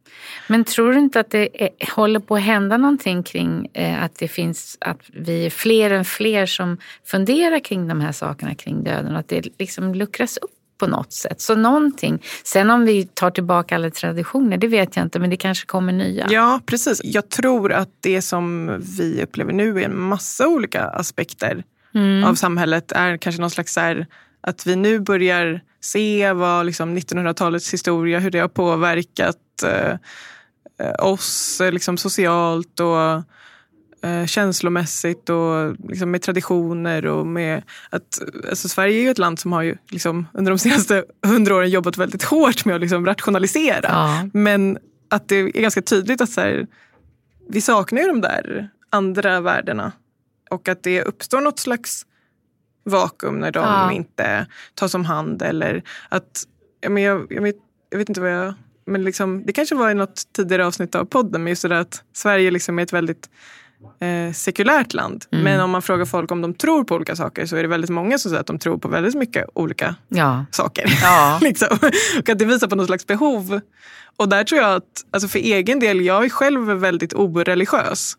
Men 0.48 0.64
tror 0.64 0.92
du 0.92 0.98
inte 0.98 1.20
att 1.20 1.30
det 1.30 1.64
är, 1.64 1.70
håller 1.94 2.20
på 2.20 2.36
att 2.36 2.42
hända 2.42 2.76
någonting 2.76 3.22
kring 3.22 3.66
eh, 3.74 4.02
att 4.04 4.14
det 4.18 4.28
finns, 4.28 4.78
att 4.80 4.98
vi 5.12 5.46
är 5.46 5.50
fler 5.50 5.90
än 5.90 6.04
fler 6.04 6.46
som 6.46 6.78
funderar 7.06 7.58
kring 7.58 7.88
de 7.88 8.00
här 8.00 8.12
sakerna 8.12 8.54
kring 8.54 8.84
döden 8.84 9.12
och 9.12 9.18
att 9.18 9.28
det 9.28 9.46
liksom 9.58 9.94
luckras 9.94 10.36
upp 10.36 10.50
på 10.82 10.88
något 10.88 11.12
sätt. 11.12 11.40
Så 11.40 11.54
någonting. 11.54 12.22
Sen 12.44 12.70
om 12.70 12.84
vi 12.84 13.04
tar 13.04 13.30
tillbaka 13.30 13.74
alla 13.74 13.90
traditioner, 13.90 14.56
det 14.56 14.66
vet 14.68 14.96
jag 14.96 15.04
inte, 15.04 15.18
men 15.18 15.30
det 15.30 15.36
kanske 15.36 15.66
kommer 15.66 15.92
nya. 15.92 16.26
Ja, 16.30 16.60
precis. 16.66 17.00
Jag 17.04 17.28
tror 17.28 17.72
att 17.72 17.88
det 18.00 18.22
som 18.22 18.70
vi 18.98 19.22
upplever 19.22 19.52
nu 19.52 19.80
är 19.80 19.84
en 19.84 20.00
massa 20.00 20.48
olika 20.48 20.84
aspekter 20.84 21.64
Mm. 21.94 22.24
av 22.24 22.34
samhället 22.34 22.92
är 22.92 23.16
kanske 23.16 23.40
någon 23.40 23.50
slags 23.50 23.76
här, 23.76 24.06
att 24.40 24.66
vi 24.66 24.76
nu 24.76 25.00
börjar 25.00 25.60
se 25.80 26.32
vad 26.32 26.66
liksom 26.66 26.98
1900-talets 26.98 27.72
historia, 27.74 28.18
hur 28.18 28.30
det 28.30 28.38
har 28.38 28.48
påverkat 28.48 29.36
eh, 29.66 29.90
eh, 30.86 31.04
oss 31.06 31.60
eh, 31.60 31.72
liksom 31.72 31.96
socialt 31.98 32.80
och 32.80 33.22
eh, 34.02 34.26
känslomässigt 34.26 35.30
och 35.30 35.76
liksom 35.88 36.10
med 36.10 36.22
traditioner 36.22 37.06
och 37.06 37.26
med 37.26 37.62
att 37.90 38.22
alltså 38.50 38.68
Sverige 38.68 38.98
är 38.98 39.02
ju 39.02 39.10
ett 39.10 39.18
land 39.18 39.38
som 39.38 39.52
har 39.52 39.62
ju 39.62 39.76
liksom 39.90 40.26
under 40.34 40.52
de 40.52 40.58
senaste 40.58 41.04
hundra 41.26 41.54
åren 41.54 41.70
jobbat 41.70 41.96
väldigt 41.98 42.22
hårt 42.22 42.64
med 42.64 42.74
att 42.74 42.80
liksom 42.80 43.06
rationalisera. 43.06 43.88
Ja. 43.88 44.28
Men 44.32 44.78
att 45.10 45.28
det 45.28 45.36
är 45.36 45.46
ganska 45.48 45.82
tydligt 45.82 46.20
att 46.20 46.30
så 46.30 46.40
här, 46.40 46.66
vi 47.48 47.60
saknar 47.60 48.00
ju 48.02 48.08
de 48.08 48.20
där 48.20 48.68
andra 48.90 49.40
värdena. 49.40 49.92
Och 50.50 50.68
att 50.68 50.82
det 50.82 51.02
uppstår 51.02 51.40
något 51.40 51.58
slags 51.58 52.06
vakuum 52.84 53.38
när 53.38 53.50
de 53.52 53.60
Ja. 53.60 53.92
inte 53.92 54.46
tas 54.74 54.94
om 54.94 55.04
hand. 55.04 55.42
Eller 55.42 55.82
att, 56.08 56.44
men 56.88 57.02
jag, 57.02 57.26
jag, 57.30 57.42
vet, 57.42 57.56
jag 57.90 57.98
vet 57.98 58.08
inte 58.08 58.20
vad 58.20 58.30
jag... 58.32 58.54
Men 58.84 59.04
liksom, 59.04 59.42
det 59.46 59.52
kanske 59.52 59.74
var 59.74 59.90
i 59.90 59.94
något 59.94 60.22
tidigare 60.36 60.66
avsnitt 60.66 60.94
av 60.94 61.04
podden, 61.04 61.42
men 61.44 61.50
just 61.50 61.62
det 61.62 61.68
där 61.68 61.80
att 61.80 62.02
Sverige 62.12 62.50
liksom 62.50 62.78
är 62.78 62.82
ett 62.82 62.92
väldigt 62.92 63.30
eh, 64.00 64.32
sekulärt 64.32 64.94
land. 64.94 65.24
Mm. 65.32 65.44
Men 65.44 65.60
om 65.60 65.70
man 65.70 65.82
frågar 65.82 66.04
folk 66.04 66.30
om 66.30 66.40
de 66.42 66.54
tror 66.54 66.84
på 66.84 66.94
olika 66.94 67.16
saker 67.16 67.46
så 67.46 67.56
är 67.56 67.62
det 67.62 67.68
väldigt 67.68 67.90
många 67.90 68.18
som 68.18 68.28
säger 68.30 68.40
att 68.40 68.46
de 68.46 68.58
tror 68.58 68.78
på 68.78 68.88
väldigt 68.88 69.14
mycket 69.14 69.46
olika 69.54 69.94
Ja. 70.08 70.44
saker. 70.50 70.98
Ja. 71.02 71.38
liksom. 71.42 71.78
Och 72.18 72.28
att 72.28 72.38
det 72.38 72.44
visar 72.44 72.68
på 72.68 72.76
något 72.76 72.86
slags 72.86 73.06
behov. 73.06 73.60
Och 74.16 74.28
där 74.28 74.44
tror 74.44 74.60
jag 74.60 74.74
att, 74.74 75.04
alltså 75.10 75.28
för 75.28 75.38
egen 75.38 75.78
del, 75.80 76.00
jag 76.00 76.24
är 76.24 76.28
själv 76.28 76.60
väldigt 76.66 77.14
oreligiös. 77.14 78.14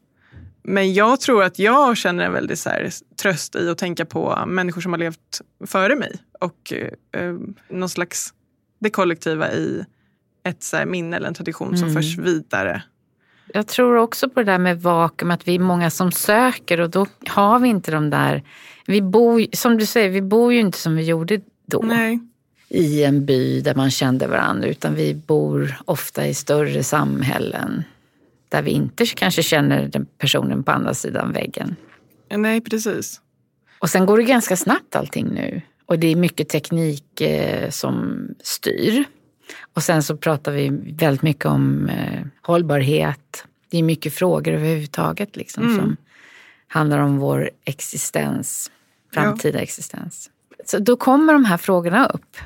Men 0.64 0.94
jag 0.94 1.20
tror 1.20 1.44
att 1.44 1.60
jag 1.60 1.98
känner 1.98 2.26
en 2.26 2.34
väldigt 2.34 2.60
så 2.60 2.70
här, 2.70 2.90
tröst 3.22 3.56
i 3.56 3.70
att 3.70 3.78
tänka 3.78 4.06
på 4.06 4.44
människor 4.48 4.82
som 4.82 4.94
har 4.94 5.00
levt 5.00 5.42
före 5.68 5.96
mig. 5.96 6.16
Och 6.40 6.74
eh, 7.18 7.34
någon 7.70 7.90
slags 7.90 8.34
det 8.80 8.90
kollektiva 8.90 9.52
i 9.52 9.86
ett 10.46 10.64
så 10.64 10.78
här, 10.78 10.86
minne 10.86 11.16
eller 11.18 11.28
en 11.28 11.34
tradition 11.34 11.78
som 11.78 11.88
Mm. 11.90 12.02
förs 12.04 12.18
vidare. 12.18 12.84
Jag 13.54 13.68
tror 13.68 13.96
också 13.96 14.30
på 14.30 14.40
det 14.40 14.52
där 14.52 14.58
med 14.58 14.82
vakuum, 14.82 15.32
att 15.32 15.48
vi 15.48 15.56
är 15.56 15.60
många 15.60 15.90
som 15.90 16.12
söker 16.12 16.80
och 16.80 16.90
då 16.90 17.08
har 17.28 17.60
vi 17.60 17.70
inte 17.70 17.92
de 17.92 18.10
där... 18.10 18.44
Vi 18.86 19.02
bor, 19.02 19.46
som 19.56 19.78
du 19.78 19.86
säger, 19.86 20.10
vi 20.10 20.22
bor 20.22 20.54
ju 20.54 20.60
inte 20.60 20.78
som 20.78 20.96
vi 20.96 21.04
gjorde 21.04 21.42
då. 21.66 21.82
Nej. 21.84 22.20
i 22.70 23.04
en 23.04 23.26
by 23.26 23.62
där 23.62 23.76
man 23.76 23.92
kände 23.92 24.28
varandra 24.28 24.68
utan 24.68 24.96
vi 24.96 25.14
bor 25.14 25.76
ofta 25.86 26.28
i 26.28 26.34
större 26.34 26.84
samhällen 26.84 27.84
där 28.50 28.62
vi 28.62 28.72
inte 28.72 29.06
kanske 29.06 29.44
känner 29.44 29.88
den 29.88 30.06
personen 30.18 30.64
på 30.64 30.72
andra 30.72 30.94
sidan 30.94 31.32
väggen. 31.32 31.76
Nej, 32.36 32.62
precis. 32.62 33.22
Och 33.80 33.90
sen 33.90 34.06
går 34.06 34.18
det 34.18 34.24
ganska 34.24 34.56
snabbt 34.56 34.96
allting 34.96 35.28
nu 35.28 35.62
och 35.86 36.00
det 36.00 36.08
är 36.08 36.16
mycket 36.16 36.50
teknik 36.50 37.22
eh, 37.22 37.70
som 37.70 38.28
styr. 38.44 39.04
Och 39.74 39.84
sen 39.84 40.04
så 40.04 40.18
pratar 40.18 40.52
vi 40.52 40.70
väldigt 40.98 41.22
mycket 41.22 41.46
om 41.46 41.90
eh, 41.90 42.22
hållbarhet. 42.42 43.46
Det 43.70 43.78
är 43.78 43.84
mycket 43.84 44.14
frågor 44.14 44.54
överhuvudtaget 44.54 45.36
liksom, 45.36 45.64
Mm. 45.64 45.76
som 45.76 45.98
handlar 46.68 47.00
om 47.00 47.18
vår 47.18 47.50
existens, 47.66 48.72
framtida 49.14 49.60
existens. 49.60 50.30
Så 50.66 50.80
då 50.80 50.96
kommer 50.96 51.34
de 51.34 51.46
här 51.46 51.58
frågorna 51.58 52.06
upp. 52.06 52.38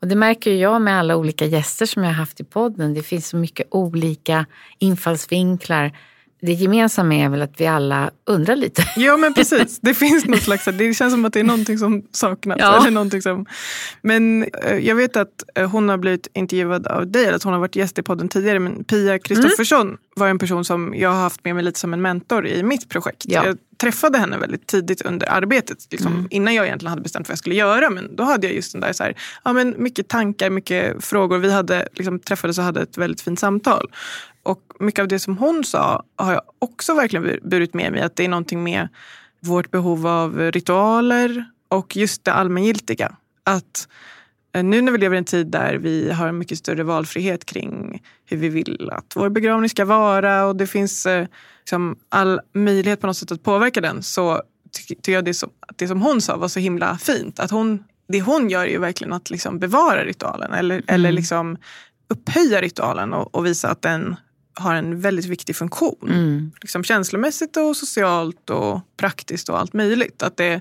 Och 0.00 0.08
det 0.08 0.14
märker 0.16 0.52
jag 0.52 0.82
med 0.82 0.98
alla 0.98 1.16
olika 1.16 1.44
gäster 1.44 1.86
som 1.86 2.02
jag 2.02 2.10
har 2.10 2.14
haft 2.14 2.40
i 2.40 2.44
podden. 2.44 2.94
Det 2.94 3.02
finns 3.02 3.28
så 3.28 3.36
mycket 3.36 3.66
olika 3.70 4.46
infallsvinklar. 4.78 5.92
Det 6.46 6.52
gemensamma 6.52 7.14
är 7.14 7.28
väl 7.28 7.42
att 7.42 7.60
vi 7.60 7.66
alla 7.66 8.10
undrar 8.26 8.56
lite. 8.56 8.84
Ja 8.96 9.16
men 9.16 9.34
precis, 9.34 9.78
det 9.80 9.94
finns 9.94 10.24
något 10.24 10.42
slags, 10.42 10.64
det 10.64 10.94
känns 10.94 11.12
som 11.12 11.24
att 11.24 11.32
det 11.32 11.40
är 11.40 11.44
någonting 11.44 11.78
som 11.78 12.02
saknas. 12.12 12.56
Ja. 12.60 12.80
Eller 12.80 12.90
någonting 12.90 13.22
som, 13.22 13.46
men 14.02 14.42
eh, 14.42 14.76
jag 14.78 14.94
vet 14.94 15.16
att 15.16 15.44
eh, 15.54 15.70
hon 15.70 15.88
har 15.88 15.98
blivit 15.98 16.28
intervjuad 16.34 16.86
av 16.86 17.06
dig, 17.06 17.24
eller 17.24 17.36
att 17.36 17.42
hon 17.42 17.52
har 17.52 17.60
varit 17.60 17.76
gäst 17.76 17.98
i 17.98 18.02
podden 18.02 18.28
tidigare. 18.28 18.58
Men 18.58 18.84
Pia 18.84 19.18
Kristoffersson 19.18 19.96
var 20.16 20.28
en 20.28 20.38
person 20.38 20.64
som 20.64 20.94
jag 20.96 21.10
har 21.10 21.20
haft 21.20 21.44
med 21.44 21.54
mig 21.54 21.64
lite 21.64 21.80
som 21.80 21.92
en 21.92 22.02
mentor 22.02 22.46
i 22.46 22.62
mitt 22.62 22.88
projekt. 22.88 23.24
Ja. 23.26 23.46
Jag 23.46 23.56
träffade 23.80 24.18
henne 24.18 24.38
väldigt 24.38 24.66
tidigt 24.66 25.02
under 25.02 25.32
arbetet, 25.32 25.86
liksom, 25.90 26.28
innan 26.30 26.54
jag 26.54 26.66
egentligen 26.66 26.90
hade 26.90 27.02
bestämt 27.02 27.28
vad 27.28 27.32
jag 27.32 27.38
skulle 27.38 27.54
göra. 27.54 27.90
Men 27.90 28.16
då 28.16 28.24
hade 28.24 28.46
jag 28.46 28.56
just 28.56 28.72
den 28.72 28.80
där, 28.80 28.92
så 28.92 29.02
här, 29.04 29.14
ja, 29.44 29.52
men 29.52 29.74
mycket 29.78 30.08
tankar, 30.08 30.50
mycket 30.50 31.04
frågor. 31.04 31.38
Vi 31.38 31.52
hade, 31.52 31.88
liksom, 31.94 32.18
träffades 32.18 32.58
och 32.58 32.64
hade 32.64 32.82
ett 32.82 32.98
väldigt 32.98 33.20
fint 33.20 33.38
samtal. 33.38 33.90
Och 34.46 34.60
mycket 34.80 35.02
av 35.02 35.08
det 35.08 35.18
som 35.18 35.38
hon 35.38 35.64
sa 35.64 36.04
har 36.16 36.32
jag 36.32 36.42
också 36.58 36.94
verkligen 36.94 37.24
bur- 37.24 37.40
burit 37.42 37.74
med 37.74 37.92
mig. 37.92 38.00
Att 38.00 38.16
det 38.16 38.24
är 38.24 38.28
någonting 38.28 38.62
med 38.62 38.88
vårt 39.40 39.70
behov 39.70 40.06
av 40.06 40.38
ritualer 40.38 41.44
och 41.68 41.96
just 41.96 42.24
det 42.24 42.32
allmängiltiga. 42.32 43.16
Att 43.44 43.88
eh, 44.54 44.64
nu 44.64 44.82
när 44.82 44.92
vi 44.92 44.98
lever 44.98 45.14
i 45.14 45.18
en 45.18 45.24
tid 45.24 45.46
där 45.46 45.74
vi 45.74 46.12
har 46.12 46.28
en 46.28 46.38
mycket 46.38 46.58
större 46.58 46.82
valfrihet 46.82 47.44
kring 47.44 48.02
hur 48.24 48.36
vi 48.36 48.48
vill 48.48 48.90
att 48.92 49.12
vår 49.16 49.28
begravning 49.28 49.70
ska 49.70 49.84
vara 49.84 50.46
och 50.46 50.56
det 50.56 50.66
finns 50.66 51.06
eh, 51.06 51.26
liksom 51.60 51.96
all 52.08 52.40
möjlighet 52.54 53.00
på 53.00 53.06
något 53.06 53.16
sätt 53.16 53.32
att 53.32 53.42
påverka 53.42 53.80
den 53.80 54.02
så 54.02 54.42
ty- 54.72 54.94
tycker 54.94 55.12
jag 55.12 55.24
det 55.24 55.34
som, 55.34 55.50
det 55.76 55.88
som 55.88 56.02
hon 56.02 56.20
sa 56.20 56.36
var 56.36 56.48
så 56.48 56.60
himla 56.60 56.98
fint. 56.98 57.40
Att 57.40 57.50
hon, 57.50 57.84
det 58.08 58.20
hon 58.20 58.50
gör 58.50 58.64
är 58.64 58.70
ju 58.70 58.78
verkligen 58.78 59.12
att 59.12 59.30
liksom 59.30 59.58
bevara 59.58 60.04
ritualen 60.04 60.52
eller, 60.52 60.82
eller 60.86 61.12
liksom 61.12 61.56
upphöja 62.08 62.60
ritualen 62.60 63.12
och, 63.12 63.34
och 63.34 63.46
visa 63.46 63.68
att 63.68 63.82
den 63.82 64.16
har 64.56 64.74
en 64.74 65.00
väldigt 65.00 65.26
viktig 65.26 65.56
funktion. 65.56 66.08
Mm. 66.08 66.52
Liksom 66.60 66.84
känslomässigt 66.84 67.56
och 67.56 67.76
socialt 67.76 68.50
och 68.50 68.80
praktiskt 68.96 69.48
och 69.48 69.60
allt 69.60 69.72
möjligt. 69.72 70.22
Att, 70.22 70.36
det, 70.36 70.60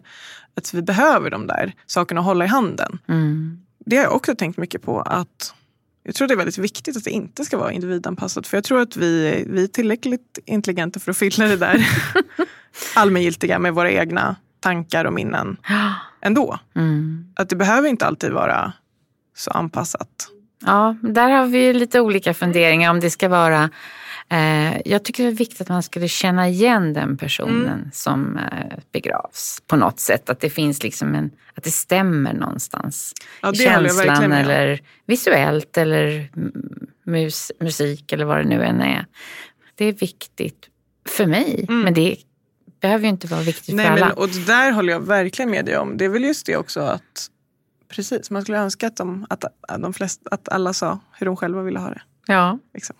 att 0.56 0.74
vi 0.74 0.82
behöver 0.82 1.30
de 1.30 1.48
där 1.48 1.74
sakerna 1.86 2.20
att 2.20 2.26
hålla 2.26 2.46
i 2.46 2.48
handen. 2.48 3.00
Mm. 3.08 3.66
Det 3.86 3.96
har 3.96 4.04
jag 4.04 4.16
också 4.16 4.36
tänkt 4.36 4.58
mycket 4.58 4.82
på. 4.82 5.02
att 5.02 5.54
Jag 6.04 6.16
tror 6.16 6.28
det 6.28 6.34
är 6.34 6.38
väldigt 6.38 6.58
viktigt 6.58 6.98
att 6.98 7.04
det 7.04 7.12
inte 7.12 7.46
ska 7.46 7.58
vara 7.58 7.72
individanpassat. 7.72 8.48
För 8.48 8.58
jag 8.58 8.64
tror 8.64 8.82
att 8.82 8.98
vi, 8.98 9.44
vi 9.50 9.64
är 9.64 9.68
tillräckligt 9.68 10.40
intelligenta 10.46 11.00
för 11.00 11.12
att 11.12 11.18
fylla 11.18 11.48
det 11.48 11.58
där 11.58 11.88
allmängiltiga 12.96 13.60
med 13.60 13.74
våra 13.74 13.92
egna 13.92 14.36
tankar 14.60 15.06
och 15.06 15.14
minnen 15.14 15.58
ändå. 16.22 16.60
Mm. 16.76 17.34
Att 17.36 17.50
det 17.50 17.56
behöver 17.56 17.90
inte 17.90 18.06
alltid 18.06 18.32
vara 18.32 18.74
så 19.36 19.52
anpassat. 19.52 20.30
Ja, 20.66 20.96
där 21.02 21.30
har 21.30 21.46
vi 21.46 21.74
lite 21.74 22.00
olika 22.00 22.34
funderingar 22.34 22.92
om 22.92 23.00
det 23.00 23.10
ska 23.10 23.30
vara 23.30 23.70
eh, 24.30 24.82
jag 24.86 25.04
tycker 25.04 25.24
det 25.24 25.30
är 25.30 25.34
viktigt 25.34 25.62
att 25.62 25.70
man 25.70 25.84
skulle 25.84 26.08
känna 26.08 26.50
igen 26.50 26.94
den 26.94 27.18
personen 27.18 27.90
som 27.94 28.38
eh, 28.38 28.78
begravs 28.92 29.62
på 29.68 29.76
något 29.76 30.00
sätt. 30.00 30.30
Att 30.30 30.40
det 30.40 30.50
finns 30.50 30.84
liksom 30.84 31.16
en, 31.16 31.32
att 31.56 31.64
det 31.64 31.72
stämmer 31.72 32.34
någonstans. 32.34 33.14
Ja, 33.42 33.54
I 33.54 33.58
det 33.58 33.66
verkligen 33.66 33.96
Känslan 33.96 34.32
eller 34.32 34.80
visuellt 35.06 35.78
eller 35.78 36.30
mm, 36.36 36.52
mus, 37.04 37.52
musik 37.60 38.12
eller 38.12 38.26
vad 38.26 38.38
det 38.38 38.44
nu 38.44 38.64
än 38.64 38.82
är. 38.82 39.06
Det 39.76 39.86
är 39.86 39.94
viktigt 39.94 40.70
för 41.10 41.26
mig, 41.26 41.66
men 41.68 41.94
det 41.94 42.16
behöver 42.82 43.04
ju 43.04 43.10
inte 43.10 43.28
vara 43.28 43.42
viktigt 43.42 43.74
Mm. 43.74 43.78
Nej, 43.78 43.86
för 43.86 44.06
alla. 44.06 44.16
men, 44.16 44.24
och 44.24 44.30
det 44.30 44.46
där 44.48 44.72
håller 44.72 44.94
jag 44.94 45.00
verkligen 45.00 45.52
med 45.52 45.66
dig 45.66 45.78
om. 45.78 45.98
Det 45.98 46.06
är 46.06 46.10
väl 46.10 46.24
just 46.24 46.46
det 46.46 46.58
också 46.58 46.80
att 46.80 47.30
Precis, 47.96 48.32
man 48.32 48.42
skulle 48.42 48.58
önska 48.58 48.88
att, 48.88 48.96
de, 48.98 49.26
att, 49.30 49.44
att, 49.68 49.82
de 49.82 49.94
flesta, 49.94 50.30
att 50.32 50.50
alla 50.50 50.74
sa 50.74 51.00
hur 51.14 51.26
de 51.26 51.36
själva 51.36 51.62
ville 51.62 51.80
ha 51.80 51.90
det. 51.90 52.02
Ja, 52.28 52.60
Liksom. 52.74 52.96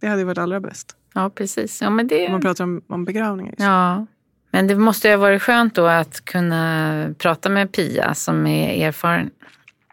Det 0.00 0.06
hade 0.08 0.24
varit 0.24 0.38
allra 0.38 0.60
bäst. 0.60 0.96
Ja, 1.14 1.30
precis. 1.30 1.82
Ja, 1.82 1.90
men 1.90 2.06
det... 2.08 2.26
Om 2.26 2.32
man 2.32 2.40
pratar 2.40 2.64
om, 2.64 2.82
om 2.86 3.04
begravningar. 3.04 3.50
Just. 3.50 3.62
Ja. 3.62 4.06
Men 4.50 4.66
det 4.66 4.76
måste 4.76 5.08
ju 5.08 5.14
ha 5.14 5.20
varit 5.20 5.42
skönt 5.42 5.74
då 5.74 5.86
att 5.86 6.24
kunna 6.24 7.14
prata 7.18 7.48
med 7.48 7.72
Pia 7.72 8.14
som 8.14 8.46
är 8.46 8.86
erfaren 8.88 9.30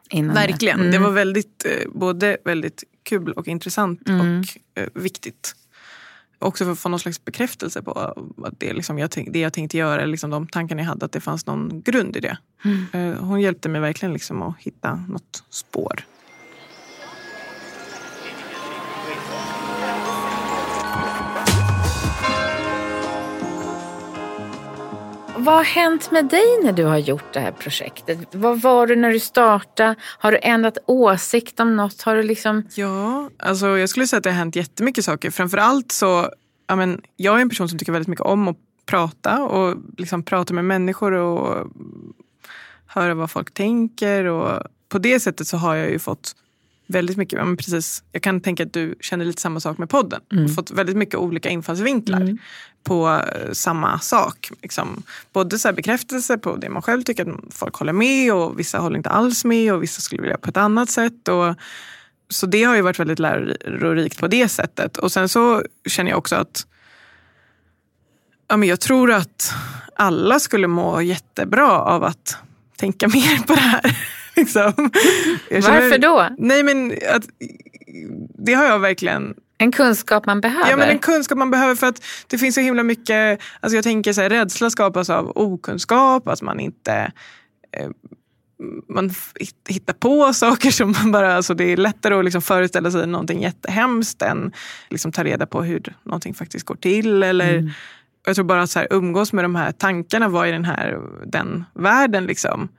inom 0.09 0.35
Verkligen. 0.35 0.77
det. 0.77 0.83
Mm. 0.87 0.91
Det 0.91 0.99
var 1.07 1.11
väldigt, 1.11 1.65
eh, 1.65 1.89
både 1.91 2.37
väldigt 2.45 2.83
kul 3.03 3.31
och 3.33 3.47
intressant 3.47 4.09
Mm. 4.09 4.39
och 4.39 4.45
eh, 4.81 4.89
viktigt. 4.93 5.55
Också 6.39 6.65
för 6.65 6.71
att 6.71 6.79
få 6.79 6.89
någon 6.89 6.99
slags 6.99 7.25
bekräftelse 7.25 7.81
på 7.81 7.91
att 8.43 8.53
det, 8.57 8.73
liksom 8.73 8.99
jag, 8.99 9.09
det 9.27 9.39
jag 9.39 9.53
tänkte 9.53 9.77
göra, 9.77 10.05
liksom 10.05 10.29
de 10.29 10.47
tankarna 10.47 10.81
jag 10.81 10.87
hade, 10.87 11.05
att 11.05 11.11
det 11.11 11.19
fanns 11.21 11.45
någon 11.45 11.81
grund 11.81 12.15
i 12.17 12.19
det. 12.19 12.37
Mm. 12.65 12.85
Eh, 13.13 13.19
Hon 13.19 13.41
hjälpte 13.41 13.69
mig 13.69 13.81
verkligen 13.81 14.13
liksom 14.13 14.41
att 14.41 14.55
hitta 14.59 14.95
något 14.95 15.43
spår. 15.49 16.03
Vad 25.39 25.55
har 25.55 25.63
hänt 25.63 26.11
med 26.11 26.25
dig 26.25 26.59
när 26.63 26.71
du 26.71 26.83
har 26.83 26.97
gjort 26.97 27.33
det 27.33 27.39
här 27.39 27.51
projektet? 27.51 28.19
Vad 28.31 28.61
var 28.61 28.87
du 28.87 28.95
när 28.95 29.11
du 29.11 29.19
startade? 29.19 29.95
Har 30.01 30.31
du 30.31 30.39
ändrat 30.41 30.77
åsikt 30.85 31.59
om 31.59 31.75
något? 31.75 32.01
Har 32.01 32.15
du 32.15 32.23
liksom... 32.23 32.67
Ja, 32.75 33.29
alltså 33.37 33.77
jag 33.77 33.89
skulle 33.89 34.07
säga 34.07 34.17
att 34.17 34.23
det 34.23 34.29
har 34.29 34.37
hänt 34.37 34.55
jättemycket 34.55 35.05
saker. 35.05 35.31
Framförallt 35.31 35.91
så, 35.91 36.29
ja, 36.67 36.75
men, 36.75 37.01
jag 37.15 37.37
är 37.37 37.41
en 37.41 37.49
person 37.49 37.69
som 37.69 37.79
tycker 37.79 37.91
väldigt 37.91 38.07
mycket 38.07 38.25
om 38.25 38.47
att 38.47 38.57
prata 38.85 39.43
och 39.43 39.77
liksom 39.97 40.23
prata 40.23 40.53
med 40.53 40.65
människor 40.65 41.11
och 41.11 41.67
höra 42.87 43.13
vad 43.13 43.31
folk 43.31 43.53
tänker. 43.53 44.25
Och 44.25 44.63
på 44.89 44.97
det 44.97 45.19
sättet 45.19 45.47
så 45.47 45.57
har 45.57 45.75
jag 45.75 45.89
ju 45.89 45.99
fått 45.99 46.35
väldigt 46.89 47.17
mycket, 47.17 47.39
men 47.39 47.57
precis, 47.57 48.03
jag 48.11 48.21
kan 48.21 48.41
tänka 48.41 48.63
att 48.63 48.73
du 48.73 48.95
känner 48.99 49.25
lite 49.25 49.41
samma 49.41 49.59
sak 49.59 49.77
med 49.77 49.89
podden. 49.89 50.21
Fått 50.55 50.71
väldigt 50.71 50.97
mycket 50.97 51.15
olika 51.15 51.49
infallsvinklar 51.49 52.37
på 52.83 53.09
eh, 53.09 53.51
samma 53.51 53.99
sak. 53.99 54.51
Liksom, 54.61 55.03
både 55.33 55.59
så 55.59 55.67
här 55.67 55.75
bekräftelse 55.75 56.37
på 56.37 56.55
det 56.55 56.69
man 56.69 56.81
själv 56.81 57.03
tycker 57.03 57.29
att 57.29 57.53
folk 57.53 57.75
håller 57.75 57.93
med 57.93 58.33
och 58.33 58.59
vissa 58.59 58.77
håller 58.77 58.97
inte 58.97 59.09
alls 59.09 59.45
med 59.45 59.73
och 59.73 59.83
vissa 59.83 60.01
skulle 60.01 60.21
vilja 60.21 60.37
på 60.37 60.49
ett 60.49 60.57
annat 60.57 60.89
sätt. 60.89 61.27
Och, 61.27 61.55
så 62.29 62.45
det 62.45 62.63
har 62.63 62.75
ju 62.75 62.81
varit 62.81 62.99
väldigt 62.99 63.19
lärorikt 63.19 64.19
på 64.19 64.27
det 64.27 64.47
sättet. 64.47 64.97
Och 64.97 65.11
sen 65.11 65.29
så 65.29 65.63
känner 65.89 66.11
jag 66.11 66.17
också 66.17 66.35
att 66.35 66.67
ja, 68.47 68.57
men 68.57 68.69
jag 68.69 68.79
tror 68.79 69.11
att 69.11 69.53
alla 69.95 70.39
skulle 70.39 70.67
må 70.67 71.01
jättebra 71.01 71.71
av 71.71 72.03
att 72.03 72.37
tänka 72.77 73.07
mer 73.13 73.37
på 73.37 73.53
det 73.53 73.59
här. 73.59 74.18
Liksom. 74.39 74.73
Känner- 75.49 75.61
Varför 75.81 75.97
då? 75.97 76.27
Nej 76.37 76.63
men 76.63 76.91
att, 77.15 77.23
det 78.45 78.53
har 78.53 78.65
jag 78.65 78.79
verkligen 78.79 79.33
En 79.57 79.71
kunskap 79.71 80.25
man 80.25 80.41
behöver? 80.41 80.69
Ja, 80.69 80.77
men 80.77 80.89
en 80.89 80.99
kunskap 80.99 81.37
man 81.37 81.51
behöver 81.51 81.75
för 81.75 81.87
att 81.87 82.03
det 82.27 82.37
finns 82.37 82.55
så 82.55 82.61
himla 82.61 82.83
mycket, 82.83 83.39
alltså 83.59 83.75
jag 83.75 83.83
tänker 83.83 84.13
så 84.13 84.21
här, 84.21 84.29
rädsla 84.29 84.69
skapas 84.69 85.09
av 85.09 85.31
okunskap, 85.37 86.27
att 86.27 86.41
man 86.41 86.59
inte 86.59 87.11
eh, 87.77 87.89
man 88.89 89.11
hittar 89.69 89.93
på 89.93 90.33
saker 90.33 90.71
som 90.71 90.91
man 90.91 91.11
bara, 91.11 91.35
alltså 91.35 91.53
det 91.53 91.63
är 91.71 91.77
lättare 91.77 92.13
att 92.15 92.23
liksom 92.25 92.41
föreställa 92.41 92.91
sig 92.91 93.07
någonting 93.07 93.41
jättehemskt 93.41 94.21
än 94.21 94.51
liksom 94.89 95.11
ta 95.11 95.23
reda 95.23 95.45
på 95.45 95.61
hur 95.63 95.95
någonting 96.03 96.33
faktiskt 96.33 96.65
går 96.65 96.75
till. 96.75 97.23
Eller, 97.23 97.73
Jag 98.25 98.35
tror 98.35 98.45
bara 98.45 98.61
att 98.61 98.69
så 98.69 98.79
här, 98.79 98.87
umgås 98.91 99.33
med 99.33 99.43
de 99.43 99.55
här 99.55 99.71
tankarna, 99.71 100.29
vad 100.29 100.47
i 100.47 100.51
den 100.51 100.65
här 100.65 100.99
den 101.25 101.65
världen 101.73 102.25
liksom, 102.25 102.69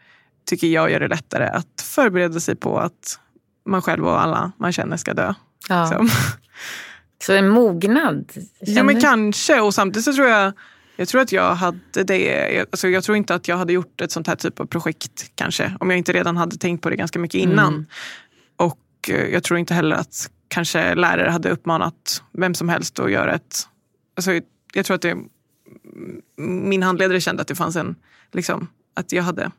tycker 0.51 0.67
jag 0.67 0.91
gör 0.91 1.01
det 1.01 1.09
lättare 1.09 1.47
att 1.47 1.83
förbereda 1.83 2.41
sig 2.41 2.57
på 2.57 2.79
att 2.79 3.21
man 3.67 3.83
själv 3.83 4.07
och 4.07 4.23
alla 4.23 4.53
man 4.59 4.73
känner 4.73 4.97
ska 4.97 5.15
dö. 5.15 5.35
ja. 5.69 5.83
Liksom. 5.83 6.11
Så 7.23 7.33
en 7.33 7.49
mognad? 7.49 8.33
Ja 8.61 8.83
men 8.83 9.01
kanske 9.01 9.61
och 9.61 9.75
samtidigt 9.75 10.05
så 10.05 10.13
tror 10.13 10.29
jag 10.29 10.53
jag 10.97 11.09
tror 11.09 11.21
att 11.21 11.33
jag 11.33 11.55
hade 11.55 12.05
det, 12.05 12.59
alltså 12.59 12.89
jag 12.89 13.05
tror 13.05 13.17
inte 13.17 13.35
att 13.35 13.49
jag 13.49 13.57
hade 13.57 13.73
gjort 13.73 14.01
ett 14.01 14.13
sånt 14.13 14.27
här 14.27 14.37
typ 14.37 14.61
av 14.61 14.67
projekt 14.67 15.31
kanske 15.35 15.77
om 15.81 15.91
jag 15.91 15.99
inte 15.99 16.13
redan 16.13 16.37
hade 16.37 16.57
tänkt 16.57 16.83
på 16.83 16.91
det 16.91 16.97
ganska 16.97 17.19
mycket 17.19 17.41
innan. 17.41 17.75
Mm. 17.75 17.87
Och 18.57 19.11
eh, 19.11 19.27
jag 19.27 19.43
tror 19.43 19.59
inte 19.59 19.75
heller 19.75 19.97
att 19.97 20.31
kanske 20.49 20.95
lärare 20.95 21.31
hade 21.31 21.51
uppmanat 21.51 22.23
vem 22.33 22.55
som 22.55 22.69
helst 22.69 22.99
att 22.99 23.11
göra 23.11 23.35
ett, 23.35 23.69
alltså 24.17 24.41
jag 24.75 24.85
tror 24.87 24.95
att 24.95 25.03
det, 25.03 25.17
min 26.37 26.83
handledare 26.83 27.21
kände 27.21 27.43
att 27.43 27.49
det 27.49 27.55
fanns 27.55 27.77
en, 27.77 27.97
liksom, 28.33 28.69
att 28.95 29.13
jag 29.13 29.23
hade 29.23 29.51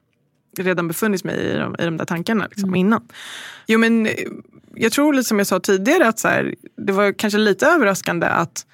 redan 0.58 0.88
befunnit 0.88 1.24
mig 1.24 1.36
i 1.36 1.58
de, 1.58 1.76
i 1.80 1.86
de 1.86 1.98
där 1.98 2.06
tankarna 2.06 2.48
liksom, 2.48 2.76
innan. 2.76 3.08
Jo 3.68 3.80
men 3.80 4.06
eh, 4.06 4.14
jag 4.76 4.92
tror 4.92 5.14
lite 5.14 5.28
som 5.28 5.38
jag 5.38 5.48
sa 5.48 5.60
tidigare 5.60 6.08
att 6.08 6.20
så 6.20 6.28
här, 6.28 6.56
det 6.78 6.94
var 6.94 7.14
kanske 7.14 7.40
lite 7.40 7.68
överraskande 7.68 8.28
att 8.28 8.66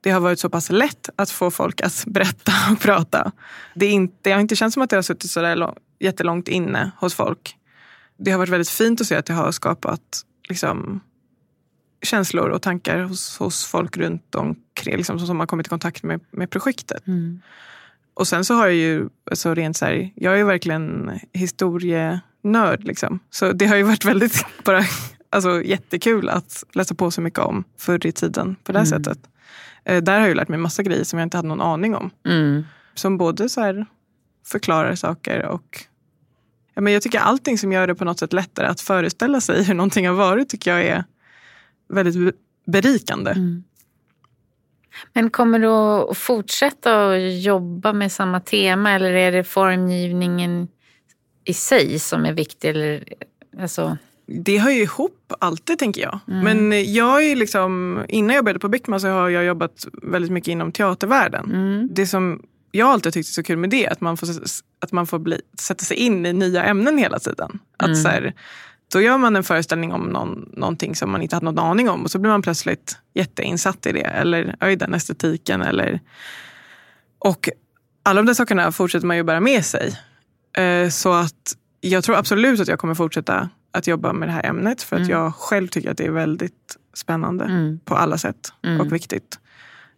det 0.00 0.10
har 0.10 0.20
varit 0.20 0.38
så 0.38 0.50
pass 0.50 0.70
lätt 0.70 1.08
att 1.16 1.30
få 1.30 1.50
folk 1.50 1.80
att 1.80 2.04
berätta 2.06 2.52
och 2.72 2.80
prata. 2.80 3.32
Det, 3.74 3.86
är 3.86 3.90
inte, 3.90 4.16
det 4.22 4.32
har 4.32 4.40
inte 4.40 4.56
känts 4.56 4.74
som 4.74 4.82
att 4.82 4.90
det 4.90 4.96
har 4.96 5.02
suttit 5.02 5.30
så 5.30 5.40
där 5.40 5.56
lång, 5.56 5.76
jättelångt 5.98 6.48
inne 6.48 6.90
hos 6.98 7.14
folk. 7.14 7.56
Det 8.18 8.30
har 8.30 8.38
varit 8.38 8.50
väldigt 8.50 8.68
fint 8.68 9.00
att 9.00 9.06
se 9.06 9.16
att 9.16 9.26
det 9.26 9.32
har 9.32 9.52
skapat 9.52 10.22
liksom, 10.48 11.00
känslor 12.02 12.48
och 12.48 12.62
tankar 12.62 12.98
hos, 12.98 13.38
hos 13.38 13.64
folk 13.64 13.96
runt 13.96 14.34
omkring 14.34 14.96
liksom, 14.96 15.18
som 15.18 15.40
har 15.40 15.46
kommit 15.46 15.66
i 15.66 15.70
kontakt 15.70 16.02
med, 16.02 16.20
med 16.30 16.50
projektet. 16.50 17.06
Mm. 17.06 17.40
Och 18.16 18.28
sen 18.28 18.44
så 18.44 18.54
har 18.54 18.66
jag 18.66 18.74
ju, 18.74 19.08
alltså 19.30 19.54
rent 19.54 19.76
så 19.76 19.84
här, 19.84 20.10
jag 20.14 20.32
är 20.32 20.36
ju 20.36 20.44
verkligen 20.44 21.10
historienörd. 21.32 22.84
Liksom. 22.84 23.18
Så 23.30 23.52
det 23.52 23.66
har 23.66 23.76
ju 23.76 23.82
varit 23.82 24.04
väldigt 24.04 24.44
bara, 24.64 24.82
alltså, 25.30 25.62
jättekul 25.62 26.28
att 26.28 26.64
läsa 26.72 26.94
på 26.94 27.10
så 27.10 27.20
mycket 27.20 27.38
om 27.40 27.64
förr 27.78 28.06
i 28.06 28.12
tiden 28.12 28.56
på 28.64 28.72
det 28.72 28.78
här 28.78 28.84
sättet. 28.86 29.18
Eh, 29.84 30.02
där 30.02 30.12
har 30.12 30.20
jag 30.20 30.28
ju 30.28 30.34
lärt 30.34 30.48
mig 30.48 30.58
massa 30.58 30.82
grejer 30.82 31.04
som 31.04 31.18
jag 31.18 31.26
inte 31.26 31.36
hade 31.36 31.48
någon 31.48 31.60
aning 31.60 31.94
om. 31.94 32.10
Mm. 32.26 32.64
Som 32.94 33.18
både 33.18 33.48
så 33.48 33.60
här, 33.60 33.86
förklarar 34.46 34.94
saker 34.94 35.46
och 35.46 35.84
ja, 36.74 36.80
men 36.80 36.92
jag 36.92 37.02
tycker 37.02 37.18
allting 37.18 37.58
som 37.58 37.72
gör 37.72 37.86
det 37.86 37.94
på 37.94 38.04
något 38.04 38.18
sätt 38.18 38.32
lättare 38.32 38.66
att 38.66 38.80
föreställa 38.80 39.40
sig 39.40 39.64
hur 39.64 39.74
någonting 39.74 40.06
har 40.06 40.14
varit 40.14 40.48
tycker 40.48 40.70
jag 40.70 40.86
är 40.86 41.04
väldigt 41.88 42.24
be- 42.24 42.32
berikande. 42.72 43.30
Mm. 43.30 43.64
Men 45.12 45.30
kommer 45.30 45.58
du 45.58 45.68
att 45.68 46.18
fortsätta 46.18 47.06
att 47.08 47.42
jobba 47.42 47.92
med 47.92 48.12
samma 48.12 48.40
tema 48.40 48.90
eller 48.90 49.12
är 49.12 49.32
det 49.32 49.44
formgivningen 49.44 50.68
i 51.44 51.54
sig 51.54 51.98
som 51.98 52.24
är 52.24 52.32
viktig? 52.32 52.68
Eller, 52.68 53.04
alltså, 53.60 53.96
Det 54.26 54.58
hör 54.58 54.70
ju 54.70 54.82
ihop 54.82 55.32
alltid 55.38 55.78
tänker 55.78 56.02
jag. 56.02 56.20
Men 56.26 56.92
jag 56.92 57.24
är 57.24 57.36
liksom, 57.36 58.00
innan 58.08 58.36
jag 58.36 58.44
började 58.44 58.60
på 58.60 58.68
Beckman 58.68 59.00
så 59.00 59.08
har 59.08 59.28
jag 59.28 59.44
jobbat 59.44 59.86
väldigt 60.02 60.32
mycket 60.32 60.48
inom 60.48 60.72
teatervärlden. 60.72 61.44
mm. 61.44 61.88
Det 61.90 62.06
som 62.06 62.42
jag 62.72 62.88
alltid 62.88 63.12
tyckt 63.12 63.28
är 63.28 63.32
så 63.32 63.42
kul 63.42 63.56
med 63.58 63.70
det 63.70 63.86
är 63.86 63.92
att 63.92 64.00
man 64.00 64.16
får, 64.16 64.28
att 64.80 64.92
man 64.92 65.06
får 65.06 65.18
bli, 65.18 65.40
sätta 65.58 65.84
sig 65.84 65.96
in 65.96 66.26
i 66.26 66.32
nya 66.32 66.64
ämnen 66.64 66.98
hela 66.98 67.18
tiden. 67.18 67.58
Att 67.76 68.02
så 68.02 68.08
här, 68.08 68.34
då 68.96 69.02
gör 69.02 69.18
man 69.18 69.36
en 69.36 69.44
föreställning 69.44 69.92
om 69.92 70.02
någon, 70.02 70.50
någonting 70.52 70.96
som 70.96 71.10
man 71.10 71.22
inte 71.22 71.36
hade 71.36 71.44
någon 71.44 71.58
aning 71.58 71.88
om 71.90 72.02
och 72.04 72.10
så 72.10 72.18
blir 72.18 72.30
man 72.30 72.42
plötsligt 72.42 72.98
jätteinsatt 73.14 73.86
i 73.86 73.92
det. 73.92 74.00
Eller 74.00 74.56
oj, 74.60 74.76
den 74.76 74.94
estetiken. 74.94 75.62
Eller, 75.62 76.00
och 77.18 77.48
alla 78.02 78.18
de 78.22 78.26
där 78.26 78.34
sakerna 78.34 78.72
fortsätter 78.72 79.06
man 79.06 79.16
ju 79.16 79.22
bära 79.22 79.40
med 79.40 79.64
sig. 79.64 79.98
Eh, 80.58 80.88
Så 80.88 81.12
att 81.12 81.56
jag 81.80 82.04
tror 82.04 82.16
absolut 82.16 82.60
att 82.60 82.68
jag 82.68 82.78
kommer 82.78 82.94
fortsätta 82.94 83.48
att 83.72 83.86
jobba 83.86 84.12
med 84.12 84.28
det 84.28 84.32
här 84.32 84.46
ämnet 84.46 84.82
för 84.82 84.96
att 84.96 85.08
jag 85.08 85.34
själv 85.34 85.68
tycker 85.68 85.90
att 85.90 85.96
det 85.98 86.06
är 86.06 86.10
väldigt 86.10 86.76
spännande 86.94 87.44
Mm. 87.44 87.80
på 87.84 87.94
alla 87.96 88.18
sätt 88.18 88.52
och 88.80 88.92
viktigt. 88.92 89.38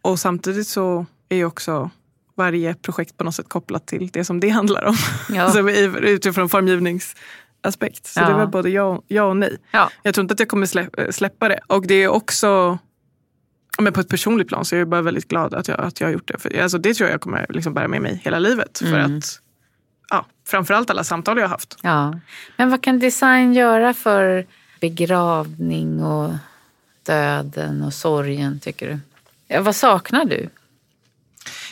Och 0.01 0.19
samtidigt 0.19 0.67
så 0.67 1.05
är 1.29 1.35
ju 1.35 1.45
också 1.45 1.89
varje 2.37 2.73
projekt 2.73 3.17
på 3.17 3.23
något 3.23 3.35
sätt 3.35 3.49
kopplat 3.49 3.85
till 3.87 4.09
det 4.13 4.23
som 4.25 4.39
det 4.39 4.49
handlar 4.49 4.85
om. 4.85 4.95
Ja. 5.29 5.41
alltså 5.43 5.69
utifrån 5.99 6.49
formgivningsaspekt. 7.63 8.05
Så 8.07 8.19
Ja. 8.19 8.29
det 8.29 8.33
väl 8.35 8.47
både 8.47 8.69
ja, 8.69 9.01
ja 9.07 9.23
och 9.23 9.37
nej. 9.37 9.57
Ja. 9.71 9.89
Jag 10.03 10.13
tror 10.13 10.21
inte 10.23 10.33
att 10.33 10.39
jag 10.39 10.49
kommer 10.49 10.65
slä, 10.65 10.89
äh, 10.97 11.09
släppa 11.11 11.47
det. 11.49 11.59
Och 11.67 11.87
det 11.87 11.95
är 12.03 12.07
också, 12.07 12.77
men 13.79 13.93
på 13.93 13.99
ett 13.99 14.09
personligt 14.09 14.47
plan 14.47 14.65
så 14.65 14.75
är 14.75 14.79
jag 14.79 14.87
bara 14.89 15.01
väldigt 15.01 15.27
glad 15.27 15.53
att 15.53 15.67
jag, 15.67 15.79
att 15.79 15.99
jag 16.01 16.07
har 16.07 16.13
gjort 16.13 16.27
det. 16.27 16.39
För, 16.39 16.59
alltså, 16.61 16.77
det 16.77 16.93
tror 16.93 17.07
jag 17.09 17.13
jag 17.13 17.21
kommer 17.21 17.45
liksom 17.49 17.73
bära 17.73 17.87
med 17.87 18.01
mig 18.01 18.21
hela 18.23 18.39
livet. 18.39 18.77
För 18.77 18.99
Mm. 18.99 19.17
att, 19.17 19.39
ja, 20.09 20.25
framförallt 20.47 20.89
alla 20.89 21.03
samtal 21.03 21.37
jag 21.37 21.43
har 21.43 21.49
haft. 21.49 21.77
Ja. 21.81 22.19
Men 22.57 22.69
vad 22.69 22.83
kan 22.83 22.99
design 22.99 23.53
göra 23.53 23.93
för 23.93 24.45
begravning 24.81 26.03
och 26.03 26.31
döden 27.05 27.83
och 27.83 27.93
sorgen 27.93 28.59
tycker 28.59 28.87
du? 28.87 28.99
Ja, 29.47 29.61
vad 29.61 29.75
saknar 29.75 30.25
du? 30.25 30.49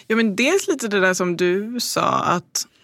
Ja, 0.08 0.16
men 0.16 0.36
dels 0.36 0.68
lite 0.68 0.88
det 0.88 1.00
där 1.00 1.14
som 1.14 1.38
du 1.38 1.80
sa 1.80 2.20
att 2.24 2.66
eh, 2.76 2.77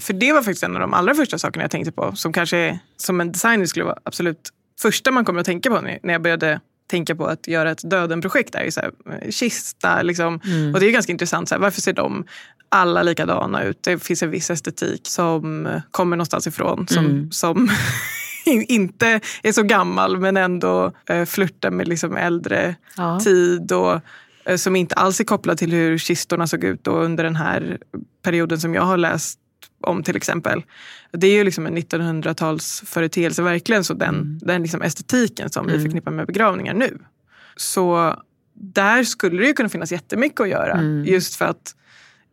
för 0.00 0.12
det 0.12 0.32
var 0.32 0.42
faktiskt 0.42 0.62
en 0.62 0.74
av 0.74 0.80
de 0.80 0.94
allra 0.94 1.14
första 1.14 1.38
sakerna 1.38 1.64
jag 1.64 1.70
tänkte 1.70 1.92
på 1.92 2.12
som 2.16 2.32
kanske 2.32 2.78
som 2.96 3.20
en 3.20 3.32
designer 3.32 3.66
skulle 3.66 3.84
vara 3.84 3.98
absolut 4.04 4.50
första 4.82 5.10
man 5.10 5.24
kommer 5.24 5.40
att 5.40 5.46
tänka 5.46 5.70
på 5.70 5.80
när 5.80 6.12
jag 6.12 6.22
började 6.22 6.60
tänka 6.90 7.14
på 7.16 7.26
att 7.26 7.48
göra 7.48 7.70
ett 7.70 7.90
döden-projekt. 7.90 8.54
är 8.54 8.64
ju 8.64 8.70
så 8.70 8.80
här, 8.80 8.90
eh, 9.22 9.30
kista, 9.30 10.02
liksom. 10.02 10.34
och 10.74 10.80
det 10.80 10.86
är 10.86 10.90
ganska 10.90 11.12
intressant. 11.12 11.48
Så 11.48 11.54
här, 11.54 11.62
varför 11.62 11.80
ser 11.80 11.92
de 11.92 12.24
alla 12.68 13.02
likadana 13.02 13.62
ut? 13.62 13.82
Det 13.82 13.98
finns 13.98 14.22
en 14.22 14.30
viss 14.30 14.50
estetik 14.50 15.00
som 15.08 15.66
eh, 15.66 15.80
kommer 15.90 16.16
någonstans 16.16 16.46
ifrån 16.46 16.88
som, 16.88 17.28
som 17.32 17.70
inte 18.68 19.20
är 19.42 19.52
så 19.52 19.62
gammal 19.62 20.18
men 20.18 20.36
ändå 20.36 20.92
eh, 21.08 21.24
flörtar 21.24 21.70
med 21.70 21.88
liksom 21.88 22.16
äldre 22.16 22.74
Ja. 22.96 23.20
tid 23.20 23.72
och 23.72 24.00
eh, 24.44 24.56
som 24.56 24.76
inte 24.76 24.94
alls 24.94 25.20
är 25.20 25.24
kopplad 25.24 25.58
till 25.58 25.72
hur 25.72 25.98
kistorna 25.98 26.46
såg 26.46 26.64
ut 26.64 26.84
då 26.84 26.90
under 26.92 27.24
den 27.24 27.36
här 27.36 27.78
perioden 28.22 28.60
som 28.60 28.74
jag 28.74 28.82
har 28.82 28.96
läst 28.96 29.38
om 29.84 30.02
till 30.02 30.16
exempel. 30.16 30.62
Det 31.12 31.26
är 31.26 31.34
ju 31.34 31.44
liksom 31.44 31.66
en 31.66 31.76
1900-talsföreteelse, 31.78 33.42
verkligen 33.42 33.84
så 33.84 33.94
den, 33.94 34.38
den 34.42 34.62
liksom 34.62 34.82
estetiken 34.82 35.50
som 35.50 35.66
vi 35.66 35.72
förknippar 35.82 36.10
med 36.10 36.26
begravningar 36.26 36.74
nu. 36.74 36.98
Så 37.56 38.16
där 38.54 39.04
skulle 39.04 39.42
det 39.42 39.46
ju 39.46 39.52
kunna 39.52 39.68
finnas 39.68 39.92
jättemycket 39.92 40.40
att 40.40 40.48
göra. 40.48 40.82
Just 41.06 41.34
för 41.36 41.44
att 41.44 41.74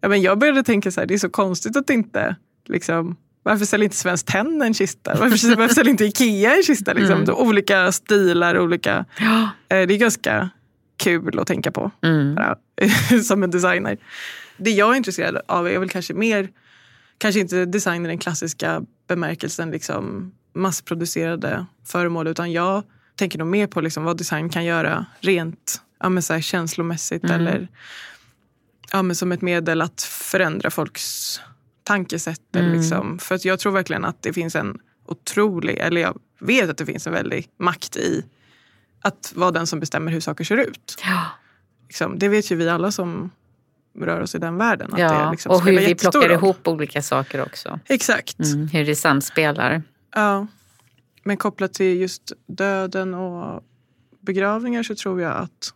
ja, 0.01 0.09
men 0.09 0.21
jag 0.21 0.39
började 0.39 0.63
tänka 0.63 0.91
så 0.91 0.99
här, 0.99 1.07
det 1.07 1.13
är 1.13 1.17
så 1.17 1.29
konstigt 1.29 1.77
att 1.77 1.89
inte 1.89 2.35
liksom, 2.67 3.15
varför 3.43 3.65
säljer 3.65 3.83
inte 3.83 3.95
Svenskt 3.97 4.27
Tenn 4.27 4.61
en 4.61 4.73
kista? 4.73 5.15
Varför, 5.19 5.55
varför 5.57 5.75
säljer 5.75 5.91
inte 5.91 6.05
Ikea 6.05 6.55
en 6.55 6.63
kista? 6.63 6.93
Liksom? 6.93 7.25
Så 7.25 7.33
Olika 7.33 7.91
stilar, 7.91 8.59
olika... 8.59 9.05
Eh, 9.67 9.87
Det 9.87 9.93
är 9.93 9.97
ganska 9.97 10.49
kul 10.97 11.39
att 11.39 11.47
tänka 11.47 11.71
på 11.71 11.91
bara, 12.35 12.55
som 13.23 13.43
en 13.43 13.51
designer. 13.51 13.97
Det 14.57 14.71
jag 14.71 14.91
är 14.91 14.95
intresserad 14.95 15.41
av 15.47 15.67
är 15.67 15.79
väl 15.79 15.89
kanske 15.89 16.13
mer, 16.13 16.49
kanske 17.19 17.39
inte 17.39 17.65
design 17.65 18.05
i 18.05 18.07
den 18.07 18.17
klassiska 18.17 18.81
bemärkelsen, 19.07 19.71
liksom 19.71 20.31
massproducerade 20.53 21.65
föremål, 21.85 22.27
utan 22.27 22.51
jag 22.51 22.83
tänker 23.15 23.39
nog 23.39 23.47
mer 23.47 23.67
på 23.67 23.81
liksom 23.81 24.03
vad 24.03 24.17
design 24.17 24.49
kan 24.49 24.65
göra 24.65 25.05
rent 25.19 25.81
ja, 25.99 26.21
så 26.21 26.39
känslomässigt 26.39 27.23
eller 27.23 27.67
ja, 28.91 29.01
men 29.01 29.15
som 29.15 29.31
ett 29.31 29.41
medel 29.41 29.81
att 29.81 30.01
förändra 30.01 30.69
folks 30.69 31.39
tankesätt. 31.83 32.55
eller 32.55 32.75
Liksom. 32.75 33.19
För 33.19 33.35
att 33.35 33.45
jag 33.45 33.59
tror 33.59 33.71
verkligen 33.71 34.05
att 34.05 34.21
det 34.21 34.33
finns 34.33 34.55
en 34.55 34.79
otrolig, 35.05 35.77
eller 35.77 36.01
jag 36.01 36.19
vet 36.39 36.69
att 36.69 36.77
det 36.77 36.85
finns 36.85 37.07
en 37.07 37.13
väldig 37.13 37.47
makt 37.57 37.95
i 37.95 38.25
att 39.01 39.33
vara 39.35 39.51
den 39.51 39.67
som 39.67 39.79
bestämmer 39.79 40.11
hur 40.11 40.19
saker 40.19 40.43
ser 40.43 40.57
ut. 40.57 41.01
Ja. 41.03 41.25
Liksom, 41.87 42.19
det 42.19 42.27
vet 42.27 42.51
ju 42.51 42.55
vi 42.55 42.69
alla 42.69 42.91
som 42.91 43.31
rör 43.99 44.21
oss 44.21 44.35
i 44.35 44.37
den 44.37 44.57
världen. 44.57 44.87
Att 44.91 44.97
det 44.97 45.03
Ja, 45.03 45.31
liksom 45.31 45.51
och 45.51 45.61
hur 45.65 45.79
vi 45.79 45.95
plockar 45.95 46.19
roll. 46.19 46.31
ihop 46.31 46.67
olika 46.67 47.01
saker 47.01 47.41
också. 47.41 47.79
Exakt. 47.85 48.39
Mm, 48.39 48.67
hur 48.67 48.85
det 48.85 48.95
samspelar. 48.95 49.81
Ja. 50.15 50.47
Men 51.23 51.37
kopplat 51.37 51.73
till 51.73 52.01
just 52.01 52.31
döden 52.47 53.13
och 53.13 53.63
begravningar 54.21 54.83
så 54.83 54.95
tror 54.95 55.21
jag 55.21 55.35
att 55.37 55.73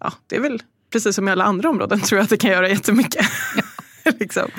ja, 0.00 0.12
det 0.26 0.36
är 0.36 0.40
väl 0.40 0.62
precis 0.92 1.16
som 1.16 1.28
i 1.28 1.30
alla 1.32 1.44
andra 1.44 1.68
områden 1.68 2.00
tror 2.00 2.18
jag 2.18 2.24
att 2.24 2.30
det 2.30 2.36
kan 2.36 2.50
göra 2.50 2.68
jättemycket. 2.68 3.26
liksom. 4.18 4.50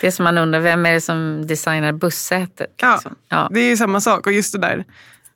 Det 0.00 0.06
är 0.06 0.10
som 0.10 0.24
man 0.24 0.38
undrar, 0.38 0.60
vem 0.60 0.86
är 0.86 0.92
det 0.92 1.00
som 1.00 1.46
designar 1.46 1.92
bussätet? 1.92 2.74
Ja, 2.76 2.94
liksom? 2.94 3.14
ja. 3.28 3.48
det 3.52 3.60
är 3.60 3.68
ju 3.68 3.76
samma 3.76 4.00
sak. 4.00 4.26
Och 4.26 4.32
just 4.32 4.52
det 4.52 4.58
där, 4.58 4.84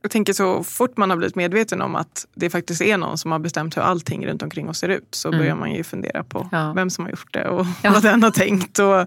jag 0.03 0.11
tänker 0.11 0.33
så 0.33 0.65
fort 0.65 0.97
man 0.97 1.11
har 1.11 1.17
blivit 1.17 1.35
medveten 1.37 1.83
om 1.83 1.95
att 1.97 2.27
det 2.35 2.51
faktiskt 2.51 2.83
är 2.83 2.97
någon 2.99 3.19
som 3.19 3.33
har 3.33 3.39
bestämt 3.39 3.77
hur 3.77 3.83
allting 3.83 4.27
runt 4.27 4.43
omkring 4.43 4.69
oss 4.69 4.79
ser 4.79 4.89
ut 4.89 5.15
så 5.15 5.31
börjar 5.31 5.55
man 5.55 5.73
ju 5.75 5.85
fundera 5.85 6.25
på 6.25 6.49
Ja. 6.53 6.73
vem 6.73 6.91
som 6.91 7.05
har 7.05 7.11
gjort 7.11 7.33
det 7.33 7.49
och 7.49 7.67
Ja. 7.83 7.91
vad 7.93 8.03
den 8.03 8.23
har 8.23 8.31
tänkt. 8.31 8.79
Och 8.79 9.01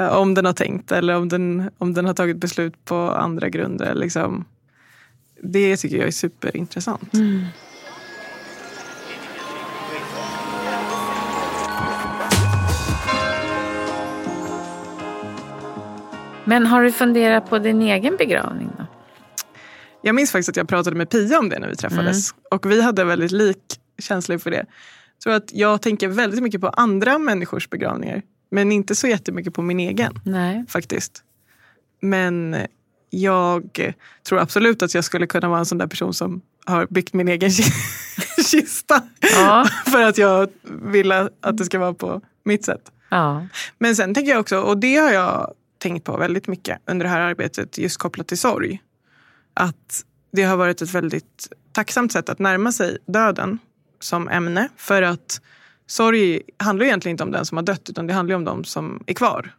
eh, 0.00 0.08
om 0.16 0.34
den 0.34 0.44
har 0.44 0.52
tänkt 0.52 0.92
eller 0.92 1.16
om 1.16 1.28
den, 1.28 1.70
om 1.78 1.94
den 1.94 2.06
har 2.06 2.14
tagit 2.14 2.36
beslut 2.36 2.84
på 2.84 2.96
andra 2.96 3.48
grunder. 3.48 3.94
Liksom. 3.94 4.44
Det 5.42 5.76
tycker 5.76 5.96
jag 5.96 6.06
är 6.06 6.10
superintressant. 6.12 7.10
Men 16.44 16.66
har 16.66 16.82
du 16.82 16.92
funderat 16.92 17.50
på 17.50 17.58
din 17.58 17.82
egen 17.82 18.16
begravning 18.16 18.70
då? 18.78 18.84
Jag 20.02 20.14
minns 20.14 20.30
faktiskt 20.32 20.48
att 20.48 20.56
jag 20.56 20.68
pratade 20.68 20.96
med 20.96 21.10
Pia 21.10 21.38
om 21.38 21.48
det 21.48 21.58
när 21.58 21.68
vi 21.68 21.76
träffades. 21.76 22.34
Och 22.50 22.70
vi 22.70 22.82
hade 22.82 23.04
väldigt 23.04 23.30
lik 23.32 23.58
känsla 23.98 24.38
för 24.38 24.50
det. 24.50 24.66
Tror 25.22 25.32
att 25.34 25.52
jag 25.52 25.82
tänker 25.82 26.08
väldigt 26.08 26.42
mycket 26.42 26.60
på 26.60 26.68
andra 26.68 27.18
människors 27.18 27.68
begravningar. 27.70 28.22
Men 28.50 28.72
inte 28.72 28.94
så 28.94 29.06
jättemycket 29.06 29.54
på 29.54 29.62
min 29.62 29.80
egen 29.80 30.20
Nej. 30.24 30.64
faktiskt. 30.68 31.22
Men 32.00 32.56
jag 33.10 33.92
tror 34.28 34.38
absolut 34.38 34.82
att 34.82 34.94
jag 34.94 35.04
skulle 35.04 35.26
kunna 35.26 35.48
vara 35.48 35.58
en 35.58 35.66
sån 35.66 35.78
där 35.78 35.86
person 35.86 36.14
som 36.14 36.40
har 36.64 36.86
byggt 36.90 37.12
min 37.12 37.28
egen 37.28 37.50
ki- 37.50 37.72
kista. 38.50 39.02
Ja. 39.20 39.66
För 39.90 40.02
att 40.02 40.18
jag 40.18 40.48
vill 40.82 41.12
att 41.12 41.32
det 41.58 41.64
ska 41.64 41.78
vara 41.78 41.94
på 41.94 42.20
mitt 42.44 42.64
sätt. 42.64 42.92
Ja. 43.08 43.46
Men 43.78 43.96
sen 43.96 44.14
tänker 44.14 44.30
jag 44.32 44.40
också, 44.40 44.60
och 44.60 44.78
det 44.78 44.96
har 44.96 45.10
jag 45.10 45.54
tänkt 45.78 46.04
på 46.04 46.16
väldigt 46.16 46.46
mycket 46.46 46.78
under 46.86 47.04
det 47.04 47.10
här 47.10 47.20
arbetet 47.20 47.78
just 47.78 47.96
kopplat 47.98 48.28
till 48.28 48.38
sorg. 48.38 48.82
Att 49.54 50.04
det 50.32 50.42
har 50.42 50.56
varit 50.56 50.82
ett 50.82 50.94
väldigt 50.94 51.48
tacksamt 51.72 52.12
sätt 52.12 52.28
att 52.28 52.38
närma 52.38 52.72
sig 52.72 52.98
döden 53.06 53.58
som 54.00 54.28
ämne. 54.28 54.68
För 54.76 55.02
att 55.02 55.40
sorg 55.86 56.40
handlar 56.58 56.86
egentligen 56.86 57.14
inte 57.14 57.24
om 57.24 57.30
den 57.30 57.46
som 57.46 57.56
har 57.58 57.62
dött 57.64 57.90
utan 57.90 58.06
det 58.06 58.14
handlar 58.14 58.36
om 58.36 58.44
de 58.44 58.64
som 58.64 59.02
är 59.06 59.14
kvar. 59.14 59.54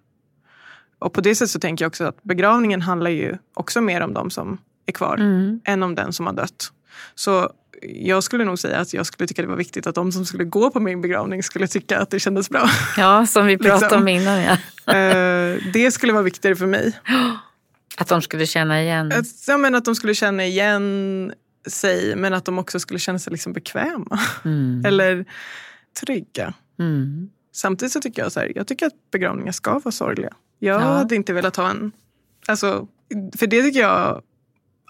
Och 1.00 1.14
på 1.14 1.22
det 1.22 1.36
sättet 1.36 1.50
så 1.52 1.60
tänker 1.60 1.86
jag 1.86 1.90
också 1.90 2.04
att 2.04 2.24
begravningen 2.24 2.82
handlar 2.82 3.12
ju 3.12 3.38
också 3.54 3.82
mer 3.82 4.02
om 4.02 4.14
de 4.14 4.30
som 4.30 4.58
är 4.86 4.92
kvar 4.92 5.18
än 5.66 5.84
om 5.84 5.96
den 5.96 6.14
som 6.14 6.26
har 6.26 6.34
dött. 6.34 6.72
Så 7.16 7.50
jag 7.82 8.24
skulle 8.24 8.46
nog 8.46 8.60
säga 8.60 8.78
att 8.80 8.94
jag 8.94 9.06
skulle 9.06 9.28
tycka 9.28 9.42
det 9.42 9.48
var 9.48 9.56
viktigt 9.56 9.88
att 9.88 9.96
de 9.96 10.12
som 10.12 10.26
skulle 10.26 10.44
gå 10.44 10.70
på 10.70 10.80
min 10.80 11.02
begravning 11.02 11.44
skulle 11.44 11.68
tycka 11.68 12.00
att 12.00 12.10
det 12.10 12.20
kändes 12.20 12.50
bra. 12.50 12.70
ja, 12.98 13.26
som 13.26 13.46
vi 13.46 13.58
pratade 13.58 13.82
Liksom. 13.82 14.02
om 14.02 14.08
innan. 14.08 14.40
Ja. 14.42 14.58
Eh, 14.94 15.58
det 15.74 15.92
skulle 15.92 16.14
vara 16.14 16.24
viktigare 16.24 16.56
för 16.56 16.66
mig. 16.66 17.00
Att 17.98 18.08
de 18.08 18.22
skulle 18.22 18.46
känna 18.46 18.82
igen. 18.82 19.12
Att, 19.12 19.26
ja, 19.48 19.58
men 19.58 19.76
att 19.76 19.86
de 19.86 19.96
skulle 19.96 20.16
känna 20.16 20.46
igen 20.46 21.34
sig 21.68 22.16
men 22.16 22.34
att 22.34 22.46
de 22.46 22.60
också 22.60 22.80
skulle 22.80 23.00
känna 23.00 23.20
sig 23.20 23.32
liksom 23.32 23.54
bekväma. 23.54 24.20
Eller 24.86 25.26
trygga. 26.02 26.54
Mm. 26.80 27.30
Samtidigt 27.54 27.92
så 27.94 28.02
tycker 28.02 28.22
jag 28.22 28.32
så 28.32 28.40
här, 28.40 28.52
jag 28.56 28.68
tycker 28.68 28.86
att 28.86 29.12
begravningar 29.12 29.52
ska 29.52 29.72
vara 29.80 29.92
sorgliga. 29.92 30.34
Jag 30.60 30.82
Ja. 30.82 30.86
hade 30.86 31.16
inte 31.16 31.34
velat 31.34 31.56
ha 31.56 31.70
en... 31.70 31.92
Alltså, 32.48 32.88
för 33.38 33.48
det 33.48 33.62
tycker 33.64 33.80
jag 33.80 34.22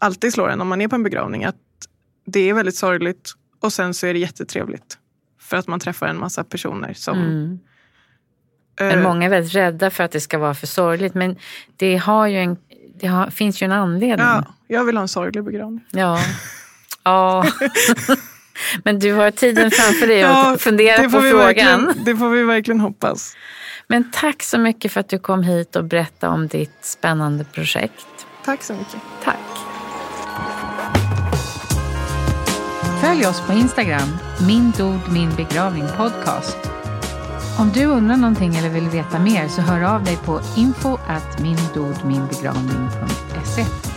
alltid 0.02 0.34
slår 0.34 0.50
en 0.50 0.62
om 0.62 0.68
man 0.68 0.82
är 0.82 0.88
på 0.88 0.96
en 0.96 1.04
begravning. 1.04 1.44
Att 1.44 1.56
det 2.26 2.50
är 2.50 2.54
väldigt 2.54 2.76
sorgligt 2.76 3.34
och 3.60 3.74
sen 3.74 3.94
så 3.94 4.08
är 4.08 4.14
det 4.14 4.20
jättetrevligt. 4.20 4.98
För 5.42 5.58
att 5.58 5.68
man 5.68 5.80
träffar 5.80 6.08
en 6.08 6.18
massa 6.20 6.44
personer 6.44 6.94
som... 6.94 7.18
Mm. 7.20 7.60
eh, 8.80 8.88
Men 8.88 9.04
många 9.04 9.26
är 9.26 9.30
väldigt 9.30 9.56
rädda 9.56 9.90
för 9.90 10.04
att 10.04 10.12
det 10.12 10.20
ska 10.20 10.38
vara 10.38 10.54
för 10.54 10.68
sorgligt. 10.68 11.14
Men 11.14 11.36
det, 11.76 11.98
har 11.98 12.28
ju 12.28 12.38
en, 12.38 12.58
det 13.00 13.08
har, 13.08 13.30
finns 13.30 13.62
ju 13.62 13.66
en 13.66 13.72
anledning. 13.72 14.28
ja, 14.28 14.44
jag 14.68 14.84
vill 14.84 14.98
ha 14.98 15.02
en 15.02 15.08
sorglig 15.08 15.44
begravning. 15.44 15.86
Ja. 15.92 16.20
ja. 17.04 17.46
Men 18.84 19.00
du 19.00 19.14
har 19.14 19.32
tiden 19.32 19.72
framför 19.72 20.08
dig 20.08 20.24
att 20.24 20.62
fundera 20.62 20.98
det 20.98 21.04
på 21.04 21.10
får 21.10 21.22
vi 21.22 21.30
frågan. 21.30 21.46
verkligen- 21.46 22.04
Det 22.06 22.16
får 22.18 22.30
vi 22.30 22.44
verkligen 22.44 22.80
hoppas. 22.80 23.36
Men 23.88 24.12
tack 24.12 24.44
så 24.44 24.58
mycket 24.58 24.92
för 24.92 25.00
att 25.00 25.10
du 25.10 25.20
kom 25.20 25.44
hit 25.44 25.76
och 25.76 25.84
berättade 25.84 26.34
om 26.34 26.48
ditt 26.48 26.78
spännande 26.86 27.44
projekt. 27.44 28.06
Tack 28.46 28.64
så 28.64 28.74
mycket. 28.74 28.98
Tack. 29.24 29.38
Följ 33.02 33.26
oss 33.26 33.42
på 33.42 33.54
Instagram, 33.54 34.18
min 34.48 34.72
dod 34.78 35.00
min 35.12 35.36
begravning 35.36 35.86
podcast. 35.98 36.58
Om 37.60 37.72
du 37.74 37.86
undrar 37.86 38.18
någonting 38.18 38.56
eller 38.56 38.70
vill 38.70 38.90
veta 38.90 39.20
mer 39.20 39.48
så 39.48 39.62
hör 39.62 39.96
av 39.96 40.04
dig 40.04 40.18
på 40.18 40.42
info 40.58 40.98
at 41.08 41.40
mindodminbegravning.se. 41.40 43.93